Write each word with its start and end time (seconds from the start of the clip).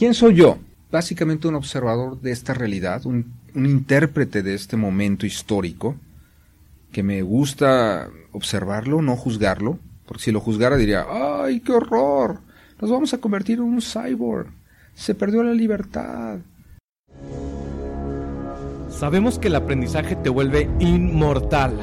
¿Quién 0.00 0.14
soy 0.14 0.34
yo? 0.34 0.56
Básicamente 0.90 1.46
un 1.46 1.56
observador 1.56 2.22
de 2.22 2.32
esta 2.32 2.54
realidad, 2.54 3.04
un, 3.04 3.34
un 3.54 3.66
intérprete 3.66 4.42
de 4.42 4.54
este 4.54 4.78
momento 4.78 5.26
histórico, 5.26 5.94
que 6.90 7.02
me 7.02 7.20
gusta 7.20 8.08
observarlo, 8.32 9.02
no 9.02 9.14
juzgarlo, 9.14 9.78
porque 10.06 10.22
si 10.22 10.32
lo 10.32 10.40
juzgara 10.40 10.78
diría, 10.78 11.04
¡ay, 11.06 11.60
qué 11.60 11.72
horror! 11.72 12.40
Nos 12.80 12.90
vamos 12.90 13.12
a 13.12 13.18
convertir 13.18 13.58
en 13.58 13.64
un 13.64 13.82
cyborg. 13.82 14.46
Se 14.94 15.14
perdió 15.14 15.42
la 15.42 15.52
libertad. 15.52 16.38
Sabemos 18.88 19.38
que 19.38 19.48
el 19.48 19.56
aprendizaje 19.56 20.16
te 20.16 20.30
vuelve 20.30 20.70
inmortal. 20.78 21.74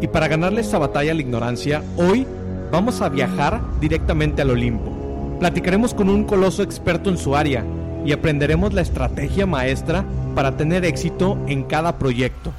Y 0.00 0.06
para 0.06 0.28
ganarle 0.28 0.60
esa 0.60 0.78
batalla 0.78 1.10
a 1.10 1.14
la 1.16 1.20
ignorancia, 1.20 1.82
hoy 1.96 2.28
vamos 2.70 3.00
a 3.00 3.08
viajar 3.08 3.60
directamente 3.80 4.42
al 4.42 4.50
Olimpo. 4.50 5.05
Platicaremos 5.38 5.92
con 5.92 6.08
un 6.08 6.24
coloso 6.24 6.62
experto 6.62 7.10
en 7.10 7.18
su 7.18 7.36
área 7.36 7.62
y 8.06 8.12
aprenderemos 8.12 8.72
la 8.72 8.80
estrategia 8.80 9.46
maestra 9.46 10.04
para 10.34 10.56
tener 10.56 10.84
éxito 10.84 11.38
en 11.46 11.64
cada 11.64 11.98
proyecto. 11.98 12.52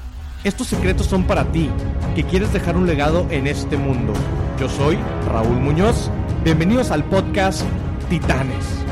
Estos 0.44 0.68
secretos 0.68 1.08
son 1.08 1.24
para 1.24 1.52
ti, 1.52 1.70
que 2.16 2.24
quieres 2.24 2.54
dejar 2.54 2.78
un 2.78 2.86
legado 2.86 3.26
en 3.32 3.48
este 3.48 3.78
mundo. 3.78 4.14
Yo 4.60 4.70
soy 4.70 4.98
Raúl 5.28 5.60
Muñoz. 5.60 6.12
Bienvenidos 6.44 6.92
al 6.92 7.04
podcast 7.04 7.64
Titanes. 8.10 8.87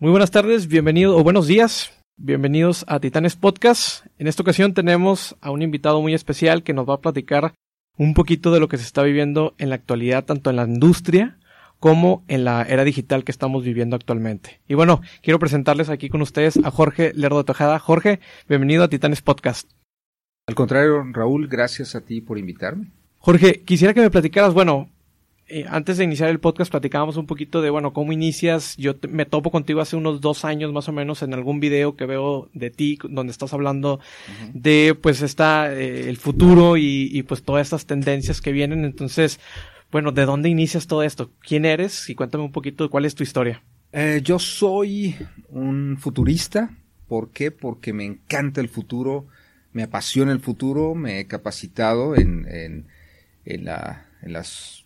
Muy 0.00 0.12
buenas 0.12 0.30
tardes, 0.30 0.66
bienvenidos 0.66 1.14
o 1.14 1.22
buenos 1.22 1.46
días, 1.46 1.92
bienvenidos 2.16 2.86
a 2.88 3.00
Titanes 3.00 3.36
Podcast. 3.36 4.06
En 4.18 4.28
esta 4.28 4.42
ocasión 4.42 4.72
tenemos 4.72 5.36
a 5.42 5.50
un 5.50 5.60
invitado 5.60 6.00
muy 6.00 6.14
especial 6.14 6.62
que 6.62 6.72
nos 6.72 6.88
va 6.88 6.94
a 6.94 7.00
platicar 7.02 7.52
un 7.98 8.14
poquito 8.14 8.50
de 8.50 8.60
lo 8.60 8.68
que 8.68 8.78
se 8.78 8.84
está 8.84 9.02
viviendo 9.02 9.54
en 9.58 9.68
la 9.68 9.74
actualidad, 9.74 10.24
tanto 10.24 10.48
en 10.48 10.56
la 10.56 10.64
industria 10.64 11.38
como 11.80 12.24
en 12.28 12.46
la 12.46 12.62
era 12.62 12.84
digital 12.84 13.24
que 13.24 13.30
estamos 13.30 13.62
viviendo 13.62 13.94
actualmente. 13.94 14.62
Y 14.66 14.72
bueno, 14.72 15.02
quiero 15.22 15.38
presentarles 15.38 15.90
aquí 15.90 16.08
con 16.08 16.22
ustedes 16.22 16.56
a 16.64 16.70
Jorge 16.70 17.12
Lerdo 17.14 17.44
Tejada. 17.44 17.78
Jorge, 17.78 18.20
bienvenido 18.48 18.84
a 18.84 18.88
Titanes 18.88 19.20
Podcast. 19.20 19.70
Al 20.46 20.54
contrario, 20.54 21.04
Raúl, 21.12 21.46
gracias 21.46 21.94
a 21.94 22.00
ti 22.00 22.22
por 22.22 22.38
invitarme. 22.38 22.90
Jorge, 23.18 23.64
quisiera 23.64 23.92
que 23.92 24.00
me 24.00 24.10
platicaras, 24.10 24.54
bueno, 24.54 24.88
eh, 25.50 25.66
antes 25.68 25.98
de 25.98 26.04
iniciar 26.04 26.30
el 26.30 26.38
podcast 26.38 26.70
platicábamos 26.70 27.16
un 27.16 27.26
poquito 27.26 27.60
de, 27.60 27.70
bueno, 27.70 27.92
cómo 27.92 28.12
inicias. 28.12 28.76
Yo 28.76 28.94
me 29.08 29.26
topo 29.26 29.50
contigo 29.50 29.80
hace 29.80 29.96
unos 29.96 30.20
dos 30.20 30.44
años 30.44 30.72
más 30.72 30.88
o 30.88 30.92
menos 30.92 31.22
en 31.22 31.34
algún 31.34 31.58
video 31.58 31.96
que 31.96 32.06
veo 32.06 32.48
de 32.54 32.70
ti 32.70 32.98
donde 33.02 33.32
estás 33.32 33.52
hablando 33.52 33.98
de, 34.54 34.96
pues, 35.00 35.22
está 35.22 35.74
eh, 35.74 36.08
el 36.08 36.18
futuro 36.18 36.76
y, 36.76 37.24
pues 37.24 37.42
todas 37.42 37.66
estas 37.66 37.84
tendencias 37.84 38.40
que 38.40 38.52
vienen. 38.52 38.84
Entonces, 38.84 39.40
bueno, 39.90 40.12
¿de 40.12 40.24
dónde 40.24 40.48
inicias 40.48 40.86
todo 40.86 41.02
esto? 41.02 41.32
¿Quién 41.40 41.64
eres? 41.64 42.08
Y 42.08 42.14
cuéntame 42.14 42.44
un 42.44 42.52
poquito 42.52 42.84
de 42.84 42.90
cuál 42.90 43.04
es 43.04 43.16
tu 43.16 43.24
historia. 43.24 43.62
Eh, 43.92 44.20
yo 44.22 44.38
soy 44.38 45.16
un 45.48 45.96
futurista. 45.98 46.70
¿Por 47.08 47.30
qué? 47.30 47.50
Porque 47.50 47.92
me 47.92 48.04
encanta 48.04 48.60
el 48.60 48.68
futuro, 48.68 49.26
me 49.72 49.82
apasiona 49.82 50.30
el 50.30 50.38
futuro, 50.38 50.94
me 50.94 51.18
he 51.18 51.26
capacitado 51.26 52.14
en, 52.14 52.46
en, 52.48 52.86
en, 53.44 53.64
la, 53.64 54.06
en 54.22 54.32
las 54.32 54.84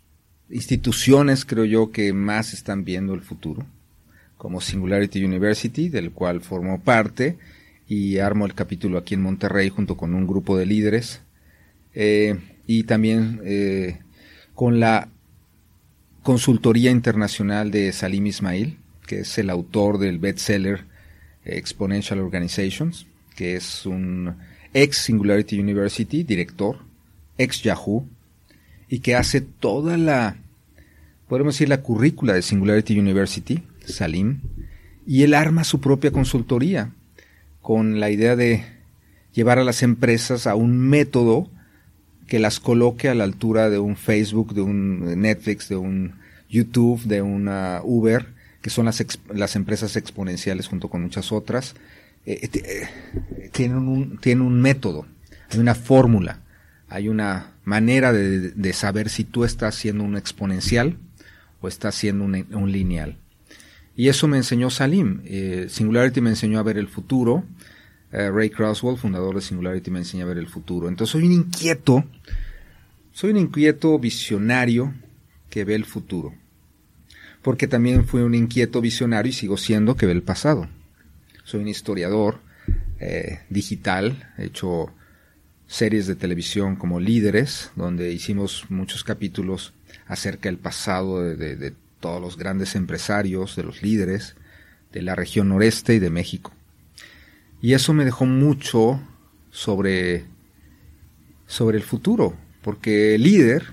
instituciones, 0.51 1.45
creo 1.45 1.65
yo, 1.65 1.91
que 1.91 2.13
más 2.13 2.53
están 2.53 2.85
viendo 2.85 3.15
el 3.15 3.21
futuro, 3.21 3.67
como 4.37 4.61
Singularity 4.61 5.25
University, 5.25 5.89
del 5.89 6.13
cual 6.13 6.41
formo 6.41 6.83
parte, 6.83 7.39
y 7.89 8.19
armo 8.19 8.47
el 8.47 8.55
capítulo 8.55 8.99
aquí 8.99 9.15
en 9.15 9.23
Monterrey 9.23 9.69
junto 9.69 9.97
con 9.97 10.15
un 10.15 10.27
grupo 10.27 10.57
de 10.57 10.67
líderes, 10.67 11.21
eh, 11.95 12.39
y 12.67 12.85
también 12.85 13.41
eh, 13.45 13.99
con 14.55 14.81
la 14.81 15.09
consultoría 16.23 16.91
internacional 16.91 17.71
de 17.71 17.93
Salim 17.93 18.27
Ismail, 18.27 18.79
que 19.07 19.21
es 19.21 19.39
el 19.39 19.51
autor 19.51 19.99
del 19.99 20.19
bestseller 20.19 20.85
Exponential 21.45 22.21
Organizations, 22.21 23.07
que 23.37 23.57
es 23.57 23.85
un 23.85 24.35
ex 24.73 24.97
Singularity 24.99 25.59
University, 25.59 26.23
director, 26.23 26.79
ex 27.37 27.63
Yahoo, 27.63 28.09
y 28.89 29.01
que 29.01 29.15
hace 29.17 29.41
toda 29.41 29.97
la, 29.97 30.37
podemos 31.29 31.55
decir, 31.55 31.69
la 31.69 31.83
currícula 31.83 32.33
de 32.33 32.43
Singularity 32.43 32.99
University, 32.99 33.63
Salim, 33.85 34.41
y 35.07 35.23
él 35.23 35.35
arma 35.35 35.65
su 35.65 35.81
propia 35.81 36.11
consultoría 36.11 36.93
con 37.61 38.01
la 38.01 38.11
idea 38.11 38.37
de 38.37 38.65
llevar 39.33 39.59
a 39.59 39.65
las 39.65 39.83
empresas 39.83 40.47
a 40.47 40.55
un 40.55 40.79
método 40.79 41.51
que 42.27 42.39
las 42.39 42.61
coloque 42.61 43.09
a 43.09 43.15
la 43.15 43.25
altura 43.25 43.69
de 43.69 43.79
un 43.79 43.97
Facebook, 43.97 44.55
de 44.55 44.63
un 44.63 45.21
Netflix, 45.21 45.69
de 45.69 45.77
un 45.77 46.15
YouTube, 46.49 47.03
de 47.05 47.21
una 47.23 47.81
Uber, 47.85 48.27
que 48.63 48.71
son 48.71 48.87
las, 48.87 49.05
las 49.33 49.57
empresas 49.57 49.97
exponenciales 49.97 50.69
junto 50.69 50.89
con 50.89 51.03
muchas 51.03 51.33
otras. 51.33 51.75
Eh, 52.27 52.49
eh, 52.55 53.51
tienen, 53.53 53.89
un, 53.89 54.19
tienen 54.19 54.47
un 54.47 54.61
método, 54.61 55.07
hay 55.51 55.59
una 55.59 55.75
fórmula, 55.75 56.41
hay 56.89 57.09
una 57.09 57.53
manera 57.65 58.13
de, 58.13 58.73
saber 58.73 59.11
si 59.11 59.25
tú 59.25 59.45
estás 59.45 59.75
siendo 59.75 60.05
un 60.05 60.17
exponencial 60.17 60.97
o 61.65 61.69
estás 61.69 61.95
siendo 61.95 62.25
un, 62.25 62.73
lineal. 62.73 63.17
Y 63.97 64.09
eso 64.09 64.29
me 64.29 64.37
enseñó 64.37 64.69
Salim. 64.69 65.23
Eh, 65.25 65.67
Singularity 65.71 66.21
me 66.21 66.29
enseñó 66.31 66.59
a 66.59 66.63
ver 66.63 66.77
el 66.77 66.89
futuro. 66.89 67.45
Eh, 68.13 68.31
Ray 68.31 68.51
Crosswell, 68.51 68.99
fundador 68.99 69.35
de 69.35 69.41
Singularity, 69.41 69.91
me 69.91 70.01
enseñó 70.01 70.25
a 70.25 70.29
ver 70.29 70.37
el 70.37 70.47
futuro. 70.47 70.89
Entonces 70.89 71.13
soy 71.13 71.25
un 71.25 71.33
inquieto, 71.33 72.05
soy 73.13 73.31
un 73.31 73.39
inquieto 73.39 73.99
visionario 73.99 74.93
que 75.49 75.65
ve 75.65 75.75
el 75.75 75.87
futuro. 75.87 76.35
Porque 77.41 77.67
también 77.67 78.07
fui 78.07 78.21
un 78.21 78.35
inquieto 78.35 78.83
visionario 78.83 79.31
y 79.31 79.33
sigo 79.33 79.57
siendo 79.57 79.97
que 79.97 80.05
ve 80.05 80.13
el 80.13 80.23
pasado. 80.23 80.69
Soy 81.45 81.61
un 81.63 81.69
historiador 81.69 82.41
eh, 83.01 83.41
digital, 83.49 84.33
he 84.37 84.45
hecho 84.45 84.93
series 85.67 86.07
de 86.07 86.15
televisión 86.15 86.77
como 86.77 87.01
Líderes, 87.01 87.71
donde 87.75 88.13
hicimos 88.13 88.67
muchos 88.69 89.03
capítulos 89.03 89.73
acerca 90.07 90.49
del 90.49 90.59
pasado 90.59 91.23
de, 91.23 91.73
todos 92.01 92.21
los 92.21 92.37
grandes 92.37 92.75
empresarios, 92.77 93.57
de 93.57 93.63
los 93.63 93.83
líderes 93.83 94.35
de 94.93 95.03
la 95.03 95.15
región 95.15 95.49
noreste 95.49 95.95
y 95.95 95.99
de 95.99 96.11
México. 96.11 96.53
Y 97.61 97.73
eso 97.73 97.93
me 97.95 98.05
dejó 98.05 98.27
mucho 98.27 99.01
sobre, 99.51 100.25
sobre 101.47 101.79
el 101.79 101.83
futuro, 101.83 102.37
porque 102.63 103.15
el 103.15 103.23
líder, 103.23 103.73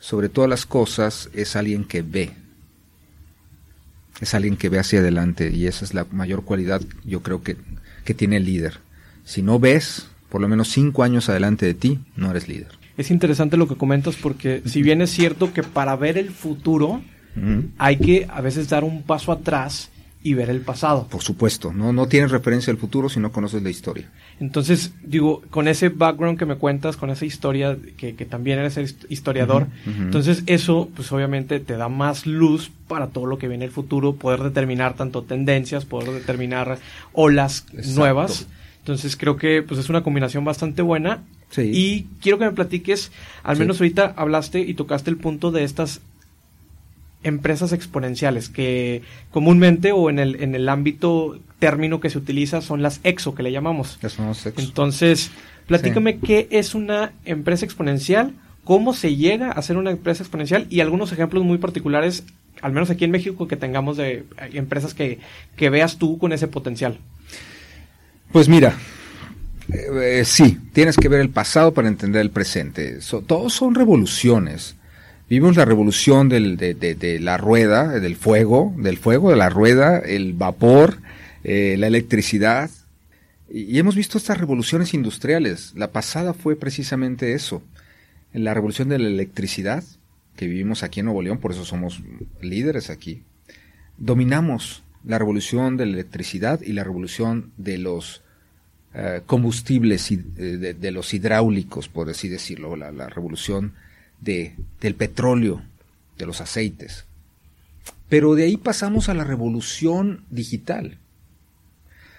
sobre 0.00 0.28
todas 0.28 0.48
las 0.50 0.66
cosas, 0.66 1.28
es 1.32 1.54
alguien 1.54 1.84
que 1.84 2.02
ve. 2.02 2.32
Es 4.20 4.34
alguien 4.34 4.56
que 4.56 4.68
ve 4.68 4.78
hacia 4.78 5.00
adelante 5.00 5.50
y 5.50 5.66
esa 5.66 5.84
es 5.84 5.94
la 5.94 6.06
mayor 6.10 6.44
cualidad 6.44 6.80
yo 7.04 7.22
creo 7.22 7.42
que, 7.42 7.56
que 8.04 8.14
tiene 8.14 8.38
el 8.38 8.44
líder. 8.44 8.80
Si 9.24 9.42
no 9.42 9.58
ves, 9.58 10.08
por 10.28 10.40
lo 10.40 10.48
menos 10.48 10.68
cinco 10.68 11.02
años 11.02 11.28
adelante 11.28 11.66
de 11.66 11.74
ti, 11.74 12.00
no 12.16 12.30
eres 12.30 12.48
líder. 12.48 12.81
Es 12.96 13.10
interesante 13.10 13.56
lo 13.56 13.68
que 13.68 13.76
comentas 13.76 14.16
porque 14.16 14.62
si 14.66 14.82
bien 14.82 15.02
es 15.02 15.10
cierto 15.10 15.52
que 15.52 15.62
para 15.62 15.96
ver 15.96 16.18
el 16.18 16.30
futuro 16.30 17.02
hay 17.78 17.96
que 17.96 18.26
a 18.30 18.40
veces 18.40 18.68
dar 18.68 18.84
un 18.84 19.02
paso 19.02 19.32
atrás 19.32 19.90
y 20.24 20.34
ver 20.34 20.50
el 20.50 20.60
pasado. 20.60 21.08
Por 21.08 21.22
supuesto, 21.22 21.72
no, 21.72 21.92
no 21.92 22.06
tienes 22.06 22.30
referencia 22.30 22.70
al 22.70 22.76
futuro 22.76 23.08
si 23.08 23.18
no 23.18 23.32
conoces 23.32 23.62
la 23.62 23.70
historia. 23.70 24.08
Entonces, 24.38 24.92
digo, 25.02 25.42
con 25.50 25.66
ese 25.66 25.88
background 25.88 26.38
que 26.38 26.46
me 26.46 26.56
cuentas, 26.56 26.96
con 26.96 27.10
esa 27.10 27.24
historia, 27.24 27.76
que, 27.96 28.12
también 28.26 28.60
eres 28.60 28.96
historiador, 29.08 29.66
entonces 29.84 30.44
eso, 30.46 30.90
pues 30.94 31.10
obviamente 31.10 31.58
te 31.58 31.76
da 31.76 31.88
más 31.88 32.26
luz 32.26 32.70
para 32.86 33.08
todo 33.08 33.26
lo 33.26 33.38
que 33.38 33.48
viene 33.48 33.64
el 33.64 33.72
futuro, 33.72 34.14
poder 34.14 34.42
determinar 34.42 34.94
tanto 34.94 35.22
tendencias, 35.22 35.84
poder 35.86 36.12
determinar 36.12 36.78
olas 37.12 37.66
nuevas 37.96 38.46
entonces 38.82 39.16
creo 39.16 39.36
que 39.36 39.62
pues 39.62 39.78
es 39.78 39.88
una 39.88 40.02
combinación 40.02 40.44
bastante 40.44 40.82
buena. 40.82 41.22
Y 41.58 42.06
quiero 42.20 42.38
que 42.38 42.46
me 42.46 42.52
platiques, 42.52 43.12
al 43.42 43.58
menos 43.58 43.80
ahorita 43.80 44.14
hablaste 44.16 44.60
y 44.60 44.74
tocaste 44.74 45.10
el 45.10 45.16
punto 45.16 45.50
de 45.50 45.64
estas 45.64 46.00
empresas 47.22 47.72
exponenciales, 47.72 48.48
que 48.48 49.02
comúnmente 49.30 49.92
o 49.92 50.10
en 50.10 50.18
el, 50.18 50.42
en 50.42 50.54
el 50.54 50.68
ámbito 50.68 51.38
término 51.58 52.00
que 52.00 52.10
se 52.10 52.18
utiliza 52.18 52.60
son 52.60 52.82
las 52.82 53.00
EXO, 53.04 53.34
que 53.34 53.42
le 53.42 53.52
llamamos. 53.52 53.98
Entonces, 54.56 55.30
platícame 55.66 56.18
qué 56.18 56.48
es 56.50 56.74
una 56.74 57.12
empresa 57.24 57.64
exponencial, 57.64 58.34
cómo 58.64 58.94
se 58.94 59.16
llega 59.16 59.52
a 59.52 59.62
ser 59.62 59.76
una 59.76 59.90
empresa 59.90 60.22
exponencial 60.22 60.66
y 60.70 60.80
algunos 60.80 61.12
ejemplos 61.12 61.44
muy 61.44 61.58
particulares, 61.58 62.24
al 62.60 62.72
menos 62.72 62.90
aquí 62.90 63.04
en 63.04 63.12
México, 63.12 63.46
que 63.46 63.56
tengamos 63.56 63.96
de 63.96 64.24
empresas 64.52 64.94
que, 64.94 65.20
que 65.56 65.70
veas 65.70 65.98
tú 65.98 66.18
con 66.18 66.32
ese 66.32 66.48
potencial. 66.48 66.98
Pues 68.32 68.48
mira, 68.48 68.74
eh, 69.68 70.22
sí, 70.24 70.58
tienes 70.72 70.96
que 70.96 71.08
ver 71.08 71.20
el 71.20 71.30
pasado 71.30 71.74
para 71.74 71.88
entender 71.88 72.22
el 72.22 72.30
presente. 72.30 72.98
todos 73.26 73.52
son 73.52 73.74
revoluciones. 73.74 74.76
Vimos 75.28 75.56
la 75.56 75.64
revolución 75.64 76.28
de, 76.28 77.18
la 77.20 77.36
rueda, 77.36 77.88
del 78.00 78.16
fuego, 78.16 78.74
del 78.76 78.98
fuego, 78.98 79.30
de 79.30 79.36
la 79.36 79.48
rueda, 79.48 79.98
el 79.98 80.34
vapor, 80.34 80.98
eh, 81.44 81.76
la 81.78 81.86
electricidad. 81.86 82.70
Y, 83.50 83.78
hemos 83.78 83.94
visto 83.94 84.18
estas 84.18 84.38
revoluciones 84.38 84.92
industriales. 84.94 85.72
La 85.74 85.90
pasada 85.90 86.34
fue 86.34 86.56
precisamente 86.56 87.34
eso. 87.34 87.62
La 88.32 88.52
revolución 88.52 88.88
de 88.88 88.98
la 88.98 89.08
electricidad, 89.08 89.84
que 90.36 90.46
vivimos 90.46 90.82
aquí 90.82 91.00
en 91.00 91.06
Nuevo 91.06 91.22
León, 91.22 91.38
por 91.38 91.52
eso 91.52 91.64
somos 91.64 92.02
líderes 92.40 92.90
aquí. 92.90 93.22
Dominamos 93.96 94.82
la 95.04 95.18
revolución 95.18 95.76
de 95.76 95.86
la 95.86 95.92
electricidad 95.92 96.60
y 96.60 96.72
la 96.72 96.84
revolución 96.84 97.52
de 97.56 97.78
los 97.78 98.21
eh, 98.94 99.22
combustibles 99.24 100.10
eh, 100.10 100.18
de, 100.18 100.90
los 100.90 101.14
hidráulicos, 101.14 101.88
por 101.88 102.10
así 102.10 102.28
decirlo, 102.28 102.76
la, 102.76 103.08
revolución 103.08 103.72
de, 104.20 104.54
del 104.82 104.94
petróleo, 104.94 105.62
de 106.18 106.26
los 106.26 106.42
aceites. 106.42 107.06
Pero 108.10 108.34
de 108.34 108.44
ahí 108.44 108.58
pasamos 108.58 109.08
a 109.08 109.14
la 109.14 109.24
revolución 109.24 110.26
digital, 110.28 110.98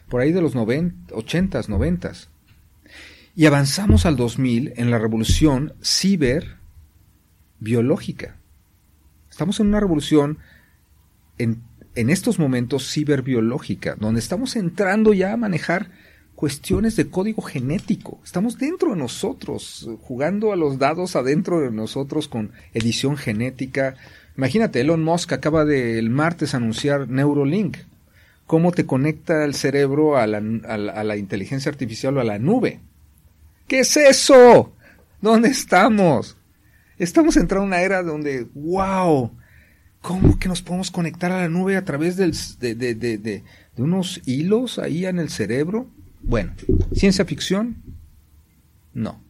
por 0.10 0.22
ahí 0.22 0.32
de 0.32 0.42
los 0.42 0.56
90, 0.56 1.14
80s, 1.14 1.68
90 1.68 2.12
Y 3.36 3.46
avanzamos 3.46 4.08
al 4.08 4.16
2000 4.16 4.74
en 4.76 4.90
la 4.90 4.98
revolución 4.98 5.74
ciberbiológica. 5.84 8.38
Estamos 9.30 9.60
en 9.60 9.68
una 9.68 9.80
revolución 9.80 10.40
en, 11.38 11.62
en 11.94 12.10
estos 12.10 12.40
momentos 12.40 12.92
ciberbiológica, 12.92 13.96
donde 14.00 14.22
estamos 14.22 14.56
entrando 14.56 15.14
ya 15.14 15.34
a 15.34 15.38
manejar 15.38 15.92
cuestiones 16.44 16.98
de 16.98 17.10
código 17.10 17.42
genético. 17.42 18.20
Estamos 18.22 18.58
dentro 18.58 18.90
de 18.90 18.98
nosotros, 18.98 19.90
jugando 20.02 20.52
a 20.52 20.58
los 20.58 20.78
dados 20.78 21.16
adentro 21.16 21.62
de 21.62 21.72
nosotros 21.72 22.28
con 22.28 22.52
edición 22.74 23.16
genética. 23.16 23.96
Imagínate, 24.36 24.82
Elon 24.82 25.02
Musk 25.02 25.32
acaba 25.32 25.64
de 25.64 25.98
el 25.98 26.10
martes 26.10 26.54
anunciar 26.54 27.08
Neurolink. 27.08 27.78
¿Cómo 28.46 28.74
te 28.74 28.86
conecta 28.86 29.46
el 29.46 29.54
cerebro 29.54 30.18
a 30.18 30.28
la, 30.28 30.40
a 30.68 31.04
la 31.06 31.16
inteligencia 31.16 31.72
artificial 31.72 32.18
o 32.18 32.20
a 32.20 32.26
la 32.26 32.40
nube? 32.40 32.82
¿Qué 33.66 33.80
es 33.80 33.96
eso? 33.96 34.74
¿Dónde 35.22 35.48
estamos? 35.48 36.36
Estamos 36.98 37.38
entrando 37.38 37.68
en 37.68 37.68
una 37.70 37.84
era 37.84 38.04
donde, 38.04 38.48
wow, 38.54 39.32
¿cómo 40.02 40.38
que 40.38 40.50
nos 40.50 40.62
podemos 40.62 40.92
conectar 40.92 41.32
a 41.32 41.44
la 41.44 41.48
nube 41.48 41.78
a 41.78 41.86
través 41.86 42.18
del, 42.18 42.36
de, 42.60 42.76
de, 42.76 42.96
de, 42.96 43.18
de, 43.18 43.44
unos 43.78 44.20
hilos 44.26 44.78
ahí 44.78 45.06
en 45.06 45.20
el 45.20 45.30
cerebro? 45.30 45.88
Bueno, 46.24 46.54
ciencia 46.96 47.26
ficción, 47.26 47.84
no. 48.94 49.22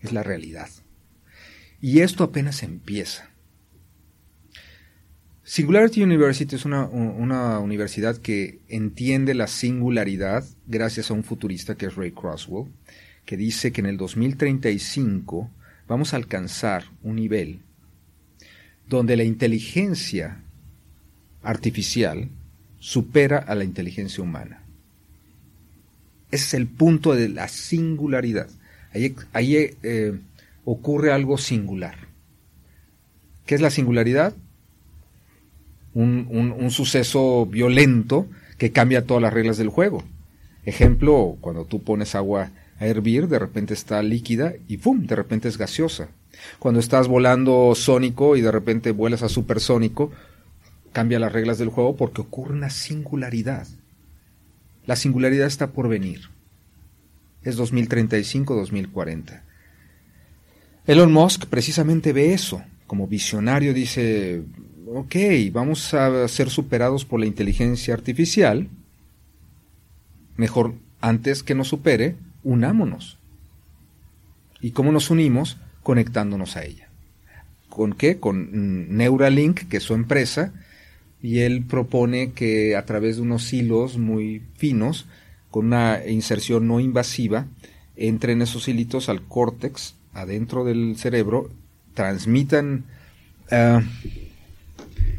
Es 0.00 0.12
la 0.12 0.22
realidad. 0.22 0.68
Y 1.80 2.00
esto 2.00 2.24
apenas 2.24 2.62
empieza. 2.62 3.30
Singularity 5.44 6.02
University 6.02 6.56
es 6.56 6.64
una, 6.64 6.88
universidad 7.60 8.16
que 8.16 8.58
entiende 8.66 9.32
la 9.34 9.46
singularidad 9.46 10.44
gracias 10.66 11.10
a 11.10 11.14
un 11.14 11.22
futurista 11.22 11.76
que 11.76 11.86
es 11.86 11.94
Ray 11.94 12.10
Crosswell, 12.10 12.72
que 13.24 13.36
dice 13.36 13.70
que 13.70 13.80
en 13.80 13.86
el 13.86 13.96
2035 13.96 15.48
vamos 15.86 16.12
a 16.12 16.16
alcanzar 16.16 16.86
un 17.04 17.16
nivel 17.16 17.60
donde 18.88 19.16
la 19.16 19.22
inteligencia 19.22 20.42
artificial 21.42 22.28
supera 22.80 23.38
a 23.38 23.54
la 23.54 23.62
inteligencia 23.62 24.24
humana. 24.24 24.65
Ese 26.30 26.44
es 26.44 26.54
el 26.54 26.66
punto 26.66 27.14
de 27.14 27.28
la 27.28 27.48
singularidad. 27.48 28.48
Ahí, 29.32 29.76
eh, 29.82 30.18
ocurre 30.64 31.12
algo 31.12 31.38
singular. 31.38 31.96
¿Qué 33.44 33.54
es 33.54 33.60
la 33.60 33.70
singularidad? 33.70 34.34
Un, 35.94 36.26
un, 36.30 36.70
suceso 36.70 37.46
violento 37.46 38.26
que 38.58 38.72
cambia 38.72 39.06
todas 39.06 39.22
las 39.22 39.32
reglas 39.32 39.56
del 39.56 39.68
juego. 39.68 40.04
Ejemplo, 40.64 41.38
cuando 41.40 41.64
tú 41.64 41.82
pones 41.82 42.14
agua 42.14 42.50
a 42.78 42.86
hervir, 42.86 43.28
de 43.28 43.38
repente 43.38 43.72
está 43.72 44.02
líquida 44.02 44.54
y 44.68 44.78
¡pum! 44.78 45.06
de 45.06 45.16
repente 45.16 45.48
es 45.48 45.56
gaseosa. 45.56 46.08
Cuando 46.58 46.80
estás 46.80 47.08
volando 47.08 47.74
sónico 47.74 48.36
y 48.36 48.42
de 48.42 48.52
repente 48.52 48.90
vuelas 48.90 49.22
a 49.22 49.28
supersónico, 49.28 50.10
cambia 50.92 51.18
las 51.18 51.32
reglas 51.32 51.58
del 51.58 51.68
juego 51.68 51.96
porque 51.96 52.20
ocurre 52.20 52.54
una 52.54 52.70
singularidad. 52.70 53.66
La 54.86 54.96
singularidad 54.96 55.46
está 55.46 55.72
por 55.72 55.88
venir. 55.88 56.30
Es 57.42 57.58
2035-2040. 57.58 59.42
Elon 60.86 61.12
Musk 61.12 61.46
precisamente 61.46 62.12
ve 62.12 62.32
eso. 62.32 62.62
Como 62.86 63.08
visionario 63.08 63.74
dice, 63.74 64.42
ok, 64.86 65.16
vamos 65.52 65.92
a 65.94 66.26
ser 66.28 66.50
superados 66.50 67.04
por 67.04 67.18
la 67.18 67.26
inteligencia 67.26 67.94
artificial. 67.94 68.68
Mejor, 70.36 70.74
antes 71.00 71.42
que 71.42 71.54
nos 71.54 71.68
supere, 71.68 72.16
unámonos. 72.44 73.18
¿Y 74.60 74.70
cómo 74.70 74.92
nos 74.92 75.10
unimos? 75.10 75.58
Conectándonos 75.82 76.56
a 76.56 76.64
ella. 76.64 76.88
¿Con 77.68 77.92
qué? 77.92 78.18
Con 78.18 78.96
Neuralink, 78.96 79.68
que 79.68 79.78
es 79.78 79.82
su 79.82 79.94
empresa, 79.94 80.52
y 81.22 81.40
él 81.40 81.64
propone 81.64 82.32
que 82.32 82.76
a 82.76 82.84
través 82.84 83.16
de 83.16 83.22
unos 83.22 83.52
hilos 83.52 83.98
muy 83.98 84.42
finos, 84.56 85.06
con 85.50 85.66
una 85.66 86.06
inserción 86.06 86.68
no 86.68 86.80
invasiva, 86.80 87.46
entren 87.96 88.42
esos 88.42 88.68
hilitos 88.68 89.08
al 89.08 89.22
córtex, 89.22 89.94
adentro 90.12 90.64
del 90.64 90.96
cerebro, 90.96 91.50
transmitan 91.94 92.84
eh, 93.50 93.80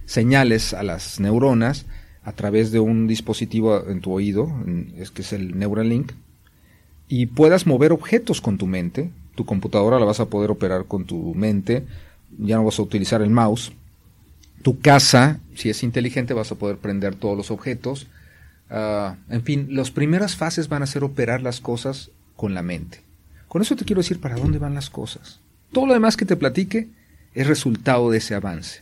señales 0.06 0.74
a 0.74 0.84
las 0.84 1.20
neuronas 1.20 1.86
a 2.24 2.34
través 2.34 2.72
de 2.72 2.80
un 2.80 3.08
dispositivo 3.08 3.88
en 3.88 4.02
tu 4.02 4.12
oído, 4.12 4.52
es 4.98 5.12
que 5.12 5.22
es 5.22 5.34
el 5.34 5.58
Neuralink, 5.58 6.12
y 7.08 7.28
puedas 7.28 7.66
mover 7.66 7.94
objetos 7.94 8.42
con 8.42 8.58
tu 8.58 8.68
mente. 8.68 9.12
Tu 9.36 9.46
computadora 9.46 9.98
la 9.98 10.06
vas 10.06 10.20
a 10.20 10.26
poder 10.26 10.52
operar 10.52 10.86
con 10.86 11.06
tu 11.06 11.34
mente, 11.36 11.86
ya 12.38 12.58
no 12.58 12.66
vas 12.66 12.80
a 12.80 12.82
utilizar 12.82 13.22
el 13.22 13.30
mouse, 13.30 13.72
tu 14.68 14.82
casa, 14.82 15.40
si 15.56 15.70
es 15.70 15.82
inteligente, 15.82 16.34
vas 16.34 16.52
a 16.52 16.56
poder 16.56 16.76
prender 16.76 17.16
todos 17.16 17.38
los 17.38 17.52
objetos. 17.52 18.08
Ah, 18.70 19.16
en 19.30 19.42
fin, 19.42 19.68
las 19.70 19.92
primeras 19.92 20.36
fases 20.36 20.68
van 20.68 20.84
a 20.84 20.88
ser 20.88 21.06
operar 21.06 21.42
las 21.42 21.62
cosas 21.62 22.12
con 22.36 22.54
la 22.54 22.64
mente. 22.64 23.00
Con 23.48 23.62
eso 23.62 23.78
te 23.78 23.86
quiero 23.86 24.02
decir 24.02 24.20
para 24.20 24.36
dónde 24.36 24.60
van 24.60 24.76
las 24.76 24.90
cosas. 24.90 25.40
Todo 25.72 25.86
lo 25.86 25.94
demás 25.94 26.18
que 26.18 26.26
te 26.26 26.36
platique 26.36 26.90
es 27.34 27.48
resultado 27.48 28.12
de 28.12 28.18
ese 28.18 28.36
avance. 28.36 28.82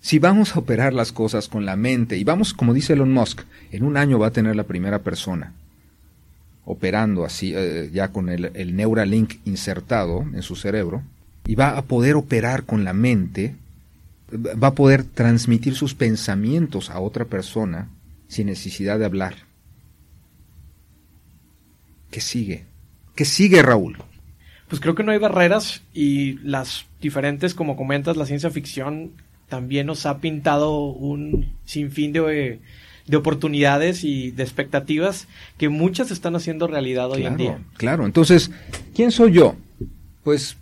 Si 0.00 0.18
vamos 0.18 0.56
a 0.56 0.58
operar 0.58 0.92
las 0.92 1.12
cosas 1.12 1.46
con 1.46 1.64
la 1.64 1.76
mente 1.76 2.16
y 2.16 2.24
vamos, 2.24 2.52
como 2.52 2.74
dice 2.74 2.94
Elon 2.94 3.12
Musk, 3.12 3.42
en 3.70 3.84
un 3.84 3.96
año 3.96 4.18
va 4.18 4.26
a 4.26 4.32
tener 4.32 4.56
la 4.56 4.64
primera 4.64 4.98
persona 5.04 5.52
operando 6.64 7.24
así, 7.24 7.52
eh, 7.54 7.90
ya 7.92 8.08
con 8.08 8.28
el, 8.28 8.50
el 8.54 8.74
Neuralink 8.74 9.34
insertado 9.44 10.22
en 10.22 10.42
su 10.42 10.56
cerebro, 10.56 11.04
y 11.46 11.54
va 11.54 11.78
a 11.78 11.82
poder 11.82 12.16
operar 12.16 12.64
con 12.64 12.82
la 12.82 12.92
mente 12.92 13.54
va 14.32 14.68
a 14.68 14.74
poder 14.74 15.04
transmitir 15.04 15.74
sus 15.74 15.94
pensamientos 15.94 16.90
a 16.90 17.00
otra 17.00 17.26
persona 17.26 17.90
sin 18.28 18.46
necesidad 18.46 18.98
de 18.98 19.04
hablar. 19.04 19.34
¿Qué 22.10 22.20
sigue? 22.20 22.64
¿Qué 23.14 23.24
sigue, 23.24 23.62
Raúl? 23.62 23.98
Pues 24.68 24.80
creo 24.80 24.94
que 24.94 25.04
no 25.04 25.12
hay 25.12 25.18
barreras 25.18 25.82
y 25.94 26.34
las 26.38 26.86
diferentes, 27.00 27.54
como 27.54 27.76
comentas, 27.76 28.16
la 28.16 28.26
ciencia 28.26 28.50
ficción 28.50 29.12
también 29.48 29.86
nos 29.86 30.06
ha 30.06 30.18
pintado 30.18 30.80
un 30.80 31.52
sinfín 31.64 32.12
de, 32.12 32.60
de 33.06 33.16
oportunidades 33.16 34.02
y 34.02 34.32
de 34.32 34.42
expectativas 34.42 35.28
que 35.56 35.68
muchas 35.68 36.10
están 36.10 36.34
haciendo 36.34 36.66
realidad 36.66 37.10
hoy 37.12 37.26
en 37.26 37.36
día. 37.36 37.58
Claro, 37.76 38.04
entonces, 38.06 38.50
¿quién 38.94 39.12
soy 39.12 39.32
yo? 39.32 39.54
Pues 40.24 40.56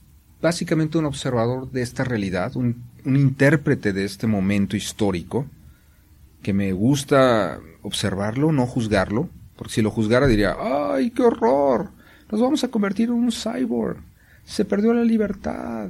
básicamente 0.45 0.99
un 0.99 1.07
observador 1.07 1.71
de 1.71 1.81
esta 1.81 2.05
realidad, 2.05 2.55
un 2.55 2.85
intérprete 3.07 3.95
de 3.95 4.05
este 4.05 4.27
momento 4.27 4.77
histórico, 4.77 5.47
que 6.43 6.53
me 6.53 6.71
gusta 6.75 7.61
observarlo, 7.81 8.53
no 8.53 8.67
juzgarlo, 8.67 9.31
porque 9.57 9.73
si 9.73 9.81
lo 9.81 9.91
juzgara 9.91 10.27
diría, 10.27 10.55
¡ay, 10.61 11.13
qué 11.13 11.23
horror! 11.23 11.93
Nos 12.31 12.43
vamos 12.43 12.63
a 12.63 12.69
convertir 12.69 13.09
en 13.09 13.15
un 13.15 13.33
cyborg, 13.33 13.97
se 14.45 14.67
perdió 14.67 14.93
la 14.93 15.03
libertad, 15.03 15.89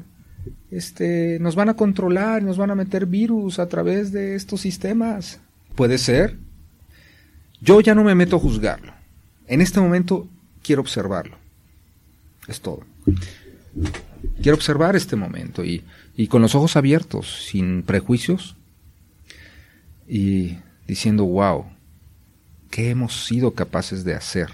este, 0.70 1.38
nos 1.40 1.56
van 1.56 1.70
a 1.70 1.74
controlar, 1.74 2.40
nos 2.44 2.56
van 2.56 2.70
a 2.70 2.76
meter 2.76 3.06
virus 3.06 3.58
a 3.58 3.68
través 3.68 4.12
de 4.12 4.36
estos 4.36 4.60
sistemas. 4.60 5.40
Puede 5.74 5.98
ser. 5.98 6.38
Yo 7.60 7.80
ya 7.80 7.96
no 7.96 8.04
me 8.04 8.14
meto 8.14 8.36
a 8.36 8.38
juzgarlo. 8.38 8.92
En 9.48 9.60
este 9.60 9.80
momento 9.80 10.28
quiero 10.62 10.80
observarlo. 10.80 11.38
Es 12.46 12.60
todo. 12.60 12.84
Quiero 14.42 14.56
observar 14.56 14.96
este 14.96 15.16
momento 15.16 15.62
y 15.64 15.82
con 16.28 16.42
los 16.42 16.54
ojos 16.54 16.76
abiertos, 16.76 17.46
sin 17.46 17.82
prejuicios, 17.82 18.56
y 20.08 20.58
diciendo, 20.86 21.24
wow, 21.24 21.66
¿qué 22.70 22.90
hemos 22.90 23.24
sido 23.26 23.52
capaces 23.52 24.04
de 24.04 24.14
hacer 24.14 24.48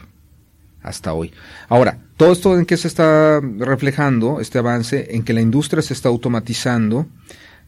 hasta 0.82 1.12
hoy? 1.12 1.32
Ahora, 1.68 1.98
todo 2.16 2.32
esto 2.32 2.58
en 2.58 2.66
qué 2.66 2.76
se 2.76 2.88
está 2.88 3.40
reflejando, 3.40 4.40
este 4.40 4.58
avance, 4.58 5.14
en 5.14 5.22
que 5.22 5.32
la 5.32 5.40
industria 5.40 5.82
se 5.82 5.94
está 5.94 6.08
automatizando, 6.08 7.06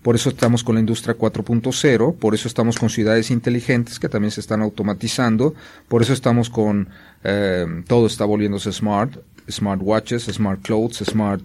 por 0.03 0.17
eso 0.17 0.31
estamos 0.31 0.65
con 0.65 0.75
la 0.75 0.81
industria 0.81 1.17
4.0, 1.17 2.17
por 2.17 2.35
eso 2.35 2.49
estamos 2.49 2.77
con 2.77 2.91
ciudades 2.91 3.31
inteligentes 3.31 4.01
que 4.01 4.09
también 4.09 4.33
se 4.33 4.41
están 4.41 4.61
automatizando, 4.61 5.55
por 5.89 6.03
eso 6.03 6.13
estamos 6.13 6.51
con 6.51 6.89
eh, 7.23 7.85
todo 7.87 8.07
está 8.07 8.25
volviéndose 8.25 8.73
smart, 8.73 9.17
smart 9.49 9.81
watches, 9.83 10.25
smart 10.25 10.63
clothes, 10.63 10.99
smart, 10.99 11.43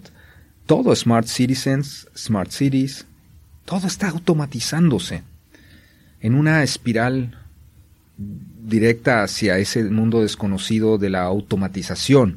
todo 0.66 0.94
smart 0.94 1.26
citizens, 1.26 2.08
smart 2.16 2.50
cities, 2.50 3.06
todo 3.64 3.86
está 3.86 4.08
automatizándose 4.08 5.22
en 6.20 6.34
una 6.34 6.62
espiral 6.62 7.36
directa 8.16 9.22
hacia 9.22 9.58
ese 9.58 9.84
mundo 9.84 10.22
desconocido 10.22 10.98
de 10.98 11.10
la 11.10 11.22
automatización. 11.22 12.36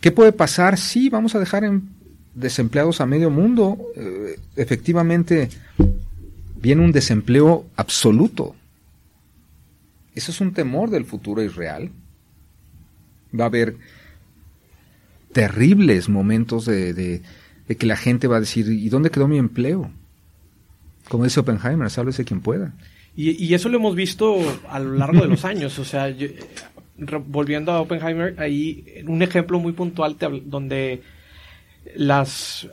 ¿Qué 0.00 0.10
puede 0.10 0.32
pasar? 0.32 0.76
Sí, 0.78 1.08
vamos 1.08 1.34
a 1.34 1.38
dejar 1.38 1.64
en 1.64 1.88
desempleados 2.34 3.00
a 3.00 3.06
medio 3.06 3.30
mundo. 3.30 3.78
Eh, 3.96 4.38
efectivamente, 4.56 5.48
viene 6.60 6.82
un 6.82 6.92
desempleo 6.92 7.66
absoluto. 7.76 8.54
Eso 10.14 10.30
es 10.30 10.40
un 10.40 10.52
temor 10.52 10.90
del 10.90 11.04
futuro 11.04 11.42
irreal. 11.42 11.90
Va 13.38 13.44
a 13.44 13.48
haber 13.48 13.76
terribles 15.34 16.08
momentos 16.08 16.64
de, 16.64 16.94
de, 16.94 17.76
que 17.76 17.86
la 17.86 17.96
gente 17.96 18.26
va 18.26 18.38
a 18.38 18.40
decir, 18.40 18.66
¿y 18.68 18.88
dónde 18.88 19.10
quedó 19.10 19.28
mi 19.28 19.36
empleo? 19.36 19.90
Como 21.08 21.24
dice 21.24 21.40
Oppenheimer, 21.40 21.90
sálvese 21.90 22.24
quien 22.24 22.40
pueda. 22.40 22.72
Y, 23.14 23.44
y, 23.44 23.52
eso 23.52 23.68
lo 23.68 23.76
hemos 23.76 23.94
visto 23.94 24.38
a 24.70 24.78
lo 24.78 24.94
largo 24.94 25.20
de 25.20 25.28
los 25.28 25.44
años. 25.44 25.78
O 25.78 25.84
sea, 25.84 26.14
volviendo 27.26 27.72
a 27.72 27.80
Oppenheimer, 27.80 28.34
ahí 28.38 29.02
un 29.06 29.20
ejemplo 29.20 29.58
muy 29.58 29.72
puntual 29.72 30.16
donde 30.46 31.02
las 31.94 32.66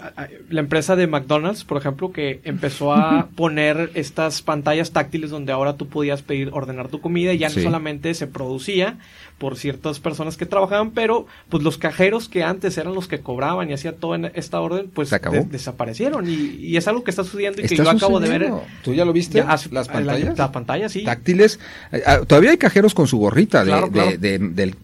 la 0.49 0.61
empresa 0.61 0.95
de 0.95 1.05
McDonald's, 1.05 1.63
por 1.63 1.77
ejemplo, 1.77 2.11
que 2.11 2.39
empezó 2.43 2.93
a 2.93 3.27
poner 3.35 3.91
estas 3.93 4.41
pantallas 4.41 4.91
táctiles 4.91 5.29
donde 5.29 5.51
ahora 5.51 5.75
tú 5.75 5.87
podías 5.87 6.21
pedir 6.21 6.49
ordenar 6.53 6.87
tu 6.87 7.01
comida 7.01 7.33
y 7.33 7.37
ya 7.37 7.49
no 7.49 7.61
solamente 7.61 8.13
se 8.13 8.27
producía 8.27 8.97
por 9.37 9.57
ciertas 9.57 9.99
personas 9.99 10.37
que 10.37 10.45
trabajaban, 10.45 10.91
pero 10.91 11.25
pues 11.49 11.63
los 11.63 11.77
cajeros 11.77 12.29
que 12.29 12.43
antes 12.43 12.77
eran 12.77 12.93
los 12.93 13.07
que 13.07 13.21
cobraban 13.21 13.69
y 13.69 13.73
hacía 13.73 13.95
todo 13.95 14.15
en 14.15 14.31
esta 14.35 14.61
orden, 14.61 14.89
pues 14.93 15.09
desaparecieron 15.49 16.29
y, 16.29 16.77
es 16.77 16.87
algo 16.87 17.03
que 17.03 17.11
está 17.11 17.23
sucediendo 17.23 17.61
y 17.61 17.65
que 17.65 17.75
yo 17.75 17.89
acabo 17.89 18.19
de 18.19 18.29
ver. 18.29 18.51
¿Tú 18.83 18.93
ya 18.93 19.05
lo 19.05 19.13
viste? 19.13 19.43
las 19.43 19.67
pantallas. 19.87 20.37
La, 20.37 20.51
pantalla, 20.51 20.89
sí. 20.89 21.03
Táctiles. 21.03 21.59
Eh, 21.91 22.01
ah, 22.05 22.19
todavía 22.25 22.51
hay 22.51 22.57
cajeros 22.57 22.93
con 22.93 23.07
su 23.07 23.17
gorrita 23.17 23.63
del, 23.65 24.75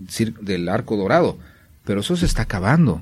del 0.42 0.70
arco 0.70 0.96
dorado, 0.96 1.38
pero 1.86 2.02
eso 2.02 2.16
se 2.16 2.26
está 2.26 2.44
acabando. 2.44 3.02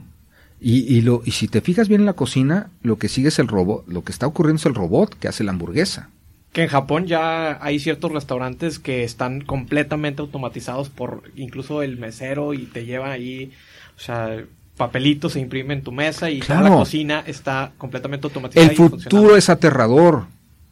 Y, 0.59 0.79
y, 0.95 1.01
lo, 1.01 1.21
y 1.25 1.31
si 1.31 1.47
te 1.47 1.61
fijas 1.61 1.87
bien 1.89 2.01
en 2.01 2.05
la 2.05 2.13
cocina, 2.13 2.69
lo 2.81 2.97
que 2.97 3.09
sigue 3.09 3.27
es 3.27 3.39
el 3.39 3.47
robot, 3.47 3.87
lo 3.87 4.03
que 4.03 4.11
está 4.11 4.25
ocurriendo 4.25 4.59
es 4.59 4.65
el 4.65 4.75
robot 4.75 5.17
que 5.19 5.27
hace 5.27 5.43
la 5.43 5.51
hamburguesa. 5.51 6.09
Que 6.53 6.63
en 6.63 6.69
Japón 6.69 7.05
ya 7.05 7.63
hay 7.63 7.79
ciertos 7.79 8.11
restaurantes 8.11 8.79
que 8.79 9.03
están 9.03 9.41
completamente 9.41 10.21
automatizados 10.21 10.89
por 10.89 11.23
incluso 11.35 11.81
el 11.81 11.97
mesero 11.97 12.53
y 12.53 12.65
te 12.65 12.85
lleva 12.85 13.11
ahí, 13.11 13.51
o 13.97 13.99
sea, 13.99 14.43
papelitos 14.77 15.33
se 15.33 15.41
imprime 15.41 15.73
en 15.73 15.83
tu 15.83 15.91
mesa 15.91 16.29
y 16.29 16.39
toda 16.39 16.61
la 16.61 16.71
cocina 16.71 17.23
está 17.27 17.73
completamente 17.77 18.27
automatizada. 18.27 18.67
El 18.67 18.75
futuro 18.75 19.35
es 19.35 19.49
aterrador, 19.49 20.27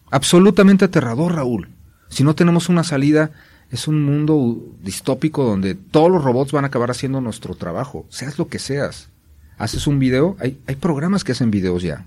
absolutamente 0.10 0.86
aterrador, 0.86 1.36
Raúl. 1.36 1.68
Si 2.08 2.24
no 2.24 2.34
tenemos 2.36 2.70
una 2.70 2.86
salida, 2.86 3.32
es 3.70 3.88
un 3.90 4.04
mundo 4.04 4.58
distópico 4.82 5.44
donde 5.44 5.76
todos 5.76 6.10
los 6.10 6.24
robots 6.24 6.54
van 6.54 6.64
a 6.64 6.68
acabar 6.68 6.92
haciendo 6.92 7.20
nuestro 7.20 7.56
trabajo, 7.56 8.06
seas 8.10 8.40
lo 8.40 8.48
que 8.48 8.60
seas 8.60 9.10
haces 9.58 9.88
un 9.88 10.00
video, 10.00 10.36
hay, 10.40 10.58
hay 10.68 10.76
programas 10.76 11.24
que 11.24 11.32
hacen 11.32 11.52
videos 11.52 11.84
ya. 11.84 12.06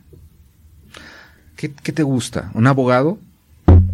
¿Qué, 1.57 1.69
te 1.69 2.03
gusta? 2.03 2.51
¿Un 2.55 2.67
abogado? 2.67 3.19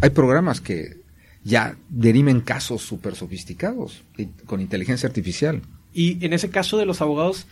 Hay 0.01 0.09
programas 0.09 0.59
que 0.59 0.97
ya 1.45 1.75
derimen 1.89 2.41
casos 2.41 2.81
súper 2.81 3.15
sofisticados 3.15 4.03
con 4.45 4.59
inteligencia 4.59 5.07
artificial. 5.07 5.61
Y 5.93 6.23
en 6.25 6.33
ese 6.33 6.49
caso 6.49 6.77
de 6.77 6.85
los 6.85 7.01
abogados, 7.01 7.47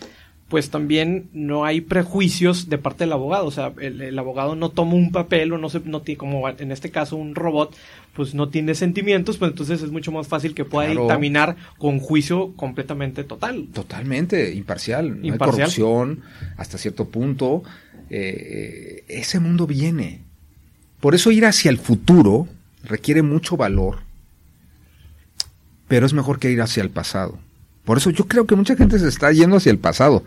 pues 0.51 0.69
también 0.69 1.29
no 1.31 1.63
hay 1.63 1.79
prejuicios 1.79 2.67
de 2.67 2.77
parte 2.77 3.05
del 3.05 3.13
abogado. 3.13 3.45
O 3.45 3.51
sea, 3.51 3.71
el, 3.79 4.19
abogado 4.19 4.57
no 4.57 4.67
toma 4.67 4.95
un 4.95 5.13
papel 5.13 5.53
o 5.53 5.57
no 5.57 5.69
se, 5.69 5.79
no 5.79 6.01
tiene, 6.01 6.17
como 6.17 6.49
en 6.49 6.73
este 6.73 6.91
caso 6.91 7.15
un 7.15 7.35
robot, 7.35 7.73
pues 8.13 8.35
no 8.35 8.49
tiene 8.49 8.75
sentimientos, 8.75 9.37
pues 9.37 9.51
entonces 9.51 9.81
es 9.81 9.91
mucho 9.91 10.11
más 10.11 10.27
fácil 10.27 10.53
que 10.53 10.65
pueda 10.65 10.89
dictaminar 10.89 11.55
con 11.77 12.01
juicio 12.01 12.51
completamente 12.57 13.23
total. 13.23 13.69
Totalmente, 13.71 14.53
imparcial. 14.53 15.21
No 15.21 15.31
hay 15.31 15.39
corrupción 15.39 16.19
hasta 16.57 16.77
cierto 16.77 17.07
punto. 17.07 17.63
Eh, 18.09 19.05
ese 19.07 19.39
mundo 19.39 19.65
viene. 19.65 20.19
Por 20.99 21.15
eso 21.15 21.31
ir 21.31 21.45
hacia 21.45 21.71
el 21.71 21.77
futuro 21.77 22.49
requiere 22.83 23.21
mucho 23.21 23.55
valor, 23.55 23.99
pero 25.87 26.05
es 26.05 26.11
mejor 26.11 26.39
que 26.39 26.51
ir 26.51 26.61
hacia 26.61 26.83
el 26.83 26.89
pasado. 26.89 27.39
Por 27.85 27.99
eso 27.99 28.09
yo 28.09 28.27
creo 28.27 28.45
que 28.45 28.57
mucha 28.57 28.75
gente 28.75 28.99
se 28.99 29.07
está 29.07 29.31
yendo 29.31 29.55
hacia 29.55 29.71
el 29.71 29.79
pasado 29.79 30.25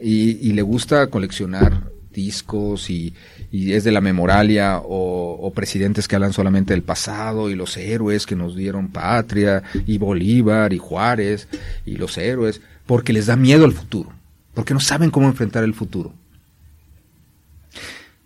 y, 0.00 0.52
le 0.52 0.62
gusta 0.62 1.08
coleccionar 1.08 1.90
discos 2.12 2.90
y, 2.90 3.14
es 3.52 3.84
de 3.84 3.92
la 3.92 4.00
memoralia 4.00 4.80
o, 4.82 5.52
presidentes 5.54 6.08
que 6.08 6.16
hablan 6.16 6.32
solamente 6.32 6.72
del 6.72 6.82
pasado 6.82 7.50
y 7.50 7.54
los 7.54 7.76
héroes 7.76 8.26
que 8.26 8.36
nos 8.36 8.56
dieron 8.56 8.88
patria 8.88 9.62
y 9.86 9.98
Bolívar 9.98 10.72
y 10.72 10.78
Juárez 10.78 11.48
y 11.84 11.96
los 11.96 12.16
héroes 12.16 12.60
porque 12.86 13.12
les 13.12 13.26
da 13.26 13.36
miedo 13.36 13.64
al 13.64 13.72
futuro, 13.72 14.10
porque 14.54 14.74
no 14.74 14.80
saben 14.80 15.10
cómo 15.10 15.26
enfrentar 15.26 15.64
el 15.64 15.74
futuro. 15.74 16.12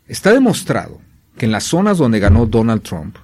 Está 0.06 0.32
demostrado 0.32 1.00
que 1.36 1.46
en 1.46 1.52
las 1.52 1.64
zonas 1.64 1.98
donde 1.98 2.20
ganó 2.20 2.46
Donald 2.46 2.82
Trump 2.82 3.16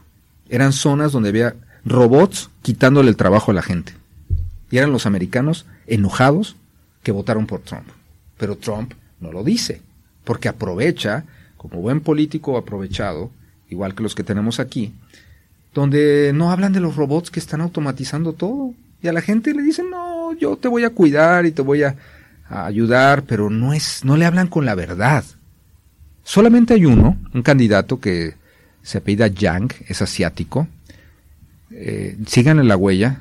eran 0.49 0.73
zonas 0.73 1.13
donde 1.13 1.31
había 1.31 1.55
robots 1.85 2.51
quitándole 2.63 3.09
el 3.09 3.17
trabajo 3.17 3.53
a 3.53 3.55
la 3.55 3.63
gente. 3.63 3.95
Y 4.71 4.79
eran 4.79 4.93
los 4.93 5.07
americanos 5.07 5.67
enojados 5.87 6.57
que 7.03 7.13
votaron 7.13 7.47
por 7.47 7.61
Trump. 7.61 7.89
Pero 8.43 8.57
Trump 8.57 8.95
no 9.21 9.31
lo 9.31 9.45
dice, 9.45 9.83
porque 10.25 10.49
aprovecha, 10.49 11.23
como 11.57 11.81
buen 11.81 12.01
político 12.01 12.59
aprovechado, 12.59 13.31
igual 13.69 13.95
que 13.95 14.03
los 14.03 14.17
que 14.17 14.25
tenemos 14.25 14.59
aquí, 14.59 14.93
donde 15.73 16.33
no 16.35 16.51
hablan 16.51 16.73
de 16.73 16.81
los 16.81 16.97
robots 16.97 17.31
que 17.31 17.39
están 17.39 17.61
automatizando 17.61 18.33
todo. 18.33 18.75
Y 19.01 19.07
a 19.07 19.13
la 19.13 19.21
gente 19.21 19.55
le 19.55 19.63
dicen, 19.63 19.91
no, 19.91 20.33
yo 20.33 20.57
te 20.57 20.67
voy 20.67 20.83
a 20.83 20.91
cuidar 20.91 21.47
y 21.47 21.53
te 21.53 21.63
voy 21.63 21.85
a, 21.85 21.95
ayudar, 22.49 23.23
pero 23.29 23.49
no 23.49 23.75
es, 23.75 24.05
no 24.05 24.17
le 24.17 24.25
hablan 24.25 24.49
con 24.49 24.65
la 24.65 24.75
verdad. 24.75 25.23
Solamente 26.25 26.75
hay 26.75 26.85
uno, 26.85 27.17
un 27.33 27.43
candidato 27.43 28.01
que 28.01 28.35
se 28.83 28.99
apellida 28.99 29.29
Yang, 29.29 29.73
es 29.87 30.03
asiático. 30.03 30.67
Eh, 31.71 32.19
en 32.35 32.67
la 32.67 32.77
huella. 32.77 33.21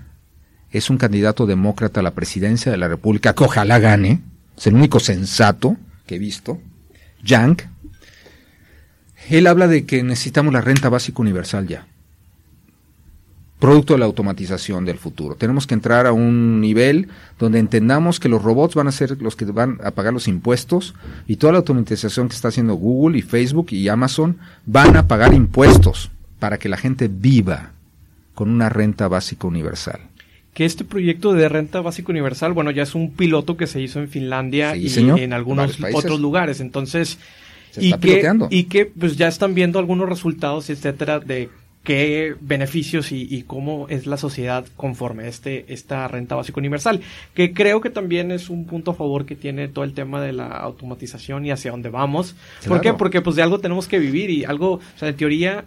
Es 0.71 0.89
un 0.89 0.97
candidato 0.97 1.45
demócrata 1.45 1.99
a 1.99 2.03
la 2.03 2.15
presidencia 2.15 2.71
de 2.71 2.79
la 2.79 2.87
República 2.87 3.35
que 3.35 3.43
ojalá 3.43 3.77
gane 3.77 4.21
es 4.57 4.67
el 4.67 4.75
único 4.75 4.99
sensato 4.99 5.77
que 6.05 6.15
he 6.15 6.19
visto, 6.19 6.59
Yang, 7.23 7.63
él 9.29 9.47
habla 9.47 9.67
de 9.67 9.85
que 9.85 10.03
necesitamos 10.03 10.53
la 10.53 10.61
renta 10.61 10.89
básica 10.89 11.21
universal 11.21 11.67
ya. 11.67 11.87
Producto 13.59 13.93
de 13.93 13.99
la 13.99 14.05
automatización 14.05 14.85
del 14.85 14.97
futuro. 14.97 15.35
Tenemos 15.35 15.67
que 15.67 15.75
entrar 15.75 16.07
a 16.07 16.13
un 16.13 16.59
nivel 16.59 17.09
donde 17.37 17.59
entendamos 17.59 18.19
que 18.19 18.27
los 18.27 18.41
robots 18.41 18.73
van 18.73 18.87
a 18.87 18.91
ser 18.91 19.21
los 19.21 19.35
que 19.35 19.45
van 19.45 19.77
a 19.83 19.91
pagar 19.91 20.13
los 20.13 20.27
impuestos 20.27 20.95
y 21.27 21.35
toda 21.35 21.53
la 21.53 21.59
automatización 21.59 22.27
que 22.27 22.35
está 22.35 22.47
haciendo 22.47 22.73
Google 22.73 23.19
y 23.19 23.21
Facebook 23.21 23.67
y 23.69 23.87
Amazon 23.87 24.39
van 24.65 24.97
a 24.97 25.07
pagar 25.07 25.35
impuestos 25.35 26.09
para 26.39 26.57
que 26.57 26.69
la 26.69 26.77
gente 26.77 27.07
viva 27.07 27.73
con 28.33 28.49
una 28.49 28.67
renta 28.69 29.07
básica 29.07 29.45
universal 29.45 30.10
que 30.53 30.65
este 30.65 30.83
proyecto 30.83 31.33
de 31.33 31.47
renta 31.47 31.81
básica 31.81 32.11
universal, 32.11 32.53
bueno, 32.53 32.71
ya 32.71 32.83
es 32.83 32.95
un 32.95 33.11
piloto 33.11 33.55
que 33.55 33.67
se 33.67 33.81
hizo 33.81 33.99
en 33.99 34.09
Finlandia 34.09 34.75
y 34.75 34.87
en 34.97 35.33
algunos 35.33 35.77
otros 35.93 36.19
lugares. 36.19 36.59
Entonces, 36.59 37.17
y, 37.77 37.93
que, 37.93 38.29
y 38.49 38.63
que 38.65 38.85
pues 38.85 39.15
ya 39.15 39.27
están 39.27 39.53
viendo 39.53 39.79
algunos 39.79 40.09
resultados, 40.09 40.69
etcétera, 40.69 41.19
de 41.19 41.49
qué 41.83 42.35
beneficios 42.39 43.11
y, 43.11 43.43
cómo 43.47 43.87
es 43.89 44.05
la 44.05 44.17
sociedad 44.17 44.65
conforme 44.75 45.23
a 45.23 45.27
este, 45.27 45.65
esta 45.73 46.07
renta 46.07 46.35
básica 46.35 46.59
universal, 46.59 47.01
que 47.33 47.53
creo 47.53 47.81
que 47.81 47.89
también 47.89 48.31
es 48.31 48.49
un 48.49 48.65
punto 48.65 48.91
a 48.91 48.93
favor 48.93 49.25
que 49.25 49.35
tiene 49.35 49.67
todo 49.67 49.83
el 49.83 49.93
tema 49.93 50.21
de 50.21 50.33
la 50.33 50.47
automatización 50.47 51.45
y 51.45 51.51
hacia 51.51 51.71
dónde 51.71 51.89
vamos. 51.89 52.35
¿Por 52.67 52.81
qué? 52.81 52.93
Porque 52.93 53.21
pues 53.21 53.35
de 53.35 53.41
algo 53.41 53.59
tenemos 53.59 53.87
que 53.87 53.99
vivir 53.99 54.29
y 54.29 54.43
algo, 54.43 54.73
o 54.73 54.81
sea, 54.97 55.09
en 55.09 55.15
teoría 55.15 55.65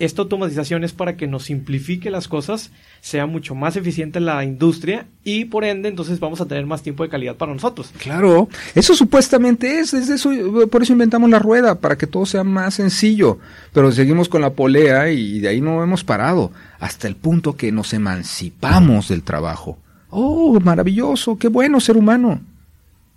esta 0.00 0.22
automatización 0.22 0.82
es 0.82 0.94
para 0.94 1.16
que 1.16 1.26
nos 1.26 1.44
simplifique 1.44 2.10
las 2.10 2.26
cosas, 2.26 2.70
sea 3.02 3.26
mucho 3.26 3.54
más 3.54 3.76
eficiente 3.76 4.18
la 4.18 4.42
industria 4.44 5.06
y 5.24 5.44
por 5.44 5.62
ende 5.62 5.90
entonces 5.90 6.18
vamos 6.18 6.40
a 6.40 6.46
tener 6.46 6.64
más 6.64 6.82
tiempo 6.82 7.02
de 7.02 7.10
calidad 7.10 7.36
para 7.36 7.52
nosotros. 7.52 7.92
Claro, 7.98 8.48
eso 8.74 8.94
supuestamente 8.94 9.78
es, 9.78 9.92
es 9.92 10.08
eso, 10.08 10.30
por 10.70 10.82
eso 10.82 10.94
inventamos 10.94 11.28
la 11.28 11.38
rueda, 11.38 11.74
para 11.80 11.98
que 11.98 12.06
todo 12.06 12.24
sea 12.24 12.42
más 12.44 12.74
sencillo, 12.74 13.38
pero 13.74 13.92
seguimos 13.92 14.30
con 14.30 14.40
la 14.40 14.54
polea 14.54 15.10
y 15.10 15.38
de 15.38 15.48
ahí 15.48 15.60
no 15.60 15.82
hemos 15.82 16.02
parado, 16.02 16.50
hasta 16.78 17.06
el 17.06 17.14
punto 17.14 17.56
que 17.56 17.70
nos 17.70 17.92
emancipamos 17.92 19.08
del 19.08 19.22
trabajo. 19.22 19.78
Oh, 20.08 20.58
maravilloso, 20.60 21.36
qué 21.36 21.48
bueno 21.48 21.78
ser 21.78 21.98
humano. 21.98 22.40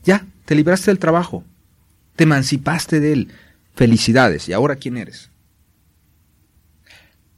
Ya, 0.04 0.26
te 0.44 0.54
libraste 0.54 0.92
del 0.92 1.00
trabajo, 1.00 1.46
te 2.18 2.26
emancipaste 2.26 3.00
de 3.00 3.14
él. 3.14 3.28
Felicidades, 3.74 4.50
¿y 4.50 4.54
ahora 4.54 4.76
quién 4.76 4.98
eres? 4.98 5.33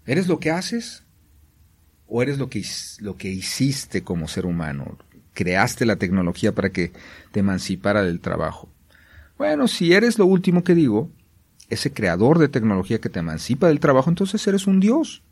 ¿Eres 0.05 0.27
lo 0.27 0.39
que 0.39 0.51
haces 0.51 1.03
o 2.07 2.21
eres 2.21 2.37
lo 2.37 2.49
que, 2.49 2.63
lo 2.99 3.17
que 3.17 3.29
hiciste 3.29 4.03
como 4.03 4.27
ser 4.27 4.45
humano? 4.45 4.97
Creaste 5.33 5.85
la 5.85 5.95
tecnología 5.97 6.53
para 6.53 6.69
que 6.69 6.91
te 7.31 7.39
emancipara 7.39 8.03
del 8.03 8.19
trabajo. 8.19 8.69
Bueno, 9.37 9.67
si 9.67 9.93
eres 9.93 10.17
lo 10.17 10.25
último 10.25 10.63
que 10.63 10.75
digo, 10.75 11.11
ese 11.69 11.91
creador 11.91 12.39
de 12.39 12.47
tecnología 12.47 13.01
que 13.01 13.09
te 13.09 13.19
emancipa 13.19 13.67
del 13.67 13.79
trabajo, 13.79 14.09
entonces 14.09 14.45
eres 14.47 14.67
un 14.67 14.79
dios. 14.79 15.23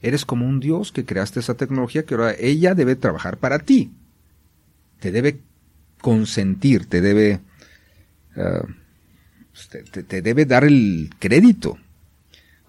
Eres 0.00 0.24
como 0.24 0.46
un 0.46 0.60
dios 0.60 0.92
que 0.92 1.04
creaste 1.04 1.40
esa 1.40 1.56
tecnología 1.56 2.04
que 2.04 2.14
ahora 2.14 2.34
ella 2.38 2.74
debe 2.74 2.96
trabajar 2.96 3.38
para 3.38 3.60
ti. 3.60 3.92
Te 5.00 5.12
debe 5.12 5.40
consentir, 6.00 6.86
te 6.86 7.00
debe, 7.00 7.40
ah, 8.36 8.66
te, 9.70 10.02
te, 10.02 10.22
debe 10.22 10.44
dar 10.44 10.64
el 10.64 11.10
crédito. 11.18 11.78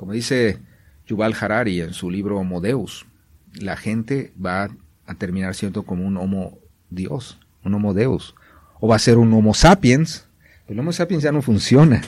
Como 0.03 0.11
dice 0.11 0.59
Yuval 1.07 1.33
Harari 1.39 1.79
en 1.79 1.93
su 1.93 2.11
libro 2.11 2.37
Homo 2.37 2.59
Deus, 2.59 3.05
la 3.53 3.77
gente 3.77 4.33
va 4.37 4.69
a 5.05 5.15
terminar 5.15 5.55
siendo 5.55 5.83
como 5.83 6.05
un 6.05 6.17
Homo 6.17 6.59
Dios, 6.89 7.39
un 7.63 7.73
Homo 7.73 7.93
Deus. 7.93 8.35
O 8.81 8.89
va 8.89 8.97
a 8.97 8.99
ser 8.99 9.17
un 9.17 9.31
Homo 9.31 9.53
sapiens. 9.53 10.27
El 10.67 10.77
Homo 10.77 10.91
sapiens 10.91 11.23
ya 11.23 11.31
no 11.31 11.41
funciona. 11.41 12.01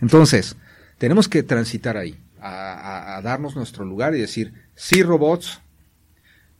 Entonces, 0.00 0.56
tenemos 0.96 1.28
que 1.28 1.42
transitar 1.42 1.98
ahí, 1.98 2.18
a, 2.40 3.18
a 3.18 3.20
darnos 3.20 3.56
nuestro 3.56 3.84
lugar 3.84 4.14
y 4.14 4.20
decir, 4.20 4.54
sí 4.74 5.02
robots, 5.02 5.60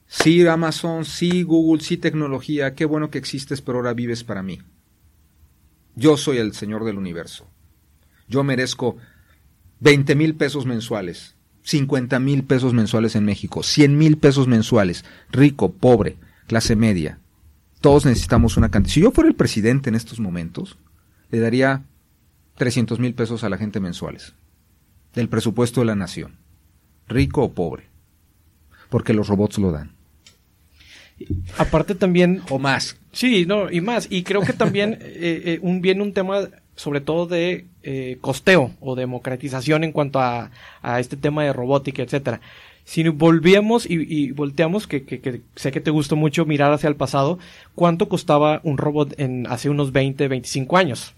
Sí, 0.06 0.46
Amazon, 0.46 1.06
sí, 1.06 1.44
Google, 1.44 1.82
sí, 1.82 1.96
tecnología, 1.96 2.74
qué 2.74 2.84
bueno 2.84 3.10
que 3.10 3.16
existes, 3.16 3.62
pero 3.62 3.78
ahora 3.78 3.94
vives 3.94 4.22
para 4.22 4.42
mí. 4.42 4.60
Yo 5.96 6.18
soy 6.18 6.36
el 6.36 6.52
Señor 6.52 6.84
del 6.84 6.98
universo. 6.98 7.48
Yo 8.28 8.44
merezco 8.44 8.98
20 9.80 10.14
mil 10.14 10.34
pesos 10.34 10.66
mensuales, 10.66 11.34
50 11.62 12.18
mil 12.20 12.44
pesos 12.44 12.72
mensuales 12.74 13.16
en 13.16 13.24
México, 13.24 13.62
100 13.62 13.96
mil 13.96 14.18
pesos 14.18 14.46
mensuales, 14.46 15.04
rico, 15.30 15.72
pobre, 15.72 16.16
clase 16.46 16.76
media. 16.76 17.18
Todos 17.80 18.04
necesitamos 18.04 18.56
una 18.56 18.70
cantidad. 18.70 18.94
Si 18.94 19.00
yo 19.00 19.10
fuera 19.10 19.28
el 19.28 19.36
presidente 19.36 19.88
en 19.88 19.94
estos 19.94 20.20
momentos, 20.20 20.78
le 21.30 21.40
daría 21.40 21.84
300 22.56 22.98
mil 22.98 23.14
pesos 23.14 23.42
a 23.42 23.48
la 23.48 23.56
gente 23.56 23.80
mensuales, 23.80 24.34
del 25.14 25.28
presupuesto 25.28 25.80
de 25.80 25.86
la 25.86 25.96
nación, 25.96 26.36
rico 27.08 27.42
o 27.42 27.52
pobre, 27.52 27.84
porque 28.90 29.14
los 29.14 29.28
robots 29.28 29.58
lo 29.58 29.72
dan. 29.72 29.92
Aparte 31.58 31.94
también... 31.94 32.42
O 32.50 32.58
más. 32.58 32.96
Sí, 33.12 33.44
no, 33.46 33.70
y 33.70 33.80
más. 33.80 34.06
Y 34.10 34.22
creo 34.22 34.40
que 34.40 34.52
también 34.52 34.92
eh, 35.00 35.42
eh, 35.44 35.58
un, 35.62 35.80
viene 35.80 36.02
un 36.02 36.12
tema 36.12 36.48
sobre 36.80 37.02
todo 37.02 37.26
de 37.26 37.66
eh, 37.82 38.16
costeo 38.22 38.70
o 38.80 38.94
democratización 38.94 39.84
en 39.84 39.92
cuanto 39.92 40.18
a, 40.18 40.50
este 40.98 41.18
tema 41.18 41.44
de 41.44 41.52
robótica, 41.52 42.02
etcétera. 42.02 42.40
Si 42.84 43.06
volvíamos 43.06 43.84
y, 43.88 44.32
volteamos, 44.32 44.86
que, 44.86 45.42
sé 45.54 45.70
que 45.72 45.80
te 45.80 45.90
gustó 45.90 46.16
mucho 46.16 46.46
mirar 46.46 46.72
hacia 46.72 46.88
el 46.88 46.96
pasado, 46.96 47.38
¿cuánto 47.74 48.08
costaba 48.08 48.62
un 48.64 48.78
robot 48.78 49.14
en 49.20 49.46
hace 49.46 49.68
unos 49.68 49.92
20, 49.92 50.26
25 50.26 50.76
años? 50.78 51.14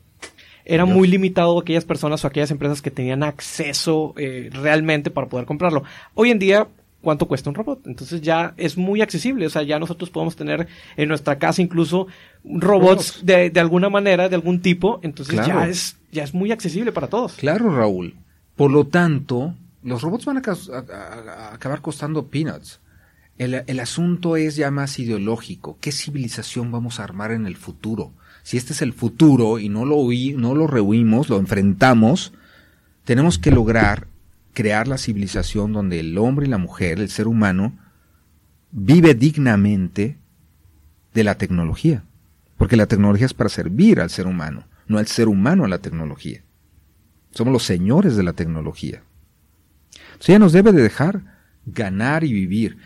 Era 0.65 0.85
muy 0.85 1.07
limitado 1.09 1.59
aquellas 1.59 1.85
personas 1.85 2.25
o 2.25 2.27
aquellas 2.27 2.51
empresas 2.51 2.83
que 2.83 2.91
tenían 2.91 3.23
acceso 3.23 4.15
realmente 4.17 5.11
para 5.11 5.29
poder 5.29 5.47
comprarlo. 5.47 5.85
Hoy 6.15 6.31
en 6.33 6.41
día 6.41 6.67
cuánto 7.03 7.29
cuesta 7.29 7.51
un 7.51 7.55
robot. 7.55 7.87
Entonces 7.87 8.23
ya 8.23 8.55
es 8.57 8.79
muy 8.79 9.03
accesible, 9.03 9.47
o 9.47 9.51
sea, 9.51 9.63
ya 9.63 9.79
nosotros 9.79 10.09
podemos 10.09 10.37
tener 10.37 10.69
en 10.97 11.09
nuestra 11.09 11.39
casa 11.39 11.61
incluso 11.61 12.07
robots 12.45 13.21
de, 13.23 13.51
de 13.51 13.61
alguna 13.61 13.91
manera, 13.91 14.29
de 14.29 14.37
algún 14.37 14.63
tipo, 14.63 15.01
entonces 15.03 15.45
ya, 15.47 15.69
es, 15.69 15.97
ya 16.11 16.25
es 16.25 16.33
muy 16.33 16.53
accesible 16.53 16.93
para 16.93 17.09
todos. 17.09 17.35
Claro, 17.35 17.75
Raúl. 17.77 18.15
Por 18.57 18.71
lo 18.71 18.87
tanto, 18.87 19.55
los 19.83 20.01
robots 20.01 20.25
van 20.25 20.39
a, 20.39 21.53
acabar 21.53 21.83
costando 21.83 22.29
peanuts. 22.29 22.81
El, 23.39 23.65
el, 23.67 23.81
asunto 23.81 24.37
es 24.37 24.57
ya 24.57 24.71
más 24.71 24.99
ideológico. 24.99 25.77
¿Qué 25.81 25.91
civilización 25.91 26.71
vamos 26.71 27.01
a 27.01 27.05
armar 27.05 27.33
en 27.33 27.47
el 27.47 27.57
futuro? 27.57 28.13
Si 28.43 28.57
este 28.57 28.73
es 28.73 28.83
el 28.83 28.93
futuro 28.93 29.59
y 29.59 29.69
no 29.69 29.85
lo, 29.85 29.97
no 30.37 30.55
lo 30.55 30.67
rehuimos, 30.67 31.29
lo 31.29 31.39
enfrentamos, 31.39 32.33
tenemos 33.05 33.39
que 33.39 33.51
lograr 33.51 34.07
crear 34.53 34.89
la 34.89 34.99
civilización 34.99 35.73
donde 35.73 36.01
el 36.01 36.17
hombre 36.19 36.47
y 36.47 36.51
la 36.51 36.59
mujer, 36.59 37.01
el 37.01 37.11
ser 37.11 37.27
humano, 37.27 37.79
vive 38.71 39.15
dignamente 39.15 40.19
de 41.15 41.25
la 41.25 41.37
tecnología. 41.37 42.05
Porque 42.57 42.77
la 42.77 42.87
tecnología 42.87 43.27
es 43.27 43.35
para 43.35 43.51
servir 43.51 44.01
al 44.01 44.11
ser 44.11 44.27
humano, 44.27 44.65
no 44.87 44.99
al 44.99 45.07
ser 45.07 45.29
humano 45.29 45.65
a 45.65 45.69
la 45.69 45.79
tecnología. 45.79 46.43
Somos 47.33 47.53
los 47.53 47.65
señores 47.65 48.17
de 48.17 48.23
la 48.23 48.35
tecnología. 48.35 49.03
Entonces 50.13 50.29
ella 50.29 50.39
nos 50.39 50.53
debe 50.53 50.73
de 50.73 50.83
dejar 50.83 51.23
ganar 51.67 52.25
y 52.25 52.33
vivir. 52.33 52.79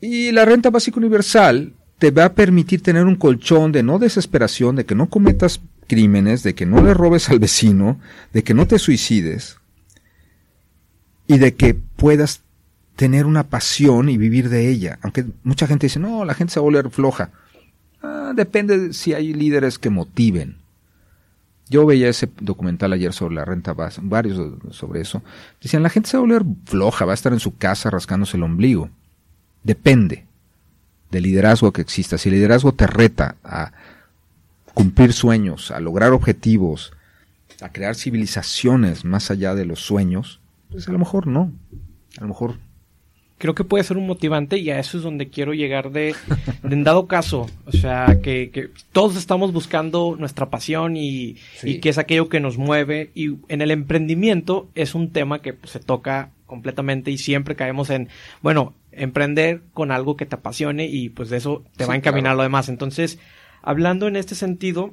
Y 0.00 0.32
la 0.32 0.44
renta 0.44 0.70
básica 0.70 0.98
universal 0.98 1.74
te 1.98 2.10
va 2.10 2.26
a 2.26 2.34
permitir 2.34 2.82
tener 2.82 3.04
un 3.04 3.16
colchón 3.16 3.72
de 3.72 3.82
no 3.82 3.98
desesperación, 3.98 4.76
de 4.76 4.86
que 4.86 4.94
no 4.94 5.08
cometas 5.08 5.60
crímenes, 5.88 6.42
de 6.42 6.54
que 6.54 6.66
no 6.66 6.82
le 6.82 6.94
robes 6.94 7.28
al 7.30 7.40
vecino, 7.40 7.98
de 8.32 8.44
que 8.44 8.54
no 8.54 8.68
te 8.68 8.78
suicides, 8.78 9.58
y 11.28 11.38
de 11.38 11.54
que 11.54 11.74
puedas 11.74 12.40
tener 12.96 13.26
una 13.26 13.44
pasión 13.44 14.08
y 14.08 14.16
vivir 14.16 14.48
de 14.48 14.68
ella. 14.68 14.98
Aunque 15.02 15.24
mucha 15.44 15.68
gente 15.68 15.86
dice, 15.86 16.00
no, 16.00 16.24
la 16.24 16.34
gente 16.34 16.54
se 16.54 16.58
va 16.58 16.62
a 16.62 16.70
volver 16.70 16.90
floja. 16.90 17.30
Ah, 18.02 18.32
depende 18.34 18.76
de 18.78 18.92
si 18.92 19.14
hay 19.14 19.32
líderes 19.32 19.78
que 19.78 19.90
motiven. 19.90 20.56
Yo 21.68 21.86
veía 21.86 22.08
ese 22.08 22.30
documental 22.40 22.94
ayer 22.94 23.12
sobre 23.12 23.36
la 23.36 23.44
renta 23.44 23.74
básica, 23.74 24.06
varios 24.08 24.40
sobre 24.70 25.02
eso. 25.02 25.22
Decían, 25.62 25.82
la 25.82 25.90
gente 25.90 26.08
se 26.08 26.16
va 26.16 26.22
a 26.22 26.26
volver 26.26 26.42
floja, 26.64 27.04
va 27.04 27.12
a 27.12 27.14
estar 27.14 27.32
en 27.32 27.40
su 27.40 27.56
casa 27.56 27.90
rascándose 27.90 28.38
el 28.38 28.42
ombligo. 28.42 28.88
Depende 29.62 30.24
del 31.10 31.24
liderazgo 31.24 31.72
que 31.72 31.82
exista. 31.82 32.16
Si 32.16 32.30
el 32.30 32.36
liderazgo 32.36 32.72
te 32.72 32.86
reta 32.86 33.36
a 33.44 33.72
cumplir 34.72 35.12
sueños, 35.12 35.70
a 35.70 35.78
lograr 35.78 36.12
objetivos, 36.12 36.92
a 37.60 37.68
crear 37.70 37.96
civilizaciones 37.96 39.04
más 39.04 39.30
allá 39.30 39.54
de 39.54 39.66
los 39.66 39.80
sueños, 39.80 40.40
pues 40.70 40.88
a 40.88 40.92
lo 40.92 40.98
mejor 40.98 41.26
no. 41.26 41.52
A 42.18 42.22
lo 42.22 42.28
mejor. 42.28 42.56
Creo 43.38 43.54
que 43.54 43.62
puede 43.62 43.84
ser 43.84 43.96
un 43.96 44.06
motivante 44.06 44.58
y 44.58 44.70
a 44.70 44.80
eso 44.80 44.98
es 44.98 45.04
donde 45.04 45.28
quiero 45.28 45.54
llegar 45.54 45.92
de, 45.92 46.14
en 46.64 46.82
dado 46.82 47.06
caso. 47.06 47.46
O 47.66 47.72
sea, 47.72 48.18
que, 48.20 48.70
todos 48.92 49.16
estamos 49.16 49.52
buscando 49.52 50.16
nuestra 50.18 50.50
pasión 50.50 50.96
y, 50.96 51.36
y, 51.62 51.78
que 51.78 51.90
es 51.90 51.98
aquello 51.98 52.28
que 52.28 52.40
nos 52.40 52.58
mueve. 52.58 53.12
Y 53.14 53.36
en 53.48 53.62
el 53.62 53.70
emprendimiento 53.70 54.68
es 54.74 54.96
un 54.96 55.12
tema 55.12 55.40
que 55.40 55.52
pues, 55.52 55.70
se 55.70 55.78
toca 55.78 56.32
completamente 56.46 57.12
y 57.12 57.18
siempre 57.18 57.54
caemos 57.54 57.90
en, 57.90 58.08
bueno, 58.42 58.74
emprender 58.90 59.62
con 59.72 59.92
algo 59.92 60.16
que 60.16 60.26
te 60.26 60.34
apasione 60.34 60.86
y 60.86 61.08
pues 61.08 61.30
de 61.30 61.36
eso 61.36 61.62
te 61.76 61.84
va 61.84 61.94
a 61.94 61.96
encaminar 61.96 62.36
lo 62.36 62.42
demás. 62.42 62.68
Entonces, 62.68 63.20
hablando 63.62 64.08
en 64.08 64.16
este 64.16 64.34
sentido, 64.34 64.92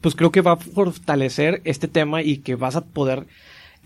pues 0.00 0.14
creo 0.14 0.32
que 0.32 0.42
va 0.42 0.52
a 0.52 0.56
fortalecer 0.56 1.62
este 1.64 1.88
tema 1.88 2.22
y 2.22 2.38
que 2.38 2.54
vas 2.54 2.76
a 2.76 2.84
poder 2.84 3.26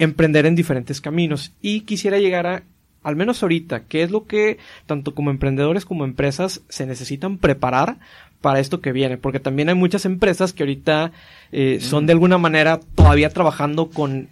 emprender 0.01 0.47
en 0.47 0.57
diferentes 0.57 1.01
caminos. 1.01 1.53
Y 1.63 1.83
quisiera 1.83 2.19
llegar 2.19 2.47
a, 2.47 2.63
al 3.05 3.15
menos 3.15 3.43
ahorita, 3.43 3.85
qué 3.85 4.03
es 4.03 4.11
lo 4.11 4.27
que 4.27 4.59
tanto 4.87 5.15
como 5.15 5.31
emprendedores 5.31 5.85
como 5.85 6.05
empresas 6.05 6.63
se 6.69 6.87
necesitan 6.87 7.39
preparar 7.39 7.99
para 8.41 8.59
esto 8.59 8.81
que 8.81 8.93
viene, 8.93 9.19
porque 9.19 9.39
también 9.39 9.69
hay 9.69 9.75
muchas 9.75 10.07
empresas 10.07 10.53
que 10.53 10.63
ahorita 10.63 11.13
eh, 11.53 11.79
son 11.81 12.07
de 12.07 12.13
alguna 12.13 12.39
manera 12.39 12.81
todavía 12.95 13.29
trabajando 13.29 13.91
con 13.91 14.29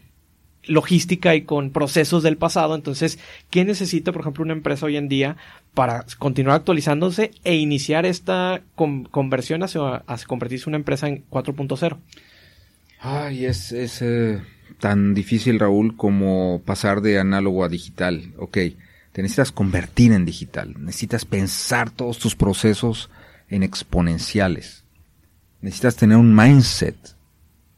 logística 0.64 1.34
y 1.34 1.42
con 1.42 1.70
procesos 1.70 2.22
del 2.22 2.38
pasado. 2.38 2.74
Entonces, 2.74 3.18
¿qué 3.50 3.64
necesita, 3.64 4.12
por 4.12 4.22
ejemplo, 4.22 4.44
una 4.44 4.54
empresa 4.54 4.86
hoy 4.86 4.96
en 4.96 5.08
día 5.08 5.36
para 5.74 6.06
continuar 6.18 6.56
actualizándose 6.56 7.32
e 7.44 7.56
iniciar 7.56 8.06
esta 8.06 8.62
conversión 9.10 9.62
hacia, 9.62 9.96
hacia, 10.06 10.26
convertirse 10.26 10.64
en 10.64 10.70
una 10.70 10.78
empresa 10.78 11.08
en 11.08 11.24
4.0? 11.28 11.98
Ay, 13.00 13.44
es, 13.44 13.72
es 13.72 14.02
eh, 14.02 14.40
tan 14.78 15.14
difícil, 15.14 15.58
Raúl, 15.58 15.96
como 15.96 16.62
pasar 16.64 17.00
de 17.00 17.18
análogo 17.18 17.64
a 17.64 17.68
digital. 17.68 18.32
Ok, 18.38 18.58
te 19.12 19.22
necesitas 19.22 19.52
convertir 19.52 20.12
en 20.12 20.24
digital, 20.24 20.74
necesitas 20.78 21.24
pensar 21.24 21.90
todos 21.90 22.18
tus 22.18 22.34
procesos 22.36 23.10
en 23.48 23.62
exponenciales. 23.62 24.84
Necesitas 25.60 25.96
tener 25.96 26.18
un 26.18 26.36
mindset, 26.36 26.96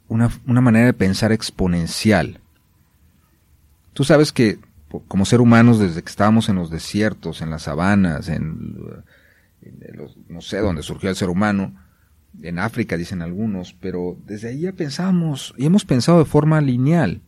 una, 0.08 0.30
una 0.46 0.60
manera 0.60 0.86
de 0.86 0.92
pensar 0.92 1.32
exponencial. 1.32 2.40
Tú 3.92 4.04
sabes 4.04 4.32
que 4.32 4.58
como 5.08 5.24
ser 5.24 5.40
humanos, 5.40 5.78
desde 5.78 6.02
que 6.02 6.10
estábamos 6.10 6.48
en 6.48 6.56
los 6.56 6.70
desiertos, 6.70 7.42
en 7.42 7.50
las 7.50 7.62
sabanas, 7.62 8.28
en, 8.28 8.76
en 9.62 9.96
los, 9.96 10.16
no 10.28 10.40
sé 10.40 10.58
dónde 10.58 10.82
surgió 10.82 11.10
el 11.10 11.16
ser 11.16 11.28
humano, 11.28 11.74
en 12.42 12.58
África, 12.58 12.96
dicen 12.96 13.22
algunos, 13.22 13.74
pero 13.80 14.16
desde 14.26 14.48
ahí 14.48 14.60
ya 14.60 14.72
pensamos 14.72 15.54
y 15.56 15.66
hemos 15.66 15.84
pensado 15.84 16.18
de 16.18 16.24
forma 16.24 16.60
lineal. 16.60 17.20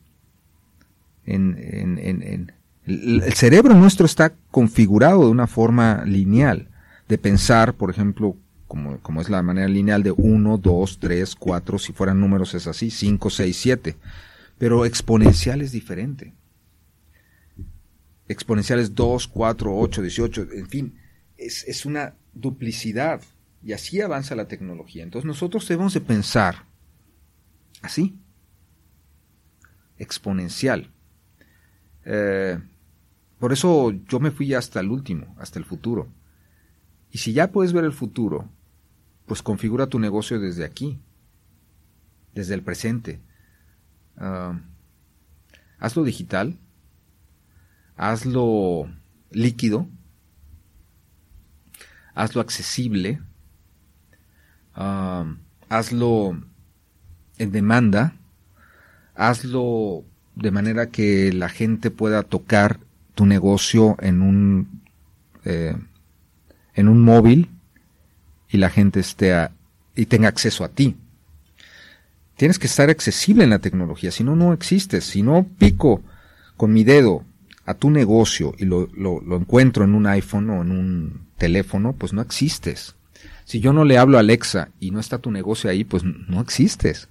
En, 1.25 1.57
en, 1.59 1.99
en, 1.99 2.53
el, 2.85 3.23
cerebro 3.35 3.75
nuestro 3.75 4.07
está 4.07 4.35
configurado 4.51 5.25
de 5.25 5.31
una 5.31 5.47
forma 5.47 6.05
lineal, 6.05 6.69
de 7.09 7.19
pensar, 7.19 7.75
por 7.75 7.91
ejemplo, 7.91 8.37
como, 8.67 8.99
como 8.99 9.21
es 9.21 9.29
la 9.29 9.43
manera 9.43 9.69
lineal 9.69 10.03
de 10.03 10.11
1, 10.11 10.59
2, 10.59 10.99
3, 10.99 11.37
4, 11.37 11.79
si 11.79 11.93
fueran 11.93 12.21
números 12.21 12.55
es 12.55 12.67
así, 12.67 12.91
5, 12.91 13.31
6, 13.31 13.57
7, 13.57 13.97
pero 14.59 14.85
exponencial 14.85 15.61
es 15.61 15.73
diferente. 15.73 16.35
exponenciales 18.29 18.95
2, 18.95 19.29
4, 19.29 19.79
8, 19.79 20.03
18, 20.03 20.47
en 20.55 20.69
fin, 20.69 20.95
es, 21.37 21.65
es 21.65 21.87
una 21.87 22.15
duplicidad 22.33 23.21
y 23.63 23.73
así 23.73 24.01
avanza 24.01 24.35
la 24.35 24.49
tecnología. 24.49 25.03
Entonces 25.03 25.27
nosotros 25.27 25.67
debemos 25.69 25.95
de 25.95 26.01
pensar 26.01 26.67
así, 27.83 28.19
exponencial. 29.99 30.91
Eh, 32.05 32.59
por 33.39 33.53
eso 33.53 33.93
yo 34.09 34.21
me 34.21 34.31
fui 34.31 34.55
hasta 34.55 34.81
el 34.81 34.91
último, 34.91 35.35
hasta 35.39 35.59
el 35.59 35.65
futuro. 35.65 36.13
Y 37.11 37.19
si 37.19 37.33
ya 37.33 37.53
puedes 37.53 37.73
ver 37.73 37.85
el 37.85 37.93
futuro, 37.93 38.49
pues 39.27 39.43
configura 39.43 39.87
tu 39.87 39.99
negocio 39.99 40.41
desde 40.41 40.65
aquí, 40.65 41.01
desde 42.35 42.55
el 42.55 42.63
presente. 42.63 43.21
Ah, 44.17 44.61
hazlo 45.79 46.05
digital, 46.05 46.59
hazlo 47.97 48.89
líquido, 49.31 49.89
hazlo 52.15 52.41
accesible, 52.41 53.21
ah, 54.75 55.25
hazlo 55.69 56.41
en 57.39 57.53
demanda, 57.53 58.15
hazlo 59.15 60.05
de 60.35 60.51
manera 60.51 60.89
que 60.89 61.33
la 61.33 61.49
gente 61.49 61.91
pueda 61.91 62.23
tocar 62.23 62.81
tu 63.15 63.27
negocio 63.27 63.97
en 64.01 64.23
un 64.23 64.83
eh, 65.45 65.77
en 66.75 66.89
un 66.89 67.03
móvil 67.03 67.51
y 68.49 68.59
la 68.59 68.71
gente 68.71 69.01
esté 69.01 69.49
y 69.95 70.07
tenga 70.07 70.29
acceso 70.29 70.65
a 70.65 70.69
ti. 70.69 70.97
Tienes 72.37 72.59
que 72.59 72.67
estar 72.67 72.91
accesible 72.91 73.45
en 73.45 73.51
la 73.51 73.59
tecnología, 73.59 74.11
si 74.11 74.25
no, 74.25 74.37
no 74.37 74.53
existes. 74.53 75.05
Si 75.05 75.23
no 75.23 75.47
pico 75.59 76.03
con 76.57 76.73
mi 76.73 76.83
dedo 76.83 77.25
a 77.67 77.75
tu 77.75 77.91
negocio 77.91 78.55
y 78.59 78.65
lo, 78.65 78.89
lo, 78.95 79.21
lo 79.21 79.37
encuentro 79.37 79.85
en 79.85 79.95
un 79.95 80.07
iPhone 80.07 80.51
o 80.51 80.63
en 80.63 80.71
un 80.73 81.27
teléfono, 81.37 81.93
pues 81.93 82.13
no 82.13 82.23
existes. 82.23 82.97
Si 83.53 83.61
yo 83.61 83.75
no 83.75 83.85
le 83.85 83.99
hablo 83.99 84.17
a 84.17 84.21
Alexa 84.21 84.71
y 84.81 84.93
no 84.93 84.99
está 84.99 85.19
tu 85.19 85.31
negocio 85.31 85.69
ahí, 85.69 85.85
pues 85.85 86.05
no 86.05 86.41
existes. 86.41 87.11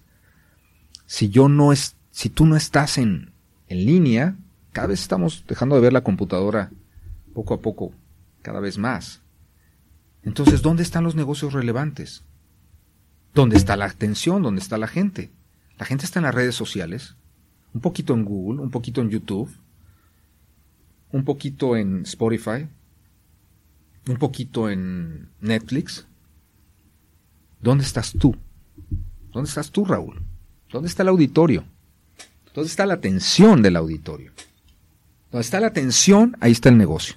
Si 1.05 1.29
yo 1.29 1.47
no 1.49 1.71
es, 1.71 1.95
si 2.09 2.29
tú 2.29 2.47
no 2.47 2.55
estás 2.55 2.97
en, 2.97 3.31
en 3.67 3.85
línea, 3.85 4.35
cada 4.71 4.87
vez 4.87 5.01
estamos 5.01 5.45
dejando 5.47 5.75
de 5.75 5.81
ver 5.81 5.93
la 5.93 6.01
computadora 6.01 6.71
poco 7.35 7.53
a 7.53 7.61
poco, 7.61 7.93
cada 8.41 8.59
vez 8.59 8.79
más. 8.79 9.21
Entonces, 10.23 10.63
¿dónde 10.63 10.81
están 10.81 11.03
los 11.03 11.13
negocios 11.13 11.53
relevantes? 11.53 12.23
¿Dónde 13.35 13.55
está 13.55 13.77
la 13.77 13.85
atención? 13.85 14.41
¿Dónde 14.41 14.61
está 14.61 14.79
la 14.79 14.87
gente? 14.87 15.29
La 15.77 15.85
gente 15.85 16.05
está 16.05 16.17
en 16.17 16.25
las 16.25 16.33
redes 16.33 16.55
sociales, 16.55 17.17
un 17.71 17.81
poquito 17.81 18.15
en 18.15 18.25
Google, 18.25 18.63
un 18.63 18.71
poquito 18.71 19.01
en 19.01 19.11
YouTube, 19.11 19.55
un 21.11 21.23
poquito 21.23 21.77
en 21.77 22.01
Spotify, 22.01 22.67
un 24.07 24.17
poquito 24.17 24.71
en 24.71 25.29
Netflix. 25.39 26.07
¿Dónde 27.61 27.83
estás 27.83 28.13
tú? 28.13 28.35
¿Dónde 29.31 29.47
estás 29.47 29.71
tú, 29.71 29.85
Raúl? 29.85 30.21
¿Dónde 30.71 30.87
está 30.87 31.03
el 31.03 31.09
auditorio? 31.09 31.63
¿Dónde 32.53 32.69
está 32.69 32.85
la 32.85 32.95
atención 32.95 33.61
del 33.61 33.75
auditorio? 33.75 34.31
¿Dónde 35.31 35.43
está 35.43 35.59
la 35.59 35.67
atención? 35.67 36.35
Ahí 36.39 36.51
está 36.51 36.69
el 36.69 36.77
negocio. 36.77 37.15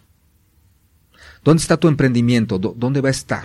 ¿Dónde 1.42 1.60
está 1.60 1.76
tu 1.76 1.88
emprendimiento? 1.88 2.58
¿Dónde 2.58 3.00
va 3.00 3.08
a 3.08 3.10
estar? 3.10 3.44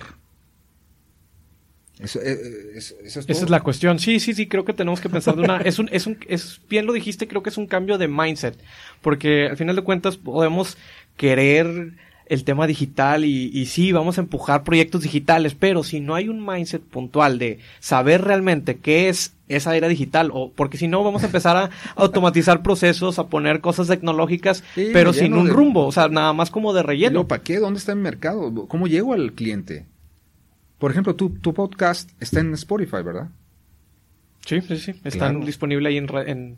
Eso, 1.98 2.18
eh, 2.20 2.32
eh, 2.32 2.72
es 2.76 2.94
Esa 3.04 3.20
es 3.20 3.50
la 3.50 3.60
cuestión. 3.60 3.98
Sí, 3.98 4.20
sí, 4.20 4.32
sí, 4.32 4.46
creo 4.46 4.64
que 4.64 4.72
tenemos 4.72 5.00
que 5.00 5.10
pensar 5.10 5.36
de 5.36 5.42
una... 5.42 5.58
es 5.58 5.78
un, 5.78 5.88
es 5.92 6.06
un, 6.06 6.18
es, 6.28 6.60
bien 6.68 6.86
lo 6.86 6.92
dijiste, 6.92 7.28
creo 7.28 7.42
que 7.42 7.50
es 7.50 7.58
un 7.58 7.66
cambio 7.66 7.98
de 7.98 8.08
mindset. 8.08 8.56
Porque 9.02 9.48
al 9.48 9.56
final 9.56 9.76
de 9.76 9.82
cuentas 9.82 10.16
podemos 10.16 10.78
querer 11.16 11.94
el 12.30 12.44
tema 12.44 12.68
digital 12.68 13.24
y, 13.24 13.50
y 13.52 13.66
sí, 13.66 13.90
vamos 13.90 14.16
a 14.16 14.20
empujar 14.20 14.62
proyectos 14.62 15.02
digitales, 15.02 15.56
pero 15.58 15.82
si 15.82 15.98
no 15.98 16.14
hay 16.14 16.28
un 16.28 16.46
mindset 16.46 16.80
puntual 16.80 17.40
de 17.40 17.58
saber 17.80 18.22
realmente 18.22 18.76
qué 18.76 19.08
es 19.08 19.34
esa 19.48 19.76
era 19.76 19.88
digital, 19.88 20.30
o 20.32 20.52
porque 20.52 20.78
si 20.78 20.86
no 20.86 21.02
vamos 21.02 21.24
a 21.24 21.26
empezar 21.26 21.56
a 21.56 21.70
automatizar 21.96 22.62
procesos, 22.62 23.18
a 23.18 23.26
poner 23.26 23.60
cosas 23.60 23.88
tecnológicas, 23.88 24.62
pero 24.76 25.12
sin 25.12 25.34
un 25.34 25.48
rumbo, 25.48 25.86
o 25.86 25.92
sea, 25.92 26.08
nada 26.08 26.32
más 26.32 26.52
como 26.52 26.72
de 26.72 26.84
relleno. 26.84 27.26
¿Para 27.26 27.42
qué? 27.42 27.58
¿Dónde 27.58 27.78
está 27.80 27.90
el 27.90 27.98
mercado? 27.98 28.68
¿Cómo 28.68 28.86
llego 28.86 29.12
al 29.12 29.32
cliente? 29.32 29.86
Por 30.78 30.92
ejemplo, 30.92 31.16
tu, 31.16 31.30
tu 31.30 31.52
podcast 31.52 32.10
está 32.20 32.38
en 32.38 32.54
Spotify, 32.54 33.02
¿verdad? 33.04 33.28
Sí, 34.46 34.60
sí, 34.60 34.76
sí. 34.76 34.94
Está 35.02 35.32
disponible 35.32 35.88
ahí 35.88 35.96
en, 35.96 36.08
en, 36.08 36.56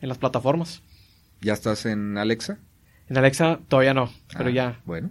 en, 0.00 0.08
las 0.08 0.18
plataformas. 0.18 0.82
¿Ya 1.40 1.52
estás 1.52 1.86
en 1.86 2.18
Alexa? 2.18 2.58
En 3.08 3.18
Alexa 3.18 3.60
todavía 3.68 3.94
no, 3.94 4.10
pero 4.36 4.48
ah, 4.48 4.52
ya. 4.52 4.80
Bueno, 4.84 5.10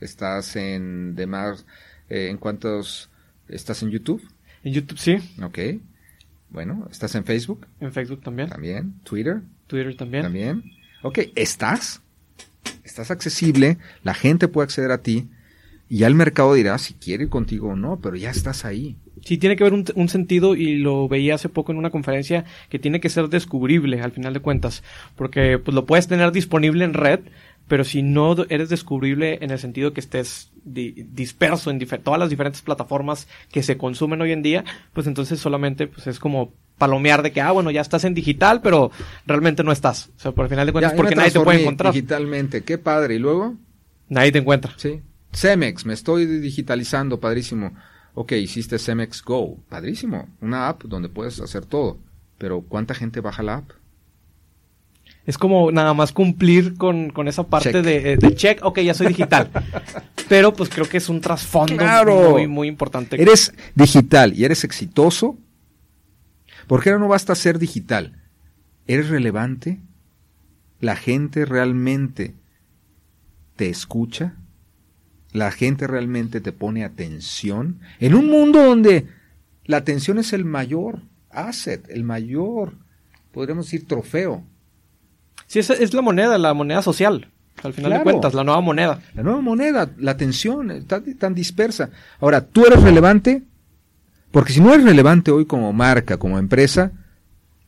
¿estás 0.00 0.56
en 0.56 1.14
demás? 1.14 1.66
Eh, 2.08 2.28
¿En 2.28 2.36
cuántos? 2.36 3.10
¿Estás 3.48 3.82
en 3.82 3.90
YouTube? 3.90 4.22
En 4.62 4.72
YouTube 4.72 4.98
sí. 4.98 5.16
Ok. 5.42 5.58
Bueno, 6.50 6.86
¿estás 6.90 7.14
en 7.14 7.24
Facebook? 7.24 7.66
En 7.80 7.92
Facebook 7.92 8.22
también. 8.22 8.48
También. 8.48 9.00
¿Twitter? 9.04 9.40
Twitter 9.66 9.96
también. 9.96 10.22
También. 10.24 10.62
Ok, 11.02 11.20
¿estás? 11.34 12.02
Estás 12.84 13.10
accesible, 13.10 13.78
la 14.02 14.12
gente 14.14 14.48
puede 14.48 14.64
acceder 14.64 14.90
a 14.90 14.98
ti 14.98 15.30
y 15.92 15.98
ya 15.98 16.06
el 16.06 16.14
mercado 16.14 16.54
dirá 16.54 16.78
si 16.78 16.94
quiere 16.94 17.24
ir 17.24 17.28
contigo 17.28 17.68
o 17.68 17.76
no, 17.76 18.00
pero 18.00 18.16
ya 18.16 18.30
estás 18.30 18.64
ahí. 18.64 18.96
Sí, 19.26 19.36
tiene 19.36 19.56
que 19.56 19.64
haber 19.64 19.74
un, 19.74 19.84
un, 19.94 20.08
sentido 20.08 20.54
y 20.54 20.78
lo 20.78 21.06
veía 21.06 21.34
hace 21.34 21.50
poco 21.50 21.70
en 21.70 21.76
una 21.76 21.90
conferencia 21.90 22.46
que 22.70 22.78
tiene 22.78 22.98
que 22.98 23.10
ser 23.10 23.28
descubrible 23.28 24.00
al 24.00 24.10
final 24.10 24.32
de 24.32 24.40
cuentas, 24.40 24.82
porque 25.16 25.58
pues 25.58 25.74
lo 25.74 25.84
puedes 25.84 26.08
tener 26.08 26.32
disponible 26.32 26.86
en 26.86 26.94
red, 26.94 27.20
pero 27.68 27.84
si 27.84 28.00
no 28.00 28.34
eres 28.48 28.70
descubrible 28.70 29.40
en 29.42 29.50
el 29.50 29.58
sentido 29.58 29.92
que 29.92 30.00
estés 30.00 30.50
disperso 30.64 31.70
en 31.70 31.78
todas 32.02 32.18
las 32.18 32.30
diferentes 32.30 32.62
plataformas 32.62 33.28
que 33.50 33.62
se 33.62 33.76
consumen 33.76 34.22
hoy 34.22 34.32
en 34.32 34.40
día, 34.40 34.64
pues 34.94 35.06
entonces 35.06 35.40
solamente 35.40 35.88
pues 35.88 36.06
es 36.06 36.18
como 36.18 36.54
palomear 36.78 37.20
de 37.20 37.32
que, 37.32 37.42
ah, 37.42 37.50
bueno, 37.50 37.70
ya 37.70 37.82
estás 37.82 38.04
en 38.04 38.14
digital, 38.14 38.62
pero 38.62 38.92
realmente 39.26 39.62
no 39.62 39.72
estás. 39.72 40.08
O 40.16 40.20
sea, 40.20 40.32
por 40.32 40.46
el 40.46 40.48
final 40.48 40.64
de 40.64 40.72
cuentas, 40.72 40.94
porque 40.94 41.16
nadie 41.16 41.32
te 41.32 41.40
puede 41.40 41.60
encontrar. 41.60 41.92
Digitalmente, 41.92 42.64
qué 42.64 42.78
padre. 42.78 43.16
¿Y 43.16 43.18
luego? 43.18 43.56
Nadie 44.08 44.32
te 44.32 44.38
encuentra. 44.38 44.72
Sí. 44.78 45.02
Cemex, 45.32 45.86
me 45.86 45.94
estoy 45.94 46.26
digitalizando, 46.26 47.20
padrísimo. 47.20 47.72
Ok, 48.14 48.32
hiciste 48.32 48.78
Cemex 48.78 49.22
Go, 49.22 49.58
padrísimo. 49.68 50.28
Una 50.40 50.68
app 50.68 50.84
donde 50.84 51.08
puedes 51.08 51.40
hacer 51.40 51.64
todo. 51.64 51.98
Pero 52.38 52.62
¿cuánta 52.62 52.94
gente 52.94 53.20
baja 53.20 53.42
la 53.42 53.56
app? 53.56 53.70
Es 55.24 55.38
como 55.38 55.70
nada 55.70 55.94
más 55.94 56.12
cumplir 56.12 56.74
con, 56.76 57.10
con 57.10 57.28
esa 57.28 57.44
parte 57.44 57.80
De, 57.80 58.16
de, 58.16 58.34
check, 58.34 58.58
ok, 58.64 58.80
ya 58.80 58.92
soy 58.92 59.06
digital. 59.08 59.48
Pero 60.28 60.52
pues 60.52 60.68
creo 60.68 60.88
que 60.88 60.96
es 60.96 61.08
un 61.08 61.20
trasfondo 61.20 61.76
muy, 62.30 62.48
muy 62.48 62.68
importante. 62.68 63.20
Eres 63.20 63.54
digital 63.74 64.34
y 64.34 64.44
eres 64.44 64.64
exitoso. 64.64 65.38
Porque 66.66 66.90
ahora 66.90 67.00
no 67.00 67.08
basta 67.08 67.34
ser 67.34 67.58
digital. 67.58 68.20
¿Eres 68.86 69.08
relevante? 69.08 69.80
¿La 70.80 70.96
gente 70.96 71.44
realmente 71.44 72.34
te 73.56 73.68
escucha? 73.68 74.34
¿La 75.32 75.50
gente 75.50 75.86
realmente 75.86 76.40
te 76.40 76.52
pone 76.52 76.84
atención? 76.84 77.80
En 78.00 78.14
un 78.14 78.28
mundo 78.28 78.62
donde 78.62 79.08
la 79.64 79.78
atención 79.78 80.18
es 80.18 80.32
el 80.32 80.44
mayor 80.44 81.02
asset, 81.30 81.88
el 81.88 82.04
mayor, 82.04 82.74
podríamos 83.32 83.66
decir, 83.66 83.86
trofeo 83.86 84.44
Sí, 85.52 85.58
es, 85.58 85.68
es 85.68 85.92
la 85.92 86.00
moneda, 86.00 86.38
la 86.38 86.54
moneda 86.54 86.80
social. 86.80 87.28
Al 87.62 87.74
final 87.74 87.92
de 87.92 88.02
cuentas, 88.02 88.32
la 88.32 88.42
nueva 88.42 88.62
moneda. 88.62 89.02
La 89.14 89.22
nueva 89.22 89.42
moneda, 89.42 89.90
la 89.98 90.12
atención 90.12 90.70
está 90.70 91.02
tan 91.18 91.34
dispersa. 91.34 91.90
Ahora, 92.20 92.46
¿tú 92.46 92.64
eres 92.64 92.82
relevante? 92.82 93.42
Porque 94.30 94.54
si 94.54 94.62
no 94.62 94.72
eres 94.72 94.86
relevante 94.86 95.30
hoy 95.30 95.44
como 95.44 95.72
marca, 95.74 96.16
como 96.16 96.38
empresa, 96.38 96.92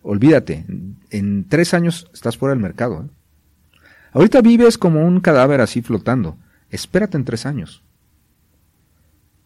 olvídate, 0.01 0.65
en 1.11 1.47
tres 1.47 1.75
años 1.75 2.11
estás 2.15 2.39
fuera 2.39 2.55
del 2.55 2.63
mercado. 2.63 3.05
¿eh? 3.05 3.79
Ahorita 4.13 4.41
vives 4.41 4.79
como 4.79 5.07
un 5.07 5.21
cadáver 5.21 5.61
así 5.61 5.83
flotando. 5.83 6.39
Espérate 6.75 7.17
en 7.17 7.25
tres 7.25 7.47
años. 7.47 7.85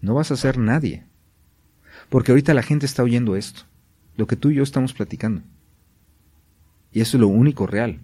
No 0.00 0.14
vas 0.14 0.30
a 0.30 0.36
ser 0.36 0.56
nadie. 0.56 1.04
Porque 2.08 2.32
ahorita 2.32 2.54
la 2.54 2.62
gente 2.62 2.86
está 2.86 3.02
oyendo 3.02 3.36
esto, 3.36 3.64
lo 4.16 4.26
que 4.26 4.36
tú 4.36 4.48
y 4.48 4.54
yo 4.54 4.62
estamos 4.62 4.94
platicando. 4.94 5.42
Y 6.90 7.02
eso 7.02 7.18
es 7.18 7.20
lo 7.20 7.28
único 7.28 7.66
real. 7.66 8.00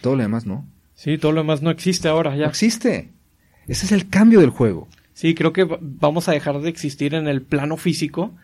Todo 0.00 0.16
lo 0.16 0.22
demás 0.22 0.46
no. 0.46 0.66
Sí, 0.96 1.16
todo 1.16 1.30
lo 1.30 1.42
demás 1.42 1.62
no 1.62 1.70
existe 1.70 2.08
ahora 2.08 2.34
ya. 2.34 2.42
No 2.42 2.50
existe. 2.50 3.12
Ese 3.68 3.86
es 3.86 3.92
el 3.92 4.08
cambio 4.08 4.40
del 4.40 4.50
juego. 4.50 4.88
Sí, 5.12 5.36
creo 5.36 5.52
que 5.52 5.64
vamos 5.80 6.28
a 6.28 6.32
dejar 6.32 6.60
de 6.60 6.68
existir 6.68 7.14
en 7.14 7.28
el 7.28 7.40
plano 7.40 7.76
físico 7.76 8.34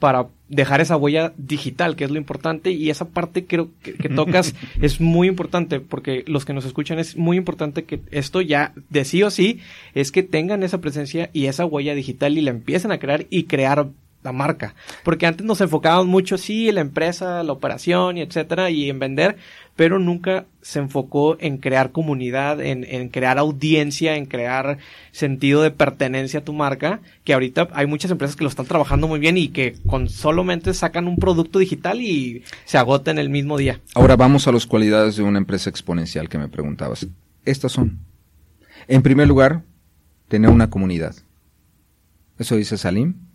para 0.00 0.26
dejar 0.48 0.80
esa 0.80 0.96
huella 0.96 1.32
digital, 1.36 1.94
que 1.94 2.04
es 2.04 2.10
lo 2.10 2.18
importante, 2.18 2.72
y 2.72 2.90
esa 2.90 3.10
parte 3.10 3.46
creo 3.46 3.70
que, 3.82 4.08
tocas 4.08 4.54
es 4.80 5.00
muy 5.00 5.28
importante, 5.28 5.78
porque 5.78 6.24
los 6.26 6.44
que 6.44 6.54
nos 6.54 6.64
escuchan 6.64 6.98
es 6.98 7.16
muy 7.16 7.36
importante 7.36 7.84
que 7.84 8.00
esto 8.10 8.40
ya, 8.40 8.72
de 8.88 9.04
sí 9.04 9.22
o 9.22 9.30
sí, 9.30 9.60
es 9.94 10.10
que 10.10 10.24
tengan 10.24 10.64
esa 10.64 10.80
presencia 10.80 11.30
y 11.32 11.46
esa 11.46 11.66
huella 11.66 11.94
digital 11.94 12.36
y 12.36 12.40
la 12.40 12.50
empiecen 12.50 12.90
a 12.90 12.98
crear 12.98 13.26
y 13.30 13.44
crear 13.44 13.90
la 14.22 14.32
marca. 14.32 14.74
Porque 15.04 15.26
antes 15.26 15.46
nos 15.46 15.60
enfocábamos 15.60 16.06
mucho, 16.06 16.38
sí, 16.38 16.70
la 16.72 16.80
empresa, 16.80 17.42
la 17.42 17.52
operación 17.52 18.18
y 18.18 18.22
etcétera, 18.22 18.70
y 18.70 18.90
en 18.90 18.98
vender, 18.98 19.36
pero 19.76 19.98
nunca 19.98 20.46
se 20.60 20.78
enfocó 20.78 21.38
en 21.40 21.56
crear 21.56 21.90
comunidad, 21.90 22.60
en, 22.60 22.84
en, 22.84 23.08
crear 23.08 23.38
audiencia, 23.38 24.16
en 24.16 24.26
crear 24.26 24.78
sentido 25.10 25.62
de 25.62 25.70
pertenencia 25.70 26.40
a 26.40 26.44
tu 26.44 26.52
marca, 26.52 27.00
que 27.24 27.32
ahorita 27.32 27.68
hay 27.72 27.86
muchas 27.86 28.10
empresas 28.10 28.36
que 28.36 28.44
lo 28.44 28.50
están 28.50 28.66
trabajando 28.66 29.08
muy 29.08 29.18
bien 29.18 29.38
y 29.38 29.48
que 29.48 29.76
con 29.86 30.08
solamente 30.08 30.74
sacan 30.74 31.08
un 31.08 31.16
producto 31.16 31.58
digital 31.58 32.00
y 32.00 32.44
se 32.64 32.78
agota 32.78 33.10
en 33.10 33.18
el 33.18 33.30
mismo 33.30 33.56
día. 33.56 33.80
Ahora 33.94 34.16
vamos 34.16 34.46
a 34.46 34.52
las 34.52 34.66
cualidades 34.66 35.16
de 35.16 35.22
una 35.22 35.38
empresa 35.38 35.70
exponencial 35.70 36.28
que 36.28 36.38
me 36.38 36.48
preguntabas. 36.48 37.06
Estas 37.46 37.72
son, 37.72 38.00
en 38.86 39.00
primer 39.00 39.28
lugar, 39.28 39.62
tener 40.28 40.50
una 40.50 40.68
comunidad. 40.68 41.14
Eso 42.38 42.56
dice 42.56 42.76
Salim. 42.76 43.29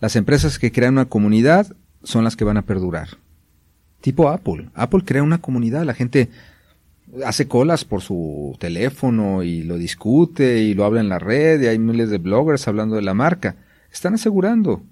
Las 0.00 0.16
empresas 0.16 0.58
que 0.58 0.72
crean 0.72 0.94
una 0.94 1.04
comunidad 1.04 1.76
son 2.02 2.24
las 2.24 2.36
que 2.36 2.44
van 2.44 2.56
a 2.56 2.62
perdurar. 2.62 3.08
Tipo 4.00 4.30
Apple. 4.30 4.70
Apple 4.74 5.02
crea 5.04 5.22
una 5.22 5.42
comunidad, 5.42 5.84
la 5.84 5.94
gente 5.94 6.30
hace 7.24 7.48
colas 7.48 7.84
por 7.84 8.02
su 8.02 8.56
teléfono 8.58 9.42
y 9.42 9.62
lo 9.62 9.76
discute 9.76 10.60
y 10.60 10.74
lo 10.74 10.84
habla 10.84 11.00
en 11.00 11.08
la 11.08 11.18
red 11.18 11.60
y 11.60 11.66
hay 11.66 11.78
miles 11.78 12.08
de 12.08 12.18
bloggers 12.18 12.66
hablando 12.66 12.96
de 12.96 13.02
la 13.02 13.14
marca. 13.14 13.56
Están 13.92 14.14
asegurando 14.14 14.82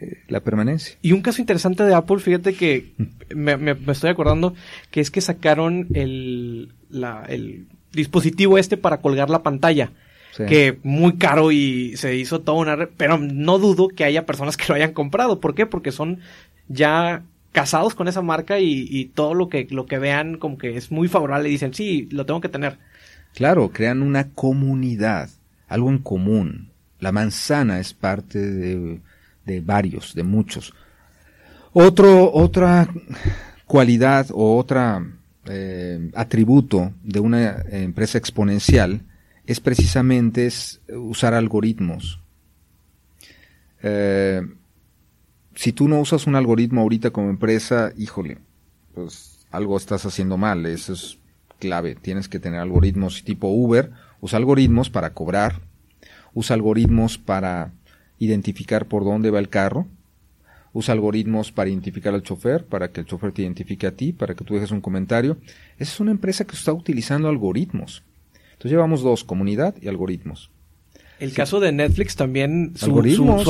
eh, 0.00 0.18
la 0.28 0.40
permanencia. 0.40 0.96
Y 1.02 1.12
un 1.12 1.22
caso 1.22 1.40
interesante 1.40 1.82
de 1.82 1.94
Apple, 1.94 2.18
fíjate 2.18 2.54
que 2.54 2.92
me, 3.34 3.56
me, 3.56 3.72
estoy 3.88 4.10
acordando 4.10 4.54
que 4.90 5.00
es 5.00 5.10
que 5.10 5.20
sacaron 5.20 5.88
el, 5.94 6.74
la, 6.90 7.24
el 7.28 7.66
dispositivo 7.92 8.58
este 8.58 8.76
para 8.76 9.00
colgar 9.00 9.30
la 9.30 9.42
pantalla 9.42 9.92
que 10.46 10.78
muy 10.82 11.16
caro 11.16 11.50
y 11.52 11.96
se 11.96 12.16
hizo 12.16 12.40
toda 12.40 12.58
una... 12.58 12.88
Pero 12.96 13.18
no 13.18 13.58
dudo 13.58 13.88
que 13.88 14.04
haya 14.04 14.26
personas 14.26 14.56
que 14.56 14.64
lo 14.68 14.74
hayan 14.74 14.92
comprado. 14.92 15.40
¿Por 15.40 15.54
qué? 15.54 15.66
Porque 15.66 15.92
son 15.92 16.20
ya 16.68 17.22
casados 17.52 17.94
con 17.94 18.08
esa 18.08 18.22
marca 18.22 18.60
y, 18.60 19.10
todo 19.14 19.34
lo 19.34 19.48
que, 19.48 19.66
lo 19.70 19.86
que 19.86 19.98
vean 19.98 20.38
como 20.38 20.58
que 20.58 20.76
es 20.76 20.90
muy 20.90 21.08
favorable 21.08 21.48
y 21.48 21.52
dicen, 21.52 21.74
sí, 21.74 22.08
lo 22.12 22.26
tengo 22.26 22.40
que 22.40 22.48
tener. 22.48 22.78
Claro, 23.34 23.70
crean 23.70 24.02
una 24.02 24.30
comunidad, 24.30 25.30
algo 25.68 25.90
en 25.90 25.98
común. 25.98 26.70
La 27.00 27.12
manzana 27.12 27.80
es 27.80 27.94
parte 27.94 28.38
de, 28.38 29.00
de 29.44 29.60
varios, 29.60 30.14
de 30.14 30.22
muchos. 30.22 30.74
Otro, 31.72 32.32
otra 32.32 32.88
cualidad 33.66 34.26
o 34.32 34.56
otra 34.56 35.04
eh, 35.46 36.10
atributo 36.14 36.92
de 37.02 37.20
una 37.20 37.62
empresa 37.70 38.18
exponencial 38.18 39.00
es 39.48 39.60
precisamente 39.60 40.46
usar 40.94 41.32
algoritmos. 41.32 42.20
Eh, 43.82 44.42
si 45.54 45.72
tú 45.72 45.88
no 45.88 46.00
usas 46.00 46.26
un 46.26 46.36
algoritmo 46.36 46.82
ahorita 46.82 47.12
como 47.12 47.30
empresa, 47.30 47.90
híjole, 47.96 48.36
pues 48.94 49.46
algo 49.50 49.78
estás 49.78 50.04
haciendo 50.04 50.36
mal, 50.36 50.66
eso 50.66 50.92
es 50.92 51.18
clave. 51.58 51.94
Tienes 51.94 52.28
que 52.28 52.38
tener 52.38 52.60
algoritmos 52.60 53.24
tipo 53.24 53.48
Uber, 53.48 53.90
usa 54.20 54.36
algoritmos 54.36 54.90
para 54.90 55.14
cobrar, 55.14 55.62
usa 56.34 56.52
algoritmos 56.52 57.16
para 57.16 57.72
identificar 58.18 58.84
por 58.84 59.02
dónde 59.02 59.30
va 59.30 59.38
el 59.38 59.48
carro, 59.48 59.86
usa 60.74 60.92
algoritmos 60.92 61.52
para 61.52 61.70
identificar 61.70 62.12
al 62.12 62.22
chofer, 62.22 62.66
para 62.66 62.92
que 62.92 63.00
el 63.00 63.06
chofer 63.06 63.32
te 63.32 63.40
identifique 63.40 63.86
a 63.86 63.92
ti, 63.92 64.12
para 64.12 64.34
que 64.34 64.44
tú 64.44 64.52
dejes 64.52 64.72
un 64.72 64.82
comentario. 64.82 65.38
Esa 65.78 65.92
es 65.94 66.00
una 66.00 66.10
empresa 66.10 66.44
que 66.44 66.54
está 66.54 66.74
utilizando 66.74 67.30
algoritmos. 67.30 68.02
Entonces 68.58 68.72
llevamos 68.72 69.02
dos, 69.02 69.22
comunidad 69.22 69.76
y 69.80 69.86
algoritmos. 69.86 70.50
El 71.20 71.32
caso 71.32 71.60
de 71.60 71.70
Netflix 71.72 72.16
también, 72.16 72.72
su 72.76 72.86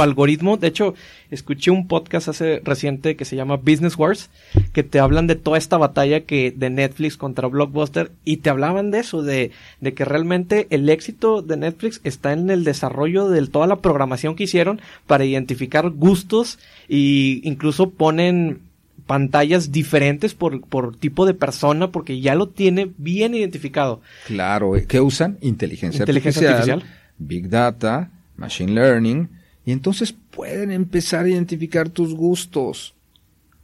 ¿Algoritmo? 0.01 0.57
de 0.57 0.67
hecho, 0.67 0.95
escuché 1.31 1.71
un 1.71 1.87
podcast 1.87 2.29
hace 2.29 2.61
reciente 2.65 3.15
que 3.15 3.27
se 3.27 3.37
llama 3.37 3.57
Business 3.57 3.97
Wars, 3.97 4.31
que 4.73 4.83
te 4.83 5.01
hablan 5.01 5.27
de 5.27 5.35
toda 5.35 5.59
esta 5.59 5.77
batalla 5.77 6.21
que 6.21 6.51
de 6.51 6.71
Netflix 6.71 7.19
contra 7.19 7.49
Blockbuster 7.49 8.11
y 8.25 8.39
te 8.39 8.49
hablaban 8.49 8.91
de 8.91 9.01
eso, 9.01 9.23
de, 9.23 9.51
de 9.81 9.95
que 9.95 10.07
realmente 10.07 10.67
el 10.71 10.89
éxito 10.89 11.43
de 11.43 11.59
Netflix 11.59 12.01
está 12.05 12.33
en 12.33 12.49
el 12.49 12.65
desarrollo 12.65 13.29
de 13.29 13.47
toda 13.47 13.67
la 13.67 13.77
programación 13.77 14.35
que 14.35 14.45
hicieron 14.45 14.81
para 15.07 15.27
identificar 15.27 15.91
gustos 15.91 16.59
e 16.89 17.41
incluso 17.45 17.91
ponen 17.91 18.68
pantallas 19.09 19.73
diferentes 19.73 20.35
por, 20.35 20.61
por 20.61 20.95
tipo 20.95 21.25
de 21.25 21.33
persona 21.33 21.91
porque 21.91 22.21
ya 22.21 22.35
lo 22.35 22.51
tiene 22.51 22.93
bien 22.99 23.35
identificado. 23.35 24.03
Claro, 24.27 24.77
eh, 24.77 24.85
¿qué 24.87 25.01
usan? 25.01 25.39
Inteligencia, 25.41 26.05
artificial, 26.05 26.85
Big 27.17 27.49
Data, 27.49 28.11
Machine 28.37 28.73
Learning, 28.73 29.31
y 29.65 29.73
entonces 29.73 30.13
pueden 30.13 30.71
empezar 30.71 31.25
a 31.25 31.31
identificar 31.31 31.89
tus 31.89 32.15
gustos. 32.15 32.95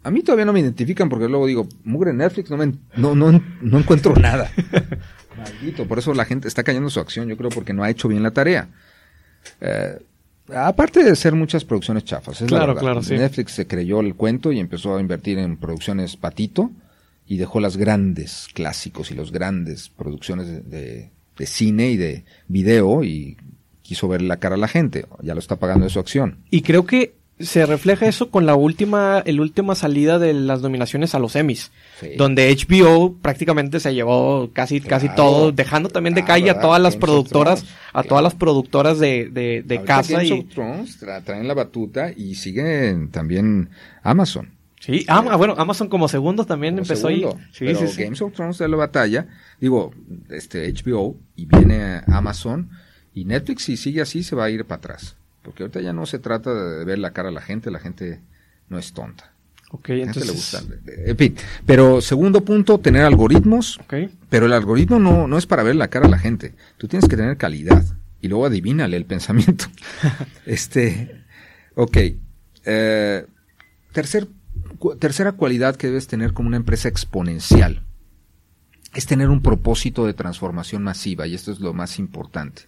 A 0.03 0.11
mí 0.11 0.23
todavía 0.23 0.47
no 0.47 0.55
me 0.55 0.61
identifican 0.61 1.11
porque 1.11 1.29
luego 1.29 1.47
digo, 1.47 1.69
mugre 1.85 2.15
Netflix, 2.15 2.51
no, 2.51 2.57
me, 2.57 2.73
no, 2.97 3.15
no, 3.15 3.43
no 3.61 3.79
encuentro 3.79 4.17
nada. 4.21 4.51
Maldito, 5.37 5.87
por 5.87 5.99
eso 5.99 6.15
la 6.15 6.25
gente 6.25 6.49
está 6.49 6.63
cayendo 6.63 6.89
su 6.89 7.01
acción, 7.01 7.29
yo 7.29 7.37
creo, 7.37 7.51
porque 7.51 7.75
no 7.75 7.85
ha 7.85 7.91
hecho 7.91 8.09
bien 8.09 8.23
la 8.23 8.31
tarea. 8.31 8.69
Eh, 9.61 9.99
Aparte 10.53 11.03
de 11.03 11.17
ser 11.17 11.35
muchas 11.35 11.65
producciones 11.65 12.05
chafas, 12.05 12.43
es 12.43 12.49
claro, 12.49 12.75
Claro, 12.77 13.01
Netflix 13.01 13.53
se 13.53 13.67
creyó 13.67 14.01
el 14.01 14.15
cuento 14.15 14.53
y 14.53 14.61
empezó 14.61 14.97
a 14.97 15.01
invertir 15.01 15.39
en 15.39 15.57
producciones 15.57 16.17
patito 16.17 16.71
y 17.27 17.39
dejó 17.39 17.61
las 17.61 17.77
grandes 17.77 18.49
clásicos 18.53 19.11
y 19.11 19.15
las 19.15 19.33
grandes 19.33 19.89
producciones 19.89 20.49
de, 20.69 21.11
de, 21.37 21.47
cine 21.47 21.91
y 21.91 21.97
de 21.97 22.25
video 22.49 23.03
y 23.03 23.39
quiso 23.81 24.07
ver 24.07 24.21
la 24.21 24.37
cara 24.37 24.57
a 24.57 24.59
la 24.59 24.69
gente. 24.69 25.07
Ya 25.23 25.35
lo 25.35 25.41
está 25.41 25.57
pagando 25.57 25.85
de 25.85 25.91
su 25.91 25.99
acción. 25.99 26.41
Y 26.51 26.61
creo 26.61 26.85
que 26.85 27.15
se 27.41 27.67
refleja 27.67 28.07
eso 28.07 28.31
con 28.31 28.47
la 28.47 28.55
última, 28.55 29.23
el 29.27 29.41
última 29.41 29.75
salida 29.75 30.19
de 30.19 30.33
las 30.33 30.63
nominaciones 30.63 31.15
a 31.15 31.19
los 31.19 31.35
Emmys, 31.35 31.73
donde 32.17 32.55
HBO 32.55 33.17
prácticamente 33.21 33.81
se 33.81 33.93
llevó 33.93 34.51
casi, 34.53 34.81
casi 34.81 35.09
todo, 35.09 35.51
dejando 35.51 35.89
también 35.89 36.15
de 36.15 36.25
calle 36.25 36.51
a 36.51 36.61
todas 36.61 36.81
las 36.81 36.97
productoras, 36.97 37.65
a 37.93 38.05
todas 38.05 38.23
las 38.23 38.35
productoras 38.35 39.01
de, 39.01 39.29
de, 39.31 39.63
de 39.65 39.83
casa 39.83 40.23
y 40.23 40.49
traen 41.25 41.49
la 41.49 41.55
batuta 41.55 42.13
y 42.15 42.37
siguen 42.37 43.11
también 43.11 43.71
Amazon. 44.03 44.53
Sí, 44.79 45.05
ah, 45.09 45.37
bueno, 45.37 45.55
Amazon 45.57 45.89
como 45.89 46.09
segundo 46.09 46.45
también 46.45 46.79
empezó 46.79 47.09
ahí. 47.09 47.25
Sí, 47.53 47.65
pero 47.65 47.89
sí, 47.89 48.03
Games 48.03 48.21
of 48.21 48.35
Thrones 48.35 48.59
de 48.59 48.69
la 48.69 48.77
batalla, 48.77 49.27
digo, 49.59 49.93
este 50.29 50.71
HBO 50.73 51.17
y 51.35 51.47
viene 51.47 52.03
Amazon 52.07 52.69
y 53.15 53.25
Netflix 53.25 53.65
si 53.65 53.77
sigue 53.79 54.03
así 54.03 54.23
se 54.23 54.37
va 54.37 54.45
a 54.45 54.51
ir 54.51 54.67
para 54.67 54.79
atrás. 54.79 55.17
Porque 55.45 55.63
ahorita 55.63 55.81
ya 55.83 55.93
no 55.93 56.07
se 56.07 56.19
trata 56.19 56.53
de 56.55 56.85
ver 56.85 56.99
la 56.99 57.13
cara 57.13 57.29
a 57.29 57.33
la 57.33 57.43
gente, 57.43 57.71
la 57.71 57.79
gente 57.79 58.21
no 58.71 58.79
es 58.79 58.95
tonta. 58.95 59.33
Ok, 59.71 59.91
entonces... 59.91 60.27
Le 60.27 60.33
gusta. 60.33 60.63
En 60.87 61.17
fin, 61.17 61.37
pero 61.67 62.01
segundo 62.01 62.45
punto, 62.45 62.79
tener 62.79 63.03
algoritmos. 63.03 63.79
Okay. 63.85 64.09
Pero 64.31 64.47
el 64.47 64.55
algoritmo 64.55 64.99
no, 64.99 65.29
no 65.29 65.37
es 65.37 65.47
para 65.47 65.63
ver 65.63 65.77
la 65.77 65.89
cara 65.89 66.07
a 66.07 66.11
la 66.11 66.19
gente. 66.19 66.55
Tú 66.79 66.89
tienes 66.89 67.09
que 67.09 67.17
tener 67.17 67.37
calidad. 67.37 67.85
Y 68.23 68.29
luego 68.29 68.47
adivínale 68.47 68.97
el 68.97 69.05
pensamiento. 69.05 69.67
este, 70.47 71.25
ok. 71.75 71.99
Eh, 72.65 73.27
tercer, 73.93 74.29
tercera 74.99 75.33
cualidad 75.33 75.77
que 75.77 75.89
debes 75.89 76.07
tener 76.07 76.33
como 76.33 76.49
una 76.49 76.57
empresa 76.57 76.89
exponencial 76.89 77.83
es 78.95 79.07
tener 79.07 79.29
un 79.29 79.43
propósito 79.43 80.07
de 80.07 80.15
transformación 80.15 80.83
masiva. 80.83 81.27
Y 81.27 81.35
esto 81.35 81.53
es 81.53 81.61
lo 81.61 81.75
más 81.75 81.99
importante 81.99 82.63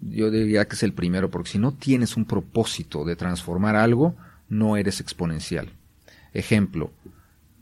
yo 0.00 0.30
diría 0.30 0.66
que 0.66 0.76
es 0.76 0.82
el 0.82 0.92
primero, 0.92 1.30
porque 1.30 1.50
si 1.50 1.58
no 1.58 1.72
tienes 1.72 2.16
un 2.16 2.24
propósito 2.24 3.04
de 3.04 3.16
transformar 3.16 3.76
algo, 3.76 4.16
no 4.48 4.76
eres 4.76 5.00
exponencial. 5.00 5.70
Ejemplo, 6.32 6.92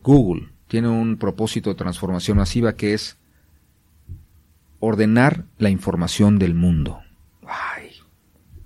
Google 0.02 0.48
tiene 0.68 0.88
un 0.88 1.16
propósito 1.16 1.70
de 1.70 1.76
transformación 1.76 2.36
masiva 2.36 2.74
que 2.74 2.94
es 2.94 3.16
ordenar 4.80 5.44
la 5.58 5.70
información 5.70 6.38
del 6.38 6.54
mundo. 6.54 7.00
Ay, 7.46 7.90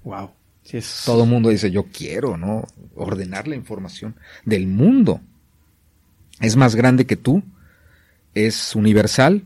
wow. 0.05 0.31
Todo 1.05 1.25
el 1.25 1.31
mundo 1.31 1.51
dice, 1.51 1.71
yo 1.71 1.85
quiero, 1.93 2.37
¿no? 2.37 2.65
Ordenar 2.95 3.47
la 3.47 3.57
información 3.57 4.17
del 4.45 4.67
mundo. 4.67 5.21
Es 6.41 6.57
más 6.57 6.75
grande 6.75 7.07
que 7.07 7.17
tú, 7.17 7.43
es 8.35 8.75
universal 8.75 9.45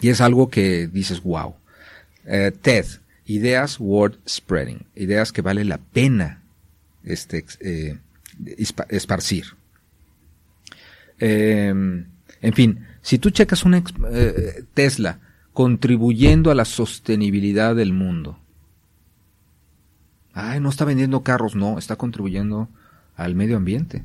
y 0.00 0.08
es 0.08 0.20
algo 0.20 0.48
que 0.48 0.88
dices, 0.88 1.22
wow. 1.22 1.54
Eh, 2.26 2.52
TED, 2.60 2.86
Ideas 3.26 3.78
World 3.78 4.18
Spreading, 4.28 4.86
ideas 4.94 5.32
que 5.32 5.42
vale 5.42 5.64
la 5.64 5.78
pena 5.78 6.42
este, 7.02 7.44
eh, 7.60 7.98
esparcir. 8.88 9.44
Em, 11.18 12.06
en 12.40 12.52
fin, 12.52 12.86
si 13.02 13.18
tú 13.18 13.30
checas 13.30 13.64
una 13.64 13.82
eh, 14.10 14.64
Tesla 14.74 15.20
contribuyendo 15.52 16.50
a 16.50 16.54
la 16.54 16.64
sostenibilidad 16.64 17.74
del 17.74 17.92
mundo, 17.92 18.38
ay, 20.32 20.60
no 20.60 20.68
está 20.68 20.84
vendiendo 20.84 21.22
carros, 21.22 21.54
no, 21.54 21.78
está 21.78 21.96
contribuyendo 21.96 22.68
al 23.16 23.34
medio 23.34 23.56
ambiente, 23.56 24.04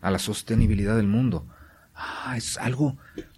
a 0.00 0.10
la 0.10 0.18
sostenibilidad 0.18 0.96
del 0.96 1.08
mundo. 1.08 1.46
Ah, 1.94 2.34
es 2.36 2.58
algo 2.58 2.96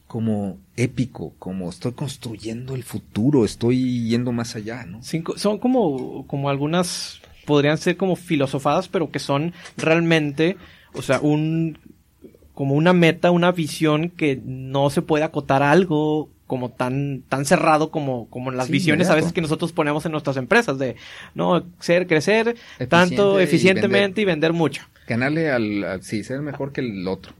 como 0.09 0.59
épico, 0.77 1.35
como 1.39 1.69
estoy 1.69 1.93
construyendo 1.93 2.75
el 2.75 2.83
futuro, 2.83 3.45
estoy 3.45 4.09
yendo 4.09 4.33
más 4.33 4.57
allá, 4.57 4.85
¿no? 4.85 5.01
son 5.37 5.59
como, 5.59 6.27
como 6.27 6.49
algunas 6.49 7.21
podrían 7.45 7.79
ser 7.79 7.97
como 7.97 8.17
filosofadas, 8.17 8.89
pero 8.89 9.11
que 9.11 9.19
son 9.19 9.53
realmente, 9.77 10.57
o 10.95 11.03
sea, 11.03 11.21
un 11.21 11.79
como 12.55 12.75
una 12.75 12.93
meta, 12.93 13.31
una 13.31 13.53
visión 13.53 14.11
que 14.11 14.41
no 14.45 14.91
se 14.91 15.01
puede 15.01 15.23
acotar 15.23 15.63
a 15.63 15.71
algo 15.71 16.29
como 16.49 16.71
tan, 16.71 17.23
tan 17.29 17.45
cerrado 17.45 17.91
como, 17.91 18.29
como 18.31 18.51
las 18.51 18.69
visiones 18.69 19.11
a 19.11 19.15
veces 19.15 19.33
que 19.33 19.41
nosotros 19.41 19.73
ponemos 19.73 20.05
en 20.07 20.13
nuestras 20.13 20.37
empresas 20.39 20.79
de, 20.79 20.97
no, 21.35 21.65
ser, 21.79 22.09
crecer 22.09 22.57
tanto 22.89 23.39
eficientemente 23.39 24.23
y 24.23 24.25
vender, 24.25 24.53
mucho. 24.55 24.83
Ganarle 25.07 25.51
al, 25.51 26.03
sí, 26.03 26.25
ser 26.25 26.41
mejor 26.41 26.73
que 26.73 26.81
el 26.81 27.07
otro. 27.07 27.33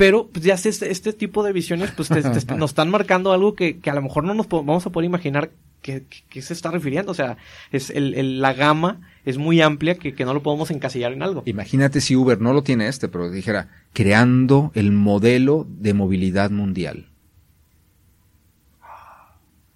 Pero 0.00 0.28
pues, 0.28 0.42
ya 0.46 0.54
este, 0.54 0.90
este 0.90 1.12
tipo 1.12 1.42
de 1.42 1.52
visiones 1.52 1.90
pues 1.90 2.08
nos 2.10 2.70
están 2.70 2.88
marcando 2.88 3.34
algo 3.34 3.54
que, 3.54 3.80
que, 3.80 3.90
a 3.90 3.94
lo 3.94 4.00
mejor 4.00 4.24
no 4.24 4.32
nos 4.32 4.48
vamos 4.48 4.86
a 4.86 4.90
poder 4.90 5.04
imaginar 5.04 5.50
qué, 5.82 6.06
se 6.40 6.54
está 6.54 6.70
refiriendo. 6.70 7.12
O 7.12 7.14
sea, 7.14 7.36
es 7.70 7.90
el, 7.90 8.40
la 8.40 8.54
gama 8.54 9.02
es 9.26 9.36
muy 9.36 9.60
amplia 9.60 9.96
que, 9.96 10.14
que, 10.14 10.24
no 10.24 10.32
lo 10.32 10.42
podemos 10.42 10.70
encasillar 10.70 11.12
en 11.12 11.22
algo. 11.22 11.42
Imagínate 11.44 12.00
si 12.00 12.16
Uber 12.16 12.40
no 12.40 12.54
lo 12.54 12.62
tiene 12.62 12.88
este, 12.88 13.08
pero 13.08 13.30
dijera, 13.30 13.68
creando 13.92 14.72
el 14.74 14.90
modelo 14.90 15.66
de 15.68 15.92
movilidad 15.92 16.50
mundial. 16.50 17.10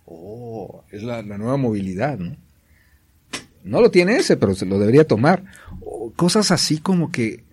Oh, 0.06 0.84
es 0.90 1.02
la, 1.02 1.22
nueva 1.22 1.58
movilidad, 1.58 2.16
¿no? 2.18 2.34
No 3.62 3.82
lo 3.82 3.90
tiene 3.90 4.16
ese, 4.16 4.38
pero 4.38 4.54
se 4.54 4.64
lo 4.64 4.78
debería 4.78 5.06
tomar. 5.06 5.44
cosas 6.16 6.50
así 6.50 6.78
como 6.78 7.12
que, 7.12 7.44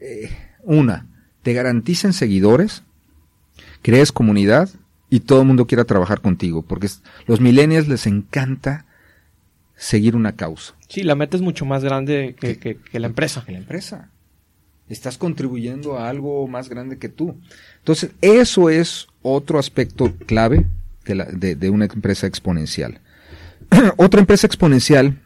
eh, 0.00 0.30
una, 0.62 1.10
te 1.46 1.52
garanticen 1.52 2.12
seguidores, 2.12 2.82
crees 3.80 4.10
comunidad 4.10 4.68
y 5.08 5.20
todo 5.20 5.42
el 5.42 5.46
mundo 5.46 5.68
quiera 5.68 5.84
trabajar 5.84 6.20
contigo, 6.20 6.62
porque 6.62 6.88
los 7.28 7.40
millennials 7.40 7.86
les 7.86 8.08
encanta 8.08 8.84
seguir 9.76 10.16
una 10.16 10.32
causa. 10.34 10.74
Sí, 10.88 11.04
la 11.04 11.14
meta 11.14 11.36
es 11.36 11.44
mucho 11.44 11.64
más 11.64 11.84
grande 11.84 12.34
que, 12.34 12.80
la 12.98 13.06
empresa. 13.06 13.44
Que 13.46 13.52
la 13.52 13.58
empresa. 13.58 14.10
Estás 14.88 15.18
contribuyendo 15.18 15.96
a 15.96 16.08
algo 16.08 16.48
más 16.48 16.68
grande 16.68 16.98
que 16.98 17.08
tú. 17.08 17.40
Entonces, 17.78 18.10
eso 18.22 18.68
es 18.68 19.06
otro 19.22 19.60
aspecto 19.60 20.16
clave 20.26 20.66
de, 21.04 21.70
una 21.70 21.84
empresa 21.84 22.26
exponencial. 22.26 22.98
otra 23.96 24.18
empresa 24.18 24.48
exponencial, 24.48 25.22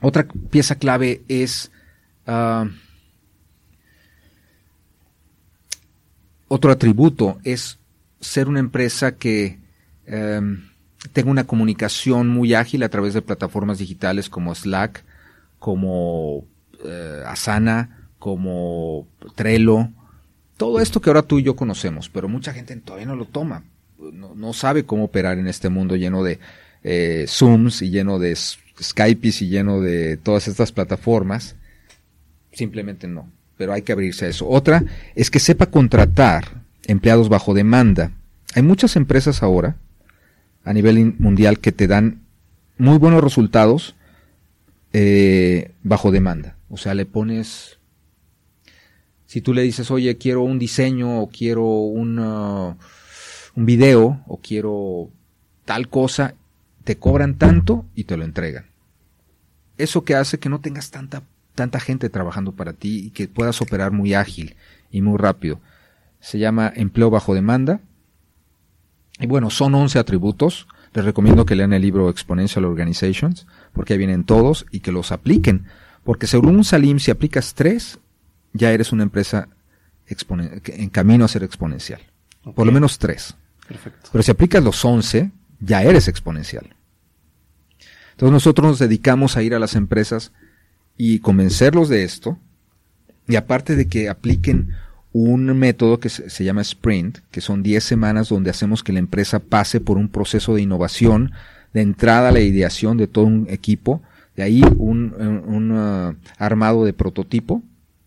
otra 0.00 0.26
pieza 0.48 0.76
clave 0.76 1.20
es 1.28 1.70
ah, 2.26 2.70
otro 6.52 6.70
atributo 6.70 7.38
es 7.44 7.78
ser 8.20 8.46
una 8.46 8.60
empresa 8.60 9.16
que 9.16 9.58
em, 10.04 10.68
tenga 11.14 11.30
una 11.30 11.46
comunicación 11.46 12.28
muy 12.28 12.52
ágil 12.52 12.82
a 12.82 12.90
través 12.90 13.14
de 13.14 13.22
plataformas 13.22 13.78
digitales 13.78 14.28
como 14.28 14.54
Slack, 14.54 15.02
como 15.58 16.44
eh, 16.84 17.22
Asana, 17.26 18.10
como 18.18 19.08
Trello, 19.34 19.88
todo 20.58 20.80
esto 20.80 21.00
que 21.00 21.08
ahora 21.08 21.22
tú 21.22 21.38
y 21.38 21.42
yo 21.42 21.56
conocemos, 21.56 22.10
pero 22.10 22.28
mucha 22.28 22.52
gente 22.52 22.76
todavía 22.76 23.06
no 23.06 23.16
lo 23.16 23.24
toma, 23.24 23.64
no, 23.98 24.52
sabe 24.52 24.84
cómo 24.84 25.04
operar 25.04 25.38
en 25.38 25.48
este 25.48 25.70
mundo 25.70 25.96
lleno 25.96 26.22
de 26.22 26.38
eh, 26.82 27.24
Zooms 27.28 27.80
y 27.80 27.88
lleno 27.88 28.18
de 28.18 28.36
Skypes 28.36 29.40
y 29.40 29.48
lleno 29.48 29.80
de 29.80 30.18
todas 30.18 30.48
estas 30.48 30.70
plataformas, 30.70 31.56
simplemente 32.52 33.08
no 33.08 33.26
pero 33.56 33.72
hay 33.72 33.82
que 33.82 33.92
abrirse 33.92 34.26
a 34.26 34.28
eso. 34.28 34.48
Otra 34.48 34.84
es 35.14 35.30
que 35.30 35.38
sepa 35.38 35.66
contratar 35.66 36.62
empleados 36.84 37.28
bajo 37.28 37.54
demanda. 37.54 38.12
Hay 38.54 38.62
muchas 38.62 38.96
empresas 38.96 39.42
ahora 39.42 39.76
a 40.64 40.72
nivel 40.72 41.14
mundial 41.18 41.58
que 41.58 41.72
te 41.72 41.86
dan 41.86 42.22
muy 42.78 42.98
buenos 42.98 43.22
resultados 43.22 43.94
eh, 44.92 45.72
bajo 45.82 46.10
demanda. 46.10 46.56
O 46.68 46.76
sea, 46.76 46.94
le 46.94 47.06
pones, 47.06 47.78
si 49.26 49.40
tú 49.40 49.54
le 49.54 49.62
dices, 49.62 49.90
oye, 49.90 50.16
quiero 50.16 50.42
un 50.42 50.58
diseño 50.58 51.20
o 51.20 51.28
quiero 51.28 51.64
un, 51.64 52.18
un 52.18 53.66
video 53.66 54.22
o 54.26 54.40
quiero 54.40 55.10
tal 55.64 55.88
cosa, 55.88 56.34
te 56.84 56.96
cobran 56.96 57.36
tanto 57.36 57.86
y 57.94 58.04
te 58.04 58.16
lo 58.16 58.24
entregan. 58.24 58.66
Eso 59.78 60.04
que 60.04 60.14
hace 60.14 60.38
que 60.38 60.48
no 60.48 60.60
tengas 60.60 60.90
tanta 60.90 61.22
tanta 61.54 61.80
gente 61.80 62.08
trabajando 62.08 62.52
para 62.52 62.72
ti 62.72 63.06
y 63.06 63.10
que 63.10 63.28
puedas 63.28 63.60
operar 63.60 63.92
muy 63.92 64.14
ágil 64.14 64.56
y 64.90 65.02
muy 65.02 65.18
rápido. 65.18 65.60
Se 66.20 66.38
llama 66.38 66.72
empleo 66.74 67.10
bajo 67.10 67.34
demanda. 67.34 67.80
Y 69.18 69.26
bueno, 69.26 69.50
son 69.50 69.74
11 69.74 69.98
atributos. 69.98 70.66
Les 70.94 71.04
recomiendo 71.04 71.46
que 71.46 71.56
lean 71.56 71.72
el 71.72 71.82
libro 71.82 72.10
Exponential 72.10 72.64
Organizations, 72.64 73.46
porque 73.72 73.94
ahí 73.94 73.98
vienen 73.98 74.24
todos 74.24 74.66
y 74.70 74.80
que 74.80 74.92
los 74.92 75.10
apliquen. 75.10 75.66
Porque 76.04 76.26
según 76.26 76.62
Salim, 76.64 76.98
si 76.98 77.10
aplicas 77.10 77.54
tres, 77.54 77.98
ya 78.52 78.72
eres 78.72 78.92
una 78.92 79.02
empresa 79.02 79.48
en 80.06 80.90
camino 80.90 81.24
a 81.24 81.28
ser 81.28 81.42
exponencial. 81.44 82.00
Por 82.54 82.66
lo 82.66 82.72
menos 82.72 82.98
tres. 82.98 83.34
Pero 84.10 84.22
si 84.22 84.30
aplicas 84.30 84.62
los 84.62 84.84
11, 84.84 85.30
ya 85.60 85.82
eres 85.82 86.08
exponencial. 86.08 86.74
Entonces 88.12 88.32
nosotros 88.32 88.66
nos 88.66 88.78
dedicamos 88.78 89.36
a 89.36 89.42
ir 89.42 89.54
a 89.54 89.58
las 89.58 89.74
empresas 89.74 90.32
y 91.04 91.18
convencerlos 91.18 91.88
de 91.88 92.04
esto. 92.04 92.38
Y 93.26 93.34
aparte 93.34 93.74
de 93.74 93.88
que 93.88 94.08
apliquen 94.08 94.68
un 95.12 95.46
método 95.58 95.98
que 95.98 96.08
se, 96.08 96.44
llama 96.44 96.60
Sprint, 96.60 97.18
que 97.32 97.40
son 97.40 97.64
10 97.64 97.82
semanas 97.82 98.28
donde 98.28 98.50
hacemos 98.50 98.84
que 98.84 98.92
la 98.92 99.00
empresa 99.00 99.40
pase 99.40 99.80
por 99.80 99.98
un 99.98 100.08
proceso 100.08 100.54
de 100.54 100.62
innovación, 100.62 101.32
de 101.74 101.80
entrada 101.80 102.28
a 102.28 102.32
la 102.32 102.38
ideación 102.38 102.98
de 102.98 103.08
todo 103.08 103.24
un 103.24 103.48
equipo, 103.50 104.00
de 104.36 104.44
ahí 104.44 104.62
un, 104.78 105.72
uh, 105.72 106.14
armado 106.38 106.84
de 106.84 106.92
prototipo, 106.92 107.64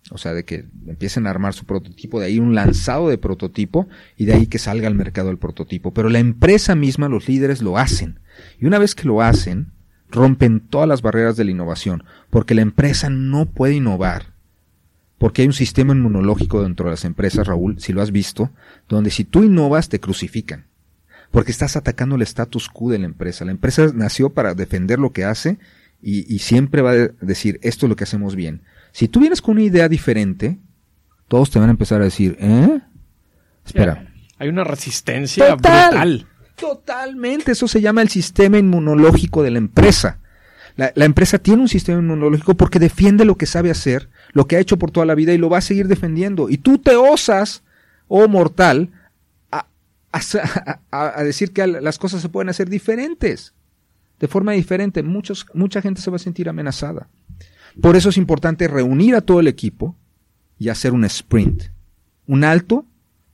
o 0.10 0.17
sea, 0.17 0.34
de 0.34 0.45
que 0.45 0.63
empiecen 0.88 1.27
a 1.27 1.31
armar 1.31 1.53
su 1.53 1.65
prototipo, 1.65 2.21
de 2.21 2.27
ahí 2.27 2.39
un 2.39 2.55
lanzado 2.55 3.10
de 3.10 3.17
prototipo 3.17 3.89
y 4.15 4.23
de 4.23 4.36
ahí 4.36 4.47
que 4.47 4.58
salga 4.58 4.88
al 4.88 4.95
mercado 4.95 5.31
el 5.31 5.38
prototipo. 5.38 5.93
Pero 5.93 6.08
la 6.08 6.19
empresa 6.19 6.75
misma, 6.75 7.10
los 7.10 7.27
líderes 7.27 7.62
lo 7.62 7.77
hacen. 7.77 8.21
Y 8.58 8.67
una 8.67 8.79
vez 8.79 8.95
que 8.95 9.05
lo 9.05 9.21
hacen, 9.21 9.73
rompen 10.09 10.59
todas 10.59 10.87
las 10.87 11.01
barreras 11.01 11.35
de 11.35 11.45
la 11.45 11.51
innovación, 11.51 12.03
porque 12.29 12.55
la 12.55 12.61
empresa 12.61 13.09
no 13.09 13.45
puede 13.45 13.75
innovar, 13.75 14.33
porque 15.17 15.41
hay 15.41 15.47
un 15.47 15.53
sistema 15.53 15.93
inmunológico 15.93 16.63
dentro 16.63 16.85
de 16.85 16.91
las 16.91 17.05
empresas, 17.05 17.47
Raúl, 17.47 17.79
si 17.79 17.93
lo 17.93 18.01
has 18.01 18.11
visto, 18.11 18.51
donde 18.87 19.11
si 19.11 19.23
tú 19.23 19.43
innovas 19.43 19.89
te 19.89 19.99
crucifican, 19.99 20.65
porque 21.31 21.51
estás 21.51 21.75
atacando 21.75 22.15
el 22.15 22.21
status 22.21 22.69
quo 22.69 22.91
de 22.91 22.99
la 22.99 23.05
empresa. 23.05 23.45
La 23.45 23.51
empresa 23.51 23.91
nació 23.93 24.29
para 24.29 24.53
defender 24.53 24.99
lo 24.99 25.11
que 25.11 25.25
hace 25.25 25.57
y, 26.01 26.39
siempre 26.39 26.81
va 26.81 26.91
a 26.91 27.07
decir, 27.19 27.59
esto 27.63 27.85
es 27.85 27.89
lo 27.89 27.95
que 27.95 28.03
hacemos 28.03 28.35
bien. 28.35 28.61
Si 28.91 29.07
tú 29.07 29.19
vienes 29.19 29.41
con 29.41 29.53
una 29.53 29.63
idea 29.63 29.89
diferente, 29.89 30.59
todos 31.27 31.49
te 31.49 31.59
van 31.59 31.69
a 31.69 31.71
empezar 31.71 31.99
a 32.01 32.05
decir, 32.05 32.37
¿eh? 32.39 32.79
Espera. 33.65 34.13
Hay 34.37 34.49
una 34.49 34.63
resistencia 34.63 35.55
brutal. 35.55 36.27
Totalmente, 36.55 37.51
eso 37.51 37.67
se 37.67 37.81
llama 37.81 38.01
el 38.01 38.09
sistema 38.09 38.57
inmunológico 38.57 39.43
de 39.43 39.51
la 39.51 39.57
empresa. 39.57 40.19
La, 40.77 41.05
empresa 41.05 41.39
tiene 41.39 41.61
un 41.61 41.69
sistema 41.69 41.99
inmunológico 41.99 42.55
porque 42.55 42.79
defiende 42.79 43.23
lo 43.23 43.35
que 43.35 43.45
sabe 43.45 43.71
hacer, 43.71 44.09
lo 44.33 44.45
que 44.45 44.57
ha 44.57 44.59
hecho 44.59 44.77
por 44.77 44.91
toda 44.91 45.05
la 45.05 45.15
vida 45.15 45.33
y 45.33 45.37
lo 45.37 45.49
va 45.49 45.59
a 45.59 45.61
seguir 45.61 45.87
defendiendo. 45.87 46.49
Y 46.49 46.57
tú 46.57 46.77
te 46.79 46.95
osas, 46.95 47.63
oh 48.07 48.27
mortal, 48.27 48.91
a, 49.51 49.67
a, 50.91 51.23
decir 51.23 51.51
que 51.53 51.65
las 51.67 51.97
cosas 51.97 52.21
se 52.21 52.29
pueden 52.29 52.49
hacer 52.49 52.69
diferentes, 52.69 53.53
de 54.19 54.27
forma 54.27 54.51
diferente. 54.51 55.01
Muchos, 55.03 55.45
mucha 55.53 55.81
gente 55.81 56.01
se 56.01 56.09
va 56.09 56.17
a 56.17 56.19
sentir 56.19 56.49
amenazada. 56.49 57.07
Por 57.81 57.95
eso 57.95 58.09
es 58.09 58.17
importante 58.17 58.67
reunir 58.67 59.15
a 59.15 59.21
todo 59.21 59.41
el 59.41 59.47
equipo 59.47 59.95
y 60.57 60.69
hacer 60.69 60.93
un 60.93 61.03
sprint, 61.05 61.63
un 62.27 62.43
alto 62.45 62.85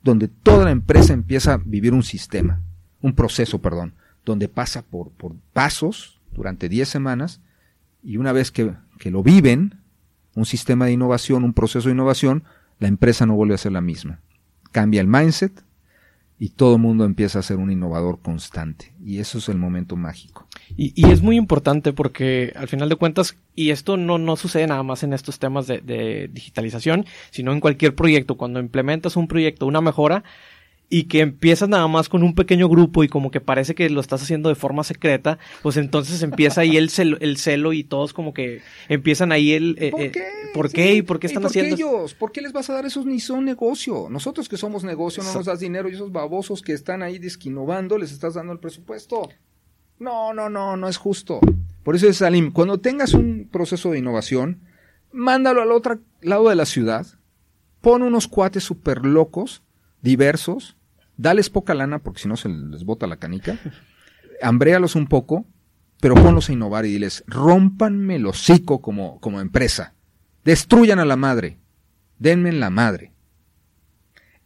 donde 0.03 0.27
toda 0.27 0.65
la 0.65 0.71
empresa 0.71 1.13
empieza 1.13 1.53
a 1.53 1.57
vivir 1.57 1.93
un 1.93 2.03
sistema 2.03 2.61
un 3.01 3.13
proceso, 3.13 3.59
perdón, 3.59 3.93
donde 4.25 4.47
pasa 4.47 4.83
por, 4.83 5.11
por 5.11 5.35
pasos 5.53 6.19
durante 6.33 6.69
10 6.69 6.87
semanas 6.87 7.41
y 8.03 8.17
una 8.17 8.31
vez 8.31 8.51
que, 8.51 8.73
que 8.99 9.11
lo 9.11 9.23
viven, 9.23 9.79
un 10.35 10.45
sistema 10.45 10.85
de 10.85 10.93
innovación, 10.93 11.43
un 11.43 11.53
proceso 11.53 11.89
de 11.89 11.93
innovación, 11.93 12.43
la 12.79 12.87
empresa 12.87 13.25
no 13.25 13.35
vuelve 13.35 13.55
a 13.55 13.59
ser 13.59 13.71
la 13.71 13.81
misma. 13.81 14.19
Cambia 14.71 15.01
el 15.01 15.07
mindset 15.07 15.63
y 16.39 16.49
todo 16.49 16.75
el 16.75 16.81
mundo 16.81 17.05
empieza 17.05 17.37
a 17.37 17.43
ser 17.43 17.57
un 17.57 17.71
innovador 17.71 18.19
constante. 18.19 18.93
Y 19.05 19.19
eso 19.19 19.37
es 19.37 19.49
el 19.49 19.57
momento 19.57 19.95
mágico. 19.95 20.47
Y, 20.75 20.91
y, 20.95 21.11
es 21.11 21.21
muy 21.21 21.35
importante 21.35 21.93
porque 21.93 22.51
al 22.55 22.67
final 22.67 22.89
de 22.89 22.95
cuentas, 22.95 23.35
y 23.53 23.69
esto 23.69 23.97
no, 23.97 24.17
no 24.17 24.35
sucede 24.35 24.65
nada 24.65 24.81
más 24.81 25.03
en 25.03 25.13
estos 25.13 25.37
temas 25.37 25.67
de, 25.67 25.81
de 25.81 26.29
digitalización, 26.33 27.05
sino 27.29 27.51
en 27.51 27.59
cualquier 27.59 27.93
proyecto. 27.93 28.37
Cuando 28.37 28.59
implementas 28.59 29.17
un 29.17 29.27
proyecto, 29.27 29.67
una 29.67 29.81
mejora, 29.81 30.23
y 30.93 31.05
que 31.05 31.21
empiezas 31.21 31.69
nada 31.69 31.87
más 31.87 32.09
con 32.09 32.21
un 32.21 32.35
pequeño 32.35 32.67
grupo 32.67 33.05
y 33.05 33.07
como 33.07 33.31
que 33.31 33.39
parece 33.39 33.73
que 33.75 33.89
lo 33.89 34.01
estás 34.01 34.21
haciendo 34.21 34.49
de 34.49 34.55
forma 34.55 34.83
secreta, 34.83 35.39
pues 35.63 35.77
entonces 35.77 36.21
empieza 36.21 36.61
ahí 36.61 36.75
el 36.75 36.89
celo, 36.89 37.17
el 37.21 37.37
celo 37.37 37.71
y 37.71 37.85
todos 37.85 38.11
como 38.11 38.33
que 38.33 38.61
empiezan 38.89 39.31
ahí 39.31 39.53
el... 39.53 39.77
Eh, 39.79 39.91
¿Por, 39.91 40.01
eh, 40.01 40.11
qué? 40.11 40.27
¿Por 40.53 40.69
qué? 40.69 40.93
¿Y 40.95 41.01
por 41.01 41.19
qué 41.19 41.27
están 41.27 41.45
haciendo? 41.45 41.75
ellos? 41.75 42.13
¿Por 42.13 42.33
qué 42.33 42.41
les 42.41 42.51
vas 42.51 42.69
a 42.69 42.73
dar 42.73 42.85
esos 42.85 43.05
ni 43.05 43.21
son 43.21 43.45
negocio? 43.45 44.07
Nosotros 44.09 44.49
que 44.49 44.57
somos 44.57 44.83
negocio 44.83 45.23
no 45.23 45.33
nos 45.33 45.45
das 45.45 45.61
dinero 45.61 45.87
y 45.87 45.93
esos 45.93 46.11
babosos 46.11 46.61
que 46.61 46.73
están 46.73 47.03
ahí 47.03 47.19
disquinovando 47.19 47.97
les 47.97 48.11
estás 48.11 48.33
dando 48.33 48.51
el 48.51 48.59
presupuesto. 48.59 49.29
No, 49.97 50.33
no, 50.33 50.49
no, 50.49 50.75
no 50.75 50.89
es 50.89 50.97
justo. 50.97 51.39
Por 51.83 51.95
eso 51.95 52.09
es 52.09 52.17
Salim, 52.17 52.51
cuando 52.51 52.81
tengas 52.81 53.13
un 53.13 53.47
proceso 53.49 53.91
de 53.91 53.99
innovación, 53.99 54.59
mándalo 55.13 55.61
al 55.61 55.71
otro 55.71 56.01
lado 56.19 56.49
de 56.49 56.55
la 56.55 56.65
ciudad, 56.65 57.07
pon 57.79 58.01
unos 58.01 58.27
cuates 58.27 58.65
súper 58.65 59.05
locos, 59.05 59.63
diversos, 60.01 60.75
dales 61.17 61.49
poca 61.49 61.73
lana 61.73 61.99
porque 61.99 62.21
si 62.21 62.27
no 62.27 62.37
se 62.37 62.49
les 62.49 62.83
bota 62.83 63.07
la 63.07 63.17
canica, 63.17 63.59
hambréalos 64.41 64.95
un 64.95 65.07
poco, 65.07 65.45
pero 65.99 66.15
ponlos 66.15 66.49
a 66.49 66.53
innovar 66.53 66.85
y 66.85 66.93
diles, 66.93 67.23
rompanme 67.27 68.15
el 68.15 68.25
hocico 68.25 68.81
como, 68.81 69.19
como 69.19 69.39
empresa, 69.39 69.93
destruyan 70.43 70.99
a 70.99 71.05
la 71.05 71.15
madre, 71.15 71.59
denme 72.17 72.49
en 72.49 72.59
la 72.59 72.69
madre. 72.69 73.13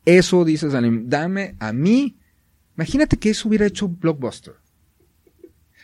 Eso 0.05 0.45
dices, 0.45 0.74
dame 0.74 1.55
a 1.59 1.74
mí. 1.74 2.20
Imagínate 2.76 3.18
que 3.18 3.32
eso 3.32 3.47
hubiera 3.47 3.66
hecho 3.66 3.88
Blockbuster. 3.88 4.55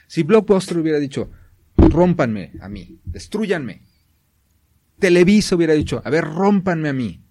Si 0.07 0.23
Blockbuster 0.23 0.77
hubiera 0.77 0.99
dicho, 0.99 1.31
rompanme 1.77 2.51
a 2.61 2.69
mí, 2.69 2.99
destruyanme. 3.05 3.83
Televisa 4.99 5.55
hubiera 5.55 5.73
dicho, 5.73 6.01
a 6.05 6.09
ver, 6.09 6.25
rompanme 6.25 6.89
a 6.89 6.93
mí, 6.93 7.23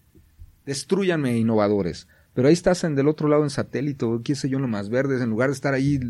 destruyanme 0.65 1.37
innovadores. 1.37 2.09
Pero 2.41 2.49
ahí 2.49 2.55
estás 2.55 2.85
en 2.85 2.95
del 2.95 3.07
otro 3.07 3.29
lado 3.29 3.43
en 3.43 3.51
satélite, 3.51 4.07
o 4.07 4.23
qué 4.23 4.35
sé 4.35 4.49
yo, 4.49 4.59
lo 4.59 4.67
más 4.67 4.89
verdes, 4.89 5.21
en 5.21 5.29
lugar 5.29 5.51
de 5.51 5.55
estar 5.55 5.75
ahí 5.75 6.01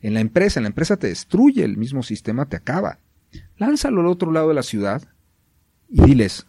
en 0.00 0.12
la 0.12 0.18
empresa. 0.18 0.58
En 0.58 0.64
la 0.64 0.70
empresa 0.70 0.96
te 0.96 1.06
destruye, 1.06 1.62
el 1.62 1.76
mismo 1.76 2.02
sistema 2.02 2.48
te 2.48 2.56
acaba. 2.56 2.98
Lánzalo 3.58 4.00
al 4.00 4.08
otro 4.08 4.32
lado 4.32 4.48
de 4.48 4.54
la 4.54 4.64
ciudad 4.64 5.04
y 5.88 6.02
diles, 6.02 6.48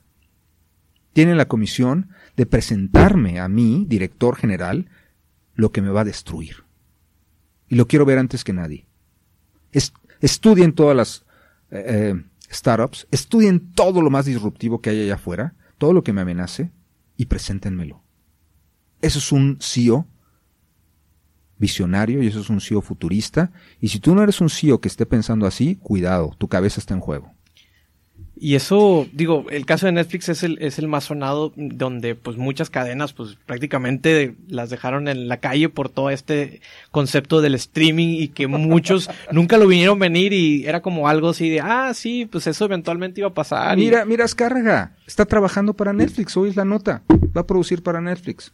tienen 1.13 1.37
la 1.37 1.47
comisión 1.47 2.09
de 2.37 2.47
presentarme 2.47 3.39
a 3.39 3.47
mí, 3.47 3.85
director 3.87 4.35
general, 4.35 4.89
lo 5.53 5.71
que 5.71 5.83
me 5.83 5.91
va 5.91 6.01
a 6.01 6.05
destruir. 6.05 6.63
Y 7.67 7.75
lo 7.75 7.87
quiero 7.87 8.05
ver 8.05 8.17
antes 8.17 8.43
que 8.43 8.53
nadie. 8.53 8.87
estudien 10.21 10.73
todas 10.73 10.97
las 10.97 11.25
eh, 11.69 12.15
eh, 12.15 12.23
startups, 12.51 13.05
estudien 13.11 13.73
todo 13.73 14.01
lo 14.01 14.09
más 14.09 14.25
disruptivo 14.25 14.81
que 14.81 14.89
hay 14.89 15.03
allá 15.03 15.13
afuera, 15.13 15.53
todo 15.77 15.93
lo 15.93 16.03
que 16.03 16.13
me 16.13 16.21
amenace, 16.21 16.71
y 17.15 17.27
preséntenmelo. 17.27 18.08
Eso 19.01 19.19
es 19.19 19.31
un 19.31 19.57
CEO 19.61 20.07
visionario 21.57 22.23
y 22.23 22.27
eso 22.27 22.39
es 22.39 22.49
un 22.49 22.61
CEO 22.61 22.81
futurista. 22.81 23.51
Y 23.79 23.89
si 23.89 23.99
tú 23.99 24.15
no 24.15 24.23
eres 24.23 24.41
un 24.41 24.49
CEO 24.49 24.81
que 24.81 24.87
esté 24.87 25.05
pensando 25.05 25.45
así, 25.45 25.75
cuidado, 25.75 26.35
tu 26.37 26.47
cabeza 26.47 26.79
está 26.79 26.93
en 26.93 27.01
juego. 27.01 27.33
Y 28.41 28.55
eso, 28.55 29.05
digo, 29.11 29.45
el 29.49 29.65
caso 29.65 29.85
de 29.85 29.91
Netflix 29.91 30.29
es 30.29 30.43
el, 30.43 30.57
es 30.61 30.79
el 30.79 30.87
más 30.87 31.03
sonado, 31.05 31.51
donde 31.57 32.15
pues 32.15 32.37
muchas 32.37 32.69
cadenas 32.69 33.11
pues 33.11 33.37
prácticamente 33.45 34.35
las 34.47 34.69
dejaron 34.69 35.09
en 35.09 35.27
la 35.27 35.37
calle 35.41 35.67
por 35.67 35.89
todo 35.89 36.09
este 36.09 36.61
concepto 36.89 37.41
del 37.41 37.55
streaming 37.55 38.15
y 38.17 38.29
que 38.29 38.47
muchos 38.47 39.09
nunca 39.33 39.57
lo 39.57 39.67
vinieron 39.67 39.99
venir 39.99 40.31
y 40.31 40.65
era 40.65 40.81
como 40.81 41.09
algo 41.09 41.29
así 41.29 41.49
de, 41.49 41.59
ah, 41.59 41.93
sí, 41.93 42.29
pues 42.31 42.47
eso 42.47 42.63
eventualmente 42.63 43.19
iba 43.19 43.27
a 43.27 43.33
pasar. 43.33 43.75
Mira, 43.75 44.05
mira, 44.05 44.23
Escárraga, 44.23 44.95
está 45.05 45.25
trabajando 45.25 45.73
para 45.73 45.91
Netflix, 45.91 46.37
hoy 46.37 46.49
es 46.49 46.55
la 46.55 46.63
nota, 46.63 47.03
va 47.35 47.41
a 47.41 47.47
producir 47.47 47.83
para 47.83 47.99
Netflix. 47.99 48.53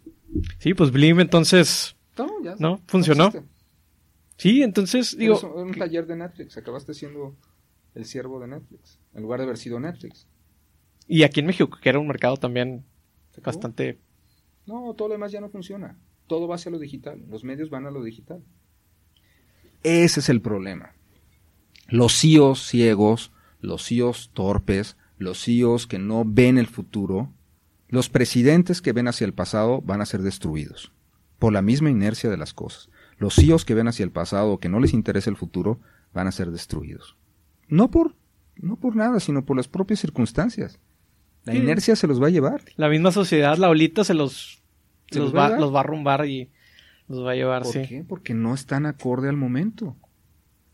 Sí, 0.59 0.73
pues 0.73 0.91
Blim 0.91 1.19
entonces, 1.19 1.95
¿no? 2.59 2.81
¿Funcionó? 2.88 3.31
sí, 4.38 4.61
entonces, 4.63 5.17
digo... 5.17 5.39
un 5.55 5.73
taller 5.73 6.05
de 6.05 6.15
Netflix, 6.15 6.57
acabaste 6.57 6.93
siendo 6.93 7.36
el 7.93 8.05
siervo 8.05 8.39
de 8.39 8.47
Netflix, 8.47 8.99
en 9.13 9.23
lugar 9.23 9.39
de 9.39 9.45
haber 9.45 9.57
sido 9.57 9.79
Netflix. 9.79 10.27
Y 11.07 11.23
aquí 11.23 11.39
en 11.39 11.45
México, 11.45 11.77
que 11.81 11.89
era 11.89 11.99
un 11.99 12.07
mercado 12.07 12.38
también 12.38 12.83
bastante... 13.43 13.99
No, 14.65 14.93
todo 14.95 15.09
lo 15.09 15.13
demás 15.13 15.31
ya 15.31 15.39
no 15.39 15.49
funciona. 15.49 15.97
Todo 16.27 16.47
va 16.47 16.55
hacia 16.55 16.71
lo 16.71 16.79
digital. 16.79 17.23
Los 17.29 17.43
medios 17.43 17.69
van 17.69 17.86
a 17.86 17.91
lo 17.91 18.03
digital. 18.03 18.43
Ese 19.83 20.19
es 20.19 20.29
el 20.29 20.41
problema. 20.41 20.95
Los 21.88 22.19
CEOs 22.19 22.67
ciegos, 22.67 23.31
los 23.59 23.88
CEOs 23.88 24.31
torpes, 24.33 24.97
los 25.19 25.43
CEOs 25.43 25.86
que 25.86 25.99
no 25.99 26.23
ven 26.25 26.57
el 26.57 26.65
futuro, 26.65 27.31
los 27.88 28.09
presidentes 28.09 28.81
que 28.81 28.93
ven 28.93 29.07
hacia 29.07 29.25
el 29.25 29.33
pasado 29.33 29.81
van 29.81 30.01
a 30.01 30.05
ser 30.05 30.21
destruidos 30.21 30.91
por 31.39 31.53
la 31.53 31.61
misma 31.61 31.89
inercia 31.89 32.29
de 32.29 32.38
las 32.38 32.53
cosas. 32.53 32.89
Los 33.17 33.36
CEOs 33.36 33.65
que 33.65 33.73
ven 33.73 33.88
hacia 33.88 34.03
el 34.03 34.11
pasado, 34.11 34.57
que 34.59 34.69
no 34.69 34.79
les 34.79 34.93
interesa 34.93 35.29
el 35.29 35.38
futuro, 35.38 35.79
van 36.13 36.27
a 36.27 36.31
ser 36.31 36.51
destruidos. 36.51 37.15
No 37.67 37.91
por, 37.91 38.15
no 38.55 38.77
por 38.77 38.95
nada, 38.95 39.19
sino 39.19 39.45
por 39.45 39.57
las 39.57 39.67
propias 39.67 39.99
circunstancias. 39.99 40.79
La 41.43 41.53
inercia 41.53 41.95
se 41.95 42.07
los 42.07 42.21
va 42.21 42.27
a 42.27 42.31
llevar. 42.31 42.63
La 42.75 42.89
misma 42.89 43.11
sociedad, 43.11 43.57
la 43.57 43.69
olita 43.69 44.03
se 44.03 44.15
los, 44.15 44.63
los, 45.11 45.36
va, 45.36 45.49
los 45.59 45.73
va 45.73 45.77
a 45.77 45.81
arrumbar 45.81 46.25
y 46.25 46.49
los 47.07 47.23
va 47.23 47.31
a 47.31 47.36
llevar, 47.36 47.63
¿Por 47.63 47.73
qué? 47.73 48.03
Porque 48.07 48.33
no 48.33 48.53
están 48.53 48.86
acorde 48.86 49.29
al 49.29 49.38
momento. 49.38 49.95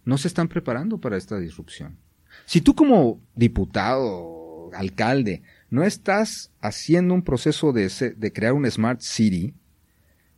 No 0.05 0.17
se 0.17 0.29
están 0.29 0.47
preparando 0.47 0.97
para 0.99 1.17
esta 1.17 1.37
disrupción. 1.37 1.97
Si 2.45 2.61
tú 2.61 2.73
como 2.73 3.19
diputado, 3.35 4.71
alcalde, 4.73 5.43
no 5.71 5.83
estás 5.83 6.51
haciendo 6.59 7.13
un 7.13 7.23
proceso 7.23 7.71
de, 7.71 7.89
de 8.15 8.33
crear 8.33 8.53
un 8.53 8.69
smart 8.69 8.99
city, 9.01 9.55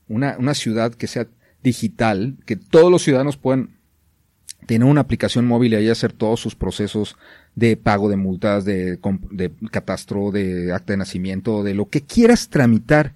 una, 0.08 0.38
una 0.38 0.54
ciudad 0.54 0.94
que 0.94 1.08
sea 1.08 1.28
digital, 1.64 2.38
que 2.46 2.56
todos 2.56 2.92
los 2.92 3.02
ciudadanos 3.02 3.36
puedan 3.36 3.80
tener 4.68 4.88
una 4.88 5.02
aplicación 5.02 5.46
móvil 5.46 5.74
y 5.74 5.76
ahí 5.76 5.90
hacer 5.90 6.14
todos 6.14 6.40
sus 6.40 6.56
procesos 6.56 7.18
de 7.56 7.76
pago 7.76 8.10
de 8.10 8.16
multas, 8.16 8.64
de, 8.64 9.00
catastro, 9.72 10.32
de 10.32 10.72
acta 10.72 10.94
de 10.94 10.98
nacimiento, 10.98 11.64
de 11.64 11.74
lo 11.74 11.90
que 11.90 12.02
quieras 12.02 12.50
tramitar 12.50 13.16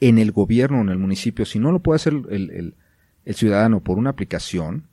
en 0.00 0.18
el 0.18 0.32
gobierno 0.32 0.82
en 0.82 0.90
el 0.90 0.98
municipio, 0.98 1.46
si 1.46 1.58
no 1.58 1.72
lo 1.72 1.80
puede 1.80 1.96
hacer 1.96 2.12
el, 2.28 2.74
el 3.24 3.34
ciudadano 3.34 3.80
por 3.80 3.96
una 3.96 4.10
aplicación, 4.10 4.88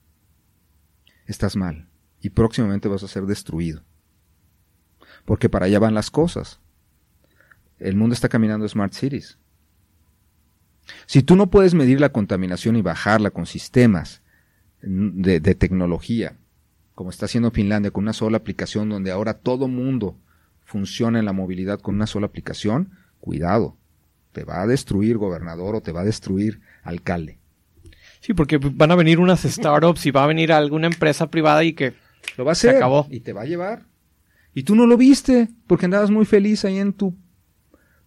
estás 1.27 1.57
mal 1.57 1.89
y 2.21 2.29
próximamente 2.29 2.87
vas 2.87 3.03
a 3.03 3.09
ser 3.09 3.25
destruido. 3.25 3.83
Porque 5.25 5.49
para 5.49 5.65
allá 5.65 5.79
van 5.79 5.93
las 5.93 6.11
cosas. 6.11 6.59
El 7.79 7.95
mundo 7.95 8.13
está 8.13 8.29
caminando 8.29 8.67
Smart 8.67 8.93
Cities. 8.93 9.37
Si 11.05 11.23
tú 11.23 11.35
no 11.35 11.49
puedes 11.49 11.73
medir 11.73 11.99
la 11.99 12.09
contaminación 12.09 12.75
y 12.75 12.81
bajarla 12.81 13.31
con 13.31 13.45
sistemas 13.45 14.21
de, 14.81 15.55
tecnología, 15.55 16.35
como 16.95 17.09
está 17.09 17.25
haciendo 17.25 17.51
Finlandia 17.51 17.91
con 17.91 18.03
una 18.03 18.13
sola 18.13 18.37
aplicación, 18.37 18.89
donde 18.89 19.11
ahora 19.11 19.35
todo 19.35 19.67
mundo 19.67 20.17
funciona 20.65 21.19
en 21.19 21.25
la 21.25 21.33
movilidad 21.33 21.79
con 21.79 21.95
una 21.95 22.07
sola 22.07 22.27
aplicación, 22.27 22.91
cuidado, 23.19 23.77
te 24.33 24.43
va 24.43 24.61
a 24.61 24.67
destruir 24.67 25.17
gobernador 25.17 25.75
o 25.75 25.81
te 25.81 25.91
va 25.91 26.01
a 26.01 26.05
destruir 26.05 26.61
alcalde. 26.83 27.37
Sí, 28.19 28.33
porque 28.33 28.57
van 28.57 28.91
a 28.91 28.95
venir 28.95 29.19
unas 29.19 29.43
startups 29.43 30.05
y 30.05 30.11
va 30.11 30.23
a 30.23 30.27
venir 30.27 30.51
alguna 30.51 30.87
empresa 30.87 31.29
privada 31.29 31.63
y 31.63 31.73
que 31.73 31.93
lo 32.37 32.45
va 32.45 32.51
a 32.51 32.53
hacer 32.53 32.71
se 32.71 32.77
acabó. 32.77 33.07
y 33.09 33.19
te 33.19 33.33
va 33.33 33.41
a 33.41 33.45
llevar. 33.45 33.83
Y 34.53 34.63
tú 34.63 34.75
no 34.75 34.85
lo 34.85 34.97
viste 34.97 35.49
porque 35.67 35.85
andabas 35.85 36.11
muy 36.11 36.25
feliz 36.25 36.63
ahí 36.65 36.77
en 36.77 36.93
tu 36.93 37.15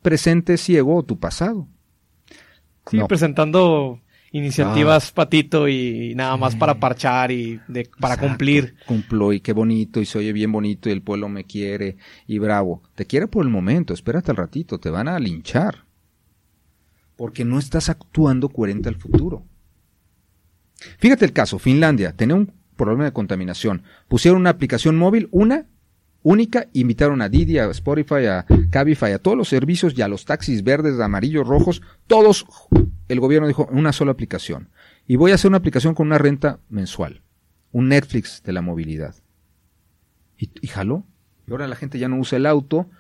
presente 0.03 0.57
ciego 0.57 0.97
o 0.97 1.05
tu 1.05 1.18
pasado. 1.18 1.68
Sí, 2.88 2.99
presentando 3.09 4.01
iniciativas 4.30 5.11
ah. 5.11 5.12
patito 5.14 5.68
y 5.68 6.14
nada 6.14 6.36
más 6.36 6.55
para 6.55 6.78
parchar 6.78 7.32
y 7.32 7.61
de, 7.66 7.88
para 7.99 8.16
cumplir. 8.16 8.76
Cumplo 8.86 9.32
y 9.32 9.40
qué 9.40 9.53
bonito 9.53 10.01
y 10.01 10.07
se 10.07 10.18
oye 10.18 10.32
bien 10.32 10.53
bonito 10.53 10.88
y 10.88 10.92
el 10.92 11.03
pueblo 11.03 11.28
me 11.28 11.44
quiere 11.44 11.97
y 12.26 12.38
bravo. 12.38 12.82
Te 12.94 13.07
quiere 13.07 13.26
por 13.26 13.44
el 13.44 13.51
momento, 13.51 13.94
espérate 13.94 14.30
al 14.30 14.36
ratito, 14.36 14.78
te 14.78 14.90
van 14.90 15.09
a 15.09 15.18
linchar. 15.18 15.86
Porque 17.16 17.44
no 17.44 17.59
estás 17.59 17.88
actuando 17.88 18.51
coherente 18.51 18.88
al 18.88 18.97
futuro. 18.97 19.44
Fíjate 20.99 21.24
el 21.24 21.32
caso, 21.32 21.59
Finlandia 21.59 22.12
tenía 22.14 22.36
un 22.36 22.53
problema 22.76 23.05
de 23.05 23.12
contaminación. 23.12 23.82
Pusieron 24.07 24.40
una 24.40 24.51
aplicación 24.51 24.97
móvil, 24.97 25.28
una 25.30 25.66
única, 26.27 26.66
invitaron 26.72 27.22
a 27.22 27.29
Didi, 27.29 27.59
a 27.59 27.66
Spotify, 27.70 28.27
a 28.27 28.47
Cabify, 28.70 29.12
a 29.12 29.20
todos 29.20 29.37
los 29.37 29.49
servicios 29.49 29.97
y 29.97 30.03
a 30.03 30.09
los 30.09 30.24
taxis 30.24 30.64
verdes, 30.64 30.99
amarillos, 30.99 31.47
rojos, 31.47 31.83
todos, 32.09 32.47
el 33.07 33.20
gobierno 33.20 33.47
dijo, 33.47 33.68
una 33.70 33.93
sola 33.93 34.11
aplicación. 34.11 34.70
Y 35.07 35.14
voy 35.14 35.31
a 35.31 35.37
hacer 35.37 35.49
una 35.49 35.59
aplicación 35.59 35.95
con 35.95 36.09
una 36.09 36.18
renta 36.18 36.59
mensual, 36.68 37.22
un 37.70 37.89
Netflix 37.89 38.43
de 38.43 38.53
la 38.53 38.61
movilidad. 38.61 39.14
Y, 40.37 40.51
y 40.61 40.66
jaló. 40.66 41.07
Y 41.47 41.53
ahora 41.53 41.68
la 41.68 41.77
gente 41.77 42.01
ya 42.01 42.09
no 42.09 42.18
usa 42.18 42.39
el 42.39 42.47
auto 42.47 42.91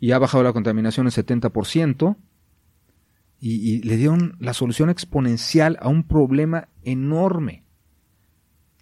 y 0.00 0.10
ha 0.10 0.18
bajado 0.18 0.42
la 0.42 0.52
contaminación 0.52 1.06
en 1.06 1.12
70%. 1.12 2.16
Y, 3.38 3.52
y 3.52 3.82
le 3.82 3.96
dieron 3.96 4.36
la 4.40 4.52
solución 4.52 4.90
exponencial 4.90 5.78
a 5.80 5.88
un 5.88 6.08
problema 6.08 6.68
enorme. 6.82 7.63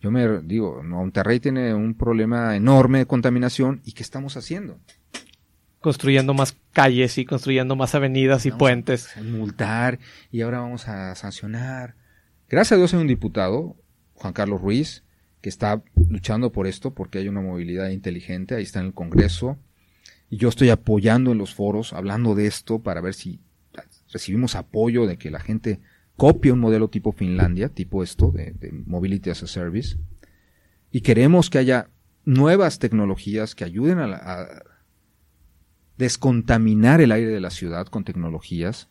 Yo 0.03 0.11
me 0.11 0.43
digo, 0.43 0.83
Monterrey 0.83 1.39
tiene 1.39 1.73
un 1.75 1.95
problema 1.95 2.57
enorme 2.57 2.99
de 2.99 3.07
contaminación 3.07 3.81
y 3.85 3.93
¿qué 3.93 4.03
estamos 4.03 4.37
haciendo? 4.37 4.81
Construyendo 5.81 6.35
más 6.35 6.57
calles 6.73 7.19
y 7.19 7.25
construyendo 7.25 7.77
más 7.77 7.95
avenidas 7.95 8.45
y 8.45 8.51
puentes. 8.51 9.17
A 9.17 9.23
multar 9.23 10.01
y 10.33 10.41
ahora 10.41 10.59
vamos 10.59 10.89
a 10.89 11.15
sancionar. 11.15 11.95
Gracias 12.49 12.73
a 12.73 12.77
Dios 12.79 12.93
hay 12.93 13.01
un 13.01 13.07
diputado, 13.07 13.77
Juan 14.15 14.33
Carlos 14.33 14.61
Ruiz, 14.61 15.05
que 15.41 15.49
está 15.49 15.85
luchando 16.09 16.51
por 16.51 16.67
esto 16.67 16.93
porque 16.93 17.19
hay 17.19 17.29
una 17.29 17.41
movilidad 17.41 17.91
inteligente, 17.91 18.57
ahí 18.57 18.65
está 18.65 18.81
en 18.81 18.87
el 18.87 18.95
Congreso. 18.95 19.57
Y 20.29 20.37
yo 20.37 20.49
estoy 20.49 20.71
apoyando 20.71 21.31
en 21.31 21.39
los 21.39 21.55
foros, 21.55 21.93
hablando 21.93 22.35
de 22.35 22.49
esto 22.49 22.81
para 22.81 23.01
ver 23.01 23.15
si 23.15 23.39
recibimos 24.13 24.57
apoyo 24.57 25.07
de 25.07 25.17
que 25.17 25.31
la 25.31 25.39
gente 25.39 25.81
copia 26.23 26.53
un 26.53 26.61
modelo 26.61 26.87
tipo 26.87 27.11
Finlandia, 27.11 27.69
tipo 27.69 28.05
esto, 28.05 28.31
de, 28.31 28.55
Mobility 28.87 29.31
as 29.31 29.43
a 29.43 29.49
Service, 29.49 29.97
y 30.93 31.01
queremos 31.01 31.51
que 31.51 31.59
haya 31.59 31.91
nuevas 32.25 32.79
tecnologías 32.79 33.57
que 33.57 33.65
ayuden 33.65 33.99
a, 33.99 34.63
descontaminar 35.99 37.01
el 37.01 37.11
aire 37.11 37.33
de 37.33 37.41
la 37.41 37.51
ciudad 37.51 37.89
con 37.89 38.05
tecnologías. 38.05 38.89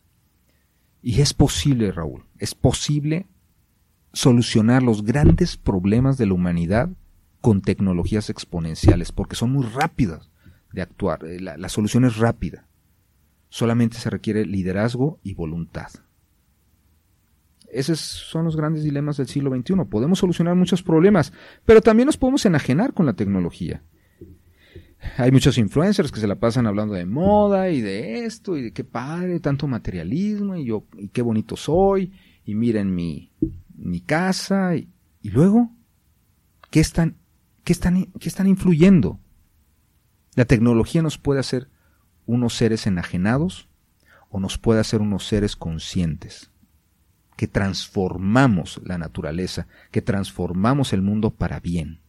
Y 1.01 1.21
es 1.21 1.33
posible, 1.33 1.93
Raúl, 1.93 2.25
es 2.37 2.53
posible 2.53 3.27
solucionar 4.11 4.83
los 4.83 5.05
grandes 5.05 5.55
problemas 5.55 6.17
de 6.17 6.25
la 6.25 6.33
humanidad 6.33 6.89
con 7.39 7.61
tecnologías 7.61 8.29
exponenciales, 8.29 9.13
porque 9.13 9.37
son 9.37 9.53
muy 9.53 9.65
rápidas 9.67 10.29
de 10.73 10.81
actuar. 10.81 11.23
Eh, 11.23 11.39
la, 11.39 11.69
solución 11.69 12.03
es 12.03 12.17
rápida. 12.17 12.67
Solamente 13.47 13.95
se 13.99 14.09
requiere 14.09 14.45
liderazgo 14.45 15.21
y 15.23 15.33
voluntad. 15.33 15.91
Esos 17.71 17.99
son 17.99 18.45
los 18.45 18.55
grandes 18.55 18.83
dilemas 18.83 19.17
del 19.17 19.27
siglo 19.27 19.55
XXI. 19.55 19.85
Podemos 19.89 20.19
solucionar 20.19 20.55
muchos 20.55 20.83
problemas, 20.83 21.31
pero 21.65 21.81
también 21.81 22.07
nos 22.07 22.17
podemos 22.17 22.45
enajenar 22.45 22.93
con 22.93 23.05
la 23.05 23.13
tecnología. 23.13 23.81
Hay 25.17 25.31
muchos 25.31 25.57
influencers 25.57 26.11
que 26.11 26.19
se 26.19 26.27
la 26.27 26.35
pasan 26.39 26.67
hablando 26.67 26.93
de 26.93 27.05
moda 27.05 27.69
y 27.69 27.81
de 27.81 28.25
esto 28.25 28.55
y 28.57 28.61
de 28.61 28.71
qué 28.71 28.83
padre, 28.83 29.39
tanto 29.39 29.67
materialismo 29.67 30.55
y 30.55 30.65
yo 30.65 30.85
y 30.97 31.07
qué 31.07 31.21
bonito 31.21 31.55
soy 31.55 32.13
y 32.45 32.55
miren 32.55 32.93
mi, 32.93 33.31
mi 33.75 34.01
casa 34.01 34.75
y, 34.75 34.89
y 35.21 35.29
luego 35.29 35.71
¿qué 36.69 36.79
están 36.79 37.17
qué 37.63 37.73
están 37.73 38.05
qué 38.19 38.29
están 38.29 38.47
influyendo? 38.47 39.19
La 40.35 40.45
tecnología 40.45 41.01
nos 41.01 41.17
puede 41.17 41.39
hacer 41.39 41.69
unos 42.25 42.53
seres 42.53 42.85
enajenados 42.85 43.67
o 44.29 44.39
nos 44.39 44.57
puede 44.57 44.79
hacer 44.79 45.01
unos 45.01 45.27
seres 45.27 45.55
conscientes, 45.55 46.50
que 47.41 47.47
transformamos 47.47 48.79
la 48.85 48.99
naturaleza, 48.99 49.65
que 49.89 50.03
transformamos 50.03 50.93
el 50.93 51.01
mundo 51.01 51.31
para 51.31 51.59
bien. 51.59 51.99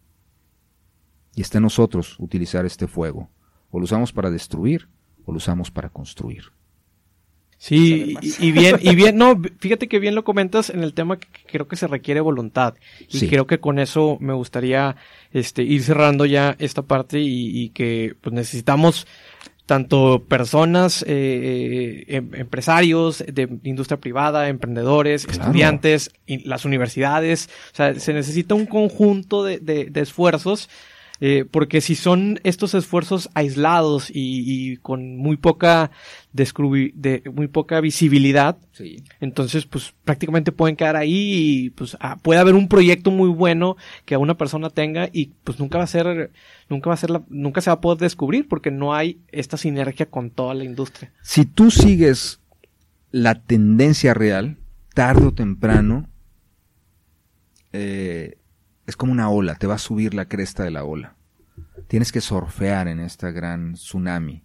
Y 1.34 1.40
está 1.40 1.56
en 1.56 1.62
nosotros 1.62 2.16
utilizar 2.18 2.66
este 2.66 2.86
fuego. 2.86 3.30
O 3.70 3.78
lo 3.78 3.84
usamos 3.84 4.12
para 4.12 4.30
destruir 4.30 4.90
o 5.24 5.32
lo 5.32 5.38
usamos 5.38 5.70
para 5.70 5.88
construir. 5.88 6.52
Sí, 7.56 8.14
y, 8.20 8.52
bien, 8.52 8.76
y 8.82 8.94
bien, 8.94 9.16
no, 9.16 9.40
fíjate 9.58 9.88
que 9.88 10.00
bien 10.00 10.14
lo 10.14 10.22
comentas 10.22 10.68
en 10.68 10.82
el 10.82 10.92
tema 10.92 11.18
que 11.18 11.28
creo 11.46 11.66
que 11.66 11.76
se 11.76 11.86
requiere 11.86 12.20
voluntad. 12.20 12.74
Y 13.08 13.26
creo 13.28 13.46
que 13.46 13.58
con 13.58 13.78
eso 13.78 14.18
me 14.20 14.34
gustaría 14.34 14.96
este, 15.30 15.62
ir 15.62 15.82
cerrando 15.82 16.26
ya 16.26 16.56
esta 16.58 16.82
parte 16.82 17.20
y, 17.20 17.70
que 17.70 18.16
pues 18.20 18.34
necesitamos 18.34 19.06
tanto 19.66 20.24
personas, 20.28 21.04
eh, 21.06 22.04
em, 22.08 22.30
empresarios 22.34 23.24
de 23.26 23.48
industria 23.64 23.98
privada, 23.98 24.48
emprendedores, 24.48 25.24
estudiantes, 25.24 26.10
las 26.26 26.64
universidades. 26.64 27.48
O 27.72 27.76
sea, 27.76 27.94
se 27.98 28.12
necesita 28.12 28.54
un 28.54 28.66
conjunto 28.66 29.44
de, 29.44 29.58
de 29.58 30.00
esfuerzos 30.00 30.68
eh, 31.24 31.44
porque 31.48 31.80
si 31.80 31.94
son 31.94 32.40
estos 32.42 32.74
esfuerzos 32.74 33.30
aislados 33.34 34.10
y, 34.12 34.78
con 34.78 35.16
muy 35.16 35.36
poca 35.36 35.92
de 36.32 37.22
muy 37.32 37.46
poca 37.46 37.80
visibilidad, 37.80 38.58
entonces 39.20 39.66
pues 39.66 39.94
prácticamente 40.02 40.50
pueden 40.50 40.74
quedar 40.74 40.96
ahí 40.96 41.12
y 41.12 41.70
pues 41.70 41.96
ah, 42.00 42.18
puede 42.20 42.40
haber 42.40 42.56
un 42.56 42.66
proyecto 42.66 43.12
muy 43.12 43.28
bueno 43.28 43.76
que 44.04 44.16
una 44.16 44.36
persona 44.36 44.68
tenga 44.68 45.10
y 45.12 45.30
pues 45.44 45.60
nunca 45.60 45.78
va 45.78 45.84
a 45.84 45.86
ser 45.86 46.32
nunca 46.68 46.90
va 46.90 46.94
a 46.94 46.96
ser 46.96 47.10
la, 47.10 47.22
nunca 47.28 47.60
se 47.60 47.70
va 47.70 47.74
a 47.74 47.80
poder 47.80 48.00
descubrir 48.00 48.48
porque 48.48 48.72
no 48.72 48.92
hay 48.92 49.20
esta 49.28 49.56
sinergia 49.56 50.06
con 50.06 50.30
toda 50.30 50.54
la 50.54 50.64
industria. 50.64 51.12
Si 51.22 51.44
tú 51.44 51.70
sigues 51.70 52.40
la 53.12 53.40
tendencia 53.40 54.12
real, 54.12 54.56
tarde 54.92 55.26
o 55.26 55.32
temprano 55.32 56.08
eh, 57.72 58.38
es 58.86 58.96
como 58.96 59.12
una 59.12 59.30
ola, 59.30 59.54
te 59.54 59.66
va 59.66 59.74
a 59.74 59.78
subir 59.78 60.14
la 60.14 60.26
cresta 60.26 60.64
de 60.64 60.70
la 60.70 60.84
ola. 60.84 61.16
Tienes 61.88 62.12
que 62.12 62.20
surfear 62.20 62.88
en 62.88 63.00
esta 63.00 63.30
gran 63.30 63.74
tsunami. 63.74 64.44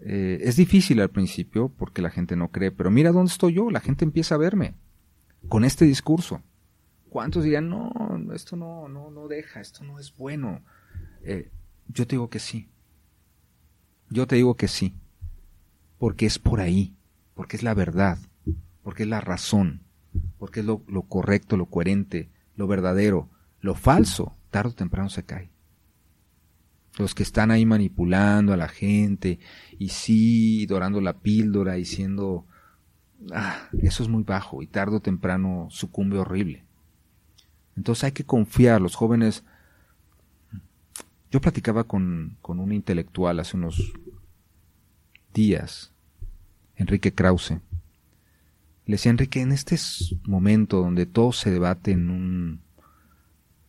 Eh, 0.00 0.38
es 0.42 0.56
difícil 0.56 1.00
al 1.00 1.10
principio 1.10 1.68
porque 1.68 2.02
la 2.02 2.10
gente 2.10 2.36
no 2.36 2.50
cree, 2.50 2.70
pero 2.70 2.90
mira 2.90 3.12
dónde 3.12 3.32
estoy 3.32 3.54
yo, 3.54 3.70
la 3.70 3.80
gente 3.80 4.04
empieza 4.04 4.34
a 4.34 4.38
verme 4.38 4.74
con 5.48 5.64
este 5.64 5.84
discurso. 5.84 6.42
¿Cuántos 7.08 7.44
dirían, 7.44 7.68
no, 7.68 7.92
esto 8.34 8.56
no, 8.56 8.88
no, 8.88 9.10
no 9.10 9.28
deja, 9.28 9.60
esto 9.60 9.84
no 9.84 9.98
es 9.98 10.14
bueno? 10.16 10.62
Eh, 11.22 11.50
yo 11.88 12.06
te 12.06 12.16
digo 12.16 12.28
que 12.28 12.38
sí. 12.38 12.68
Yo 14.10 14.26
te 14.26 14.36
digo 14.36 14.56
que 14.56 14.68
sí. 14.68 14.94
Porque 15.98 16.26
es 16.26 16.38
por 16.38 16.60
ahí, 16.60 16.94
porque 17.34 17.56
es 17.56 17.62
la 17.62 17.74
verdad, 17.74 18.18
porque 18.82 19.04
es 19.04 19.08
la 19.08 19.20
razón, 19.20 19.82
porque 20.38 20.60
es 20.60 20.66
lo, 20.66 20.82
lo 20.88 21.02
correcto, 21.02 21.56
lo 21.56 21.66
coherente, 21.66 22.30
lo 22.56 22.66
verdadero, 22.66 23.28
lo 23.60 23.74
falso, 23.74 24.36
tarde 24.50 24.70
o 24.70 24.74
temprano 24.74 25.08
se 25.08 25.24
cae. 25.24 25.50
Los 26.98 27.14
que 27.14 27.22
están 27.22 27.50
ahí 27.50 27.66
manipulando 27.66 28.52
a 28.52 28.56
la 28.56 28.68
gente 28.68 29.38
y 29.78 29.90
sí, 29.90 30.66
dorando 30.66 31.00
la 31.00 31.18
píldora 31.18 31.78
y 31.78 31.84
siendo... 31.84 32.46
Ah, 33.32 33.68
eso 33.82 34.02
es 34.02 34.08
muy 34.08 34.22
bajo 34.22 34.62
y 34.62 34.66
tarde 34.66 34.96
o 34.96 35.00
temprano 35.00 35.68
sucumbe 35.70 36.18
horrible. 36.18 36.64
Entonces 37.76 38.04
hay 38.04 38.12
que 38.12 38.24
confiar, 38.24 38.80
los 38.80 38.94
jóvenes... 38.94 39.44
Yo 41.30 41.40
platicaba 41.40 41.84
con, 41.84 42.38
con 42.40 42.60
un 42.60 42.72
intelectual 42.72 43.40
hace 43.40 43.56
unos 43.56 43.92
días, 45.34 45.92
Enrique 46.76 47.12
Krause. 47.12 47.58
Le 48.86 48.92
decía, 48.94 49.10
Enrique, 49.10 49.40
en 49.40 49.52
este 49.52 49.76
momento 50.24 50.78
donde 50.80 51.06
todo 51.06 51.32
se 51.32 51.50
debate 51.50 51.90
en 51.92 52.08
un 52.08 52.66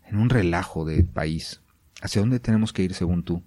en 0.07 0.17
un 0.17 0.29
relajo 0.29 0.85
de 0.85 1.03
país. 1.03 1.61
¿Hacia 2.01 2.21
dónde 2.21 2.39
tenemos 2.39 2.73
que 2.73 2.83
ir 2.83 2.93
según 2.93 3.23
tú? 3.23 3.43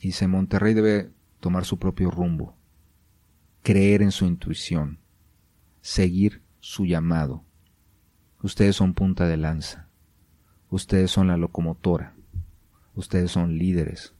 Y 0.00 0.08
dice, 0.08 0.26
Monterrey 0.26 0.74
debe 0.74 1.10
tomar 1.40 1.64
su 1.64 1.78
propio 1.78 2.10
rumbo, 2.10 2.56
creer 3.62 4.02
en 4.02 4.10
su 4.10 4.26
intuición, 4.26 4.98
seguir 5.80 6.42
su 6.60 6.86
llamado. 6.86 7.44
Ustedes 8.42 8.76
son 8.76 8.94
punta 8.94 9.26
de 9.26 9.36
lanza, 9.36 9.88
ustedes 10.70 11.10
son 11.10 11.28
la 11.28 11.36
locomotora, 11.36 12.14
ustedes 12.94 13.30
son 13.30 13.56
líderes. 13.56 14.14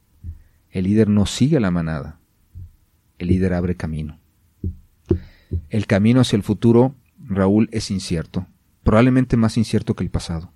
El 0.69 0.85
líder 0.85 1.09
no 1.09 1.25
sigue 1.25 1.59
la 1.59 1.71
manada, 1.71 2.19
el 3.17 3.27
líder 3.27 3.53
abre 3.53 3.75
camino. 3.75 4.19
El 5.69 5.87
camino 5.87 6.21
hacia 6.21 6.37
el 6.37 6.43
futuro, 6.43 6.95
Raúl, 7.17 7.69
es 7.71 7.91
incierto 7.91 8.47
probablemente 8.85 9.35
más 9.35 9.57
incierto 9.57 9.95
que 9.95 10.03
el 10.03 10.11
pasado. 10.11 10.53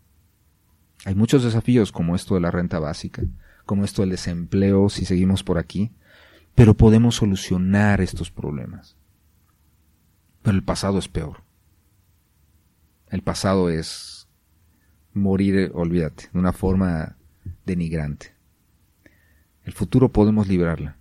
Hay 1.04 1.16
muchos 1.16 1.44
desafíos 1.44 1.92
como 1.92 2.16
esto 2.16 2.36
de 2.36 2.42
la 2.42 2.52
renta 2.52 2.78
básica, 2.78 3.24
como 3.66 3.84
esto 3.84 4.04
del 4.04 4.12
desempleo 4.12 4.88
si 4.90 5.04
seguimos 5.04 5.44
por 5.44 5.58
aquí, 5.58 5.92
pero 6.54 6.76
podemos 6.76 7.16
solucionar 7.16 8.02
estos 8.02 8.30
problemas. 8.30 8.96
Pero 10.44 10.56
el 10.56 10.64
pasado 10.64 11.00
es 11.00 11.08
peor. 11.08 11.44
El 13.08 13.24
pasado 13.24 13.72
es 13.72 14.28
morir, 15.12 15.72
olvídate, 15.74 16.30
de 16.32 16.38
una 16.38 16.54
forma 16.54 17.18
denigrante. 17.66 18.36
El 19.64 19.74
futuro 19.74 20.10
podemos 20.10 20.48
librarla. 20.48 20.98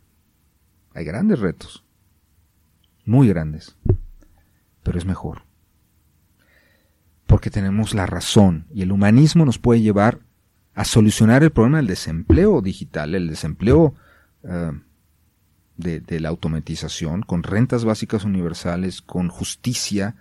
Hay 0.94 1.04
grandes 1.04 1.40
retos, 1.40 1.84
muy 3.08 3.28
grandes, 3.28 3.76
pero 4.82 4.98
es 4.98 5.04
mejor 5.04 5.48
porque 7.28 7.50
tenemos 7.50 7.94
la 7.94 8.06
razón 8.06 8.66
y 8.74 8.80
el 8.80 8.90
humanismo 8.90 9.44
nos 9.44 9.58
puede 9.58 9.82
llevar 9.82 10.20
a 10.74 10.86
solucionar 10.86 11.42
el 11.42 11.50
problema 11.50 11.76
del 11.76 11.86
desempleo 11.86 12.62
digital, 12.62 13.14
el 13.14 13.28
desempleo 13.28 13.94
eh, 14.44 14.72
de, 15.76 16.20
la 16.20 16.30
automatización, 16.30 17.20
con 17.20 17.42
rentas 17.42 17.84
básicas 17.84 18.24
universales, 18.24 19.02
con 19.02 19.28
justicia, 19.28 20.16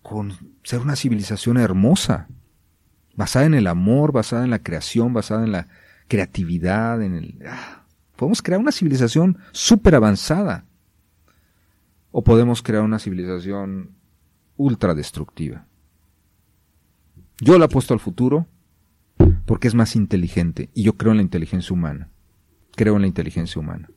con 0.00 0.32
ser 0.62 0.80
una 0.80 0.96
civilización 0.96 1.58
hermosa, 1.58 2.26
basada 3.14 3.44
en 3.44 3.54
el 3.54 3.66
amor, 3.66 4.12
basada 4.12 4.44
en 4.44 4.50
la 4.50 4.60
creación, 4.60 5.12
basada 5.12 5.44
en 5.44 5.52
la 5.52 5.68
creatividad, 6.08 7.02
en 7.02 7.16
el... 7.16 7.38
Ah, 7.46 7.84
podemos 8.16 8.40
crear 8.40 8.60
una 8.60 8.72
civilización 8.72 9.36
súper 9.52 9.94
avanzada. 9.94 10.64
O 12.16 12.22
podemos 12.22 12.62
crear 12.62 12.84
una 12.84 13.00
civilización 13.00 13.90
ultra 14.56 14.94
destructiva. 14.94 15.66
Yo 17.40 17.58
le 17.58 17.64
apuesto 17.64 17.92
al 17.92 17.98
futuro 17.98 18.46
porque 19.46 19.66
es 19.66 19.74
más 19.74 19.96
inteligente 19.96 20.70
y 20.74 20.84
yo 20.84 20.92
creo 20.92 21.10
en 21.10 21.16
la 21.16 21.24
inteligencia 21.24 21.74
humana. 21.74 22.10
Creo 22.76 22.94
en 22.94 23.02
la 23.02 23.08
inteligencia 23.08 23.60
humana. 23.60 23.90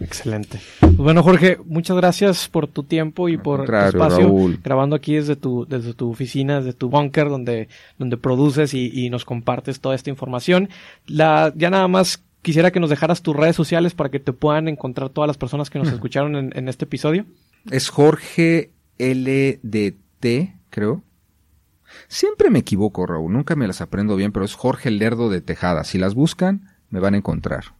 Excelente. 0.00 0.58
Pues 0.80 0.96
bueno, 0.96 1.22
Jorge, 1.22 1.58
muchas 1.66 1.98
gracias 1.98 2.48
por 2.48 2.66
tu 2.66 2.84
tiempo 2.84 3.28
y 3.28 3.36
por 3.36 3.66
tu 3.66 3.76
espacio. 3.76 4.34
Grabando 4.64 4.96
aquí 4.96 5.16
desde 5.16 5.36
tu, 5.36 5.66
desde 5.66 5.92
tu 5.92 6.10
oficina, 6.10 6.62
desde 6.62 6.72
tu 6.72 6.88
bunker, 6.88 7.28
donde, 7.28 7.68
donde 7.98 8.16
produces 8.16 8.72
y, 8.72 9.10
nos 9.10 9.26
compartes 9.26 9.80
toda 9.80 9.94
esta 9.94 10.08
información. 10.08 10.70
La, 11.06 11.52
ya 11.54 11.68
nada 11.68 11.88
más 11.88 12.24
quisiera 12.42 12.70
que 12.70 12.80
nos 12.80 12.90
dejaras 12.90 13.22
tus 13.22 13.36
redes 13.36 13.56
sociales 13.56 13.94
para 13.94 14.10
que 14.10 14.20
te 14.20 14.32
puedan 14.32 14.68
encontrar 14.68 15.10
todas 15.10 15.28
las 15.28 15.38
personas 15.38 15.70
que 15.70 15.78
nos 15.78 15.88
escucharon 15.88 16.36
en, 16.36 16.52
en 16.56 16.68
este 16.68 16.84
episodio. 16.84 17.26
Es 17.70 17.88
Jorge 17.88 18.70
LDT, 18.98 20.54
creo. 20.70 21.02
Siempre 22.08 22.50
me 22.50 22.60
equivoco, 22.60 23.06
Raúl, 23.06 23.32
nunca 23.32 23.56
me 23.56 23.66
las 23.66 23.80
aprendo 23.80 24.16
bien, 24.16 24.32
pero 24.32 24.44
es 24.44 24.54
Jorge 24.54 24.90
Lerdo 24.90 25.28
de 25.28 25.40
Tejada. 25.40 25.84
Si 25.84 25.98
las 25.98 26.14
buscan, 26.14 26.68
me 26.88 27.00
van 27.00 27.14
a 27.14 27.18
encontrar. 27.18 27.74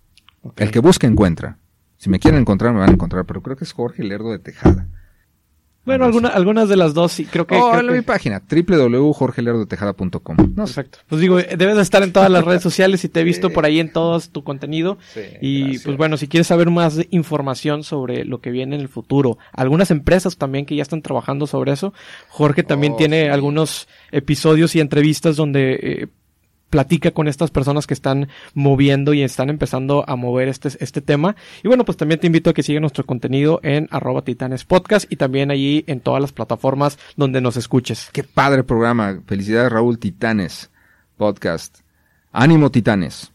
El 0.57 0.71
que 0.71 0.81
busca 0.81 1.07
encuentra. 1.07 1.59
Si 1.99 2.09
me 2.09 2.19
quieren 2.19 2.41
encontrar, 2.41 2.73
me 2.73 2.81
van 2.81 2.91
a 2.91 2.95
encontrar, 2.95 3.27
pero 3.27 3.43
creo 3.43 3.57
que 3.57 3.65
es 3.65 3.73
Jorge 3.73 4.03
Lerdo 4.03 4.33
de 4.33 4.39
Tejada. 4.39 4.89
Bueno, 5.85 6.05
alguna, 6.05 6.29
algunas 6.29 6.69
de 6.69 6.77
las 6.77 6.93
dos 6.95 7.11
sí, 7.11 7.25
creo 7.25 7.47
que... 7.47 7.57
Oh, 7.57 7.75
en 7.79 7.87
que- 7.87 7.93
mi 7.95 8.03
página. 8.03 8.41
No. 10.39 10.65
Perfecto. 10.67 10.99
Pues 11.09 11.21
digo, 11.23 11.39
eh, 11.41 11.55
debes 11.57 11.77
de 11.77 11.83
estar 11.83 12.03
en 12.03 12.13
todas 12.13 12.31
las 12.31 12.45
redes 12.45 12.63
sociales 12.63 13.03
y 13.05 13.09
te 13.09 13.21
he 13.21 13.25
visto 13.25 13.51
por 13.51 13.65
ahí 13.65 13.81
en 13.81 13.91
todo 13.93 14.21
tu 14.21 14.45
contenido. 14.45 14.99
Sí, 15.15 15.21
y 15.41 15.61
gracias. 15.63 15.83
pues 15.85 15.97
bueno, 15.97 16.17
si 16.19 16.29
quieres 16.29 16.47
saber 16.49 16.69
más 16.71 16.99
información 17.11 17.83
sobre 17.83 18.25
lo 18.27 18.41
que 18.41 18.51
viene 18.51 18.75
en 18.77 18.83
el 18.83 18.89
futuro, 18.89 19.39
algunas 19.53 19.91
empresas 19.91 20.37
también 20.37 20.67
que 20.67 20.77
ya 20.77 20.83
están 20.83 21.01
trabajando 21.03 21.47
sobre 21.47 21.73
eso. 21.73 21.95
Jorge 22.29 22.63
también 22.63 22.93
Oh, 22.93 22.97
tiene 22.97 23.25
sí. 23.25 23.29
algunos 23.31 23.89
episodios 24.13 24.77
y 24.77 24.81
entrevistas 24.81 25.37
donde 25.37 25.73
eh, 25.83 26.07
platica 26.71 27.11
con 27.11 27.29
estas 27.29 27.51
personas 27.51 27.87
que 27.87 27.95
están 27.95 28.29
moviendo 28.55 29.13
y 29.13 29.23
están 29.23 29.51
empezando 29.51 30.05
a 30.09 30.17
mover 30.17 30.49
este, 30.49 30.69
este 30.81 31.01
tema. 31.01 31.37
Y 31.63 31.69
bueno, 31.69 31.85
pues 31.85 31.99
también 31.99 32.21
te 32.21 32.29
invito 32.29 32.51
a 32.51 32.55
que 32.55 32.63
sigas 32.63 32.81
nuestro 32.81 33.05
contenido 33.05 33.61
en 33.63 33.89
arroba 33.91 34.23
titanes 34.23 34.65
podcast 34.65 35.11
y 35.13 35.17
también 35.17 35.51
allí 35.51 35.85
en 35.87 36.01
todas 36.01 36.23
las 36.23 36.33
plataformas 36.33 36.99
donde 37.17 37.41
nos 37.41 37.57
escuches. 37.57 38.09
Qué 38.13 38.25
padre 38.25 38.65
programa. 38.65 39.21
Felicidades, 39.27 39.73
Raúl 39.73 39.99
Titanes 39.99 40.71
Podcast. 41.17 41.81
Ánimo, 42.33 42.71
Titanes. 42.71 43.33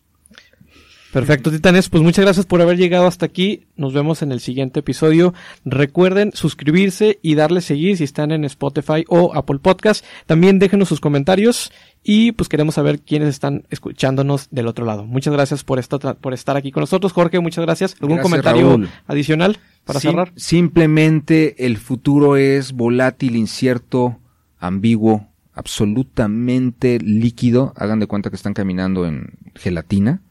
Perfecto, 1.16 1.50
Titanes. 1.50 1.88
Pues 1.88 2.04
muchas 2.04 2.26
gracias 2.26 2.46
por 2.46 2.62
haber 2.62 2.76
llegado 2.78 3.08
hasta 3.08 3.26
aquí. 3.26 3.68
Nos 3.78 3.94
vemos 3.94 4.22
en 4.22 4.34
el 4.34 4.42
siguiente 4.42 4.82
episodio. 4.82 5.34
Recuerden 5.64 6.32
suscribirse 6.34 7.20
y 7.22 7.36
darle 7.36 7.62
seguir 7.62 7.96
si 7.96 8.04
están 8.04 8.34
en 8.34 8.44
Spotify 8.44 9.06
o 9.08 9.34
Apple 9.34 9.60
Podcast. 9.60 10.04
También 10.26 10.60
déjenos 10.60 10.90
sus 10.90 11.00
comentarios 11.00 11.72
y 12.04 12.34
pues 12.34 12.50
queremos 12.50 12.76
saber 12.76 13.00
quiénes 13.00 13.30
están 13.30 13.64
escuchándonos 13.70 14.50
del 14.52 14.68
otro 14.68 14.84
lado. 14.86 15.06
Muchas 15.06 15.34
gracias 15.34 15.64
por, 15.64 15.80
esta, 15.80 15.98
por 16.16 16.34
estar 16.34 16.58
aquí 16.58 16.74
con 16.74 16.82
nosotros. 16.82 17.14
Jorge, 17.14 17.40
muchas 17.40 17.64
gracias. 17.64 17.94
¿Algún 18.02 18.18
Gracias, 18.18 18.24
comentario 18.24 18.70
Raúl. 18.72 18.90
adicional 19.08 19.58
para 19.86 20.02
Sim- 20.02 20.12
cerrar? 20.12 20.34
Simplemente 20.36 21.66
el 21.66 21.78
futuro 21.78 22.36
es 22.36 22.74
volátil, 22.74 23.38
incierto, 23.38 24.20
ambiguo, 24.60 25.28
absolutamente 25.54 27.00
líquido. 27.00 27.74
Hagan 27.78 28.02
de 28.02 28.08
cuenta 28.08 28.30
que 28.30 28.36
están 28.36 28.54
caminando 28.54 29.06
en 29.06 29.30
gelatina, 29.56 30.22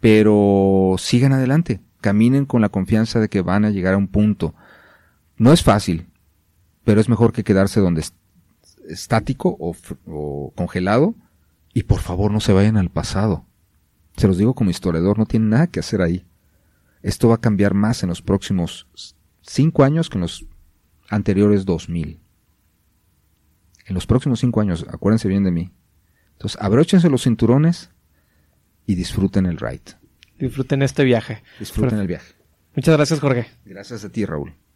pero 0.00 0.94
sigan 0.98 1.32
adelante. 1.32 1.80
Caminen 2.00 2.46
con 2.46 2.60
la 2.60 2.68
confianza 2.68 3.18
de 3.20 3.28
que 3.28 3.42
van 3.42 3.64
a 3.64 3.70
llegar 3.70 3.94
a 3.94 3.98
un 3.98 4.08
punto. 4.08 4.54
No 5.36 5.52
es 5.52 5.62
fácil, 5.62 6.06
pero 6.84 7.00
es 7.00 7.08
mejor 7.08 7.32
que 7.32 7.44
quedarse 7.44 7.80
donde 7.80 8.02
es- 8.02 8.14
estático 8.88 9.56
o 9.58 10.52
congelado. 10.56 11.14
Y 11.74 11.84
por 11.84 12.00
favor 12.00 12.30
no 12.32 12.40
se 12.40 12.52
vayan 12.52 12.76
al 12.76 12.90
pasado. 12.90 13.44
Se 14.16 14.26
los 14.26 14.38
digo 14.38 14.54
como 14.54 14.70
historiador, 14.70 15.18
no 15.18 15.26
tienen 15.26 15.50
nada 15.50 15.66
que 15.68 15.80
hacer 15.80 16.02
ahí. 16.02 16.24
Esto 17.02 17.28
va 17.28 17.36
a 17.36 17.40
cambiar 17.40 17.74
más 17.74 18.02
en 18.02 18.08
los 18.08 18.22
próximos 18.22 18.88
cinco 19.42 19.84
años 19.84 20.08
que 20.10 20.16
en 20.18 20.22
los 20.22 20.46
anteriores 21.08 21.64
2000. 21.64 22.18
En 23.86 23.94
los 23.94 24.06
próximos 24.06 24.40
cinco 24.40 24.60
años, 24.60 24.84
acuérdense 24.90 25.28
bien 25.28 25.44
de 25.44 25.50
mí. 25.52 25.70
Entonces, 26.32 26.60
abróchense 26.60 27.08
los 27.08 27.22
cinturones 27.22 27.90
y 28.88 28.94
disfruten 28.94 29.46
el 29.46 29.58
ride. 29.58 29.98
Disfruten 30.38 30.82
este 30.82 31.04
viaje. 31.04 31.42
Disfruten 31.60 31.98
el 31.98 32.06
viaje. 32.06 32.34
Muchas 32.74 32.96
gracias, 32.96 33.20
Jorge. 33.20 33.46
Gracias 33.66 34.02
a 34.04 34.08
ti, 34.08 34.24
Raúl. 34.24 34.54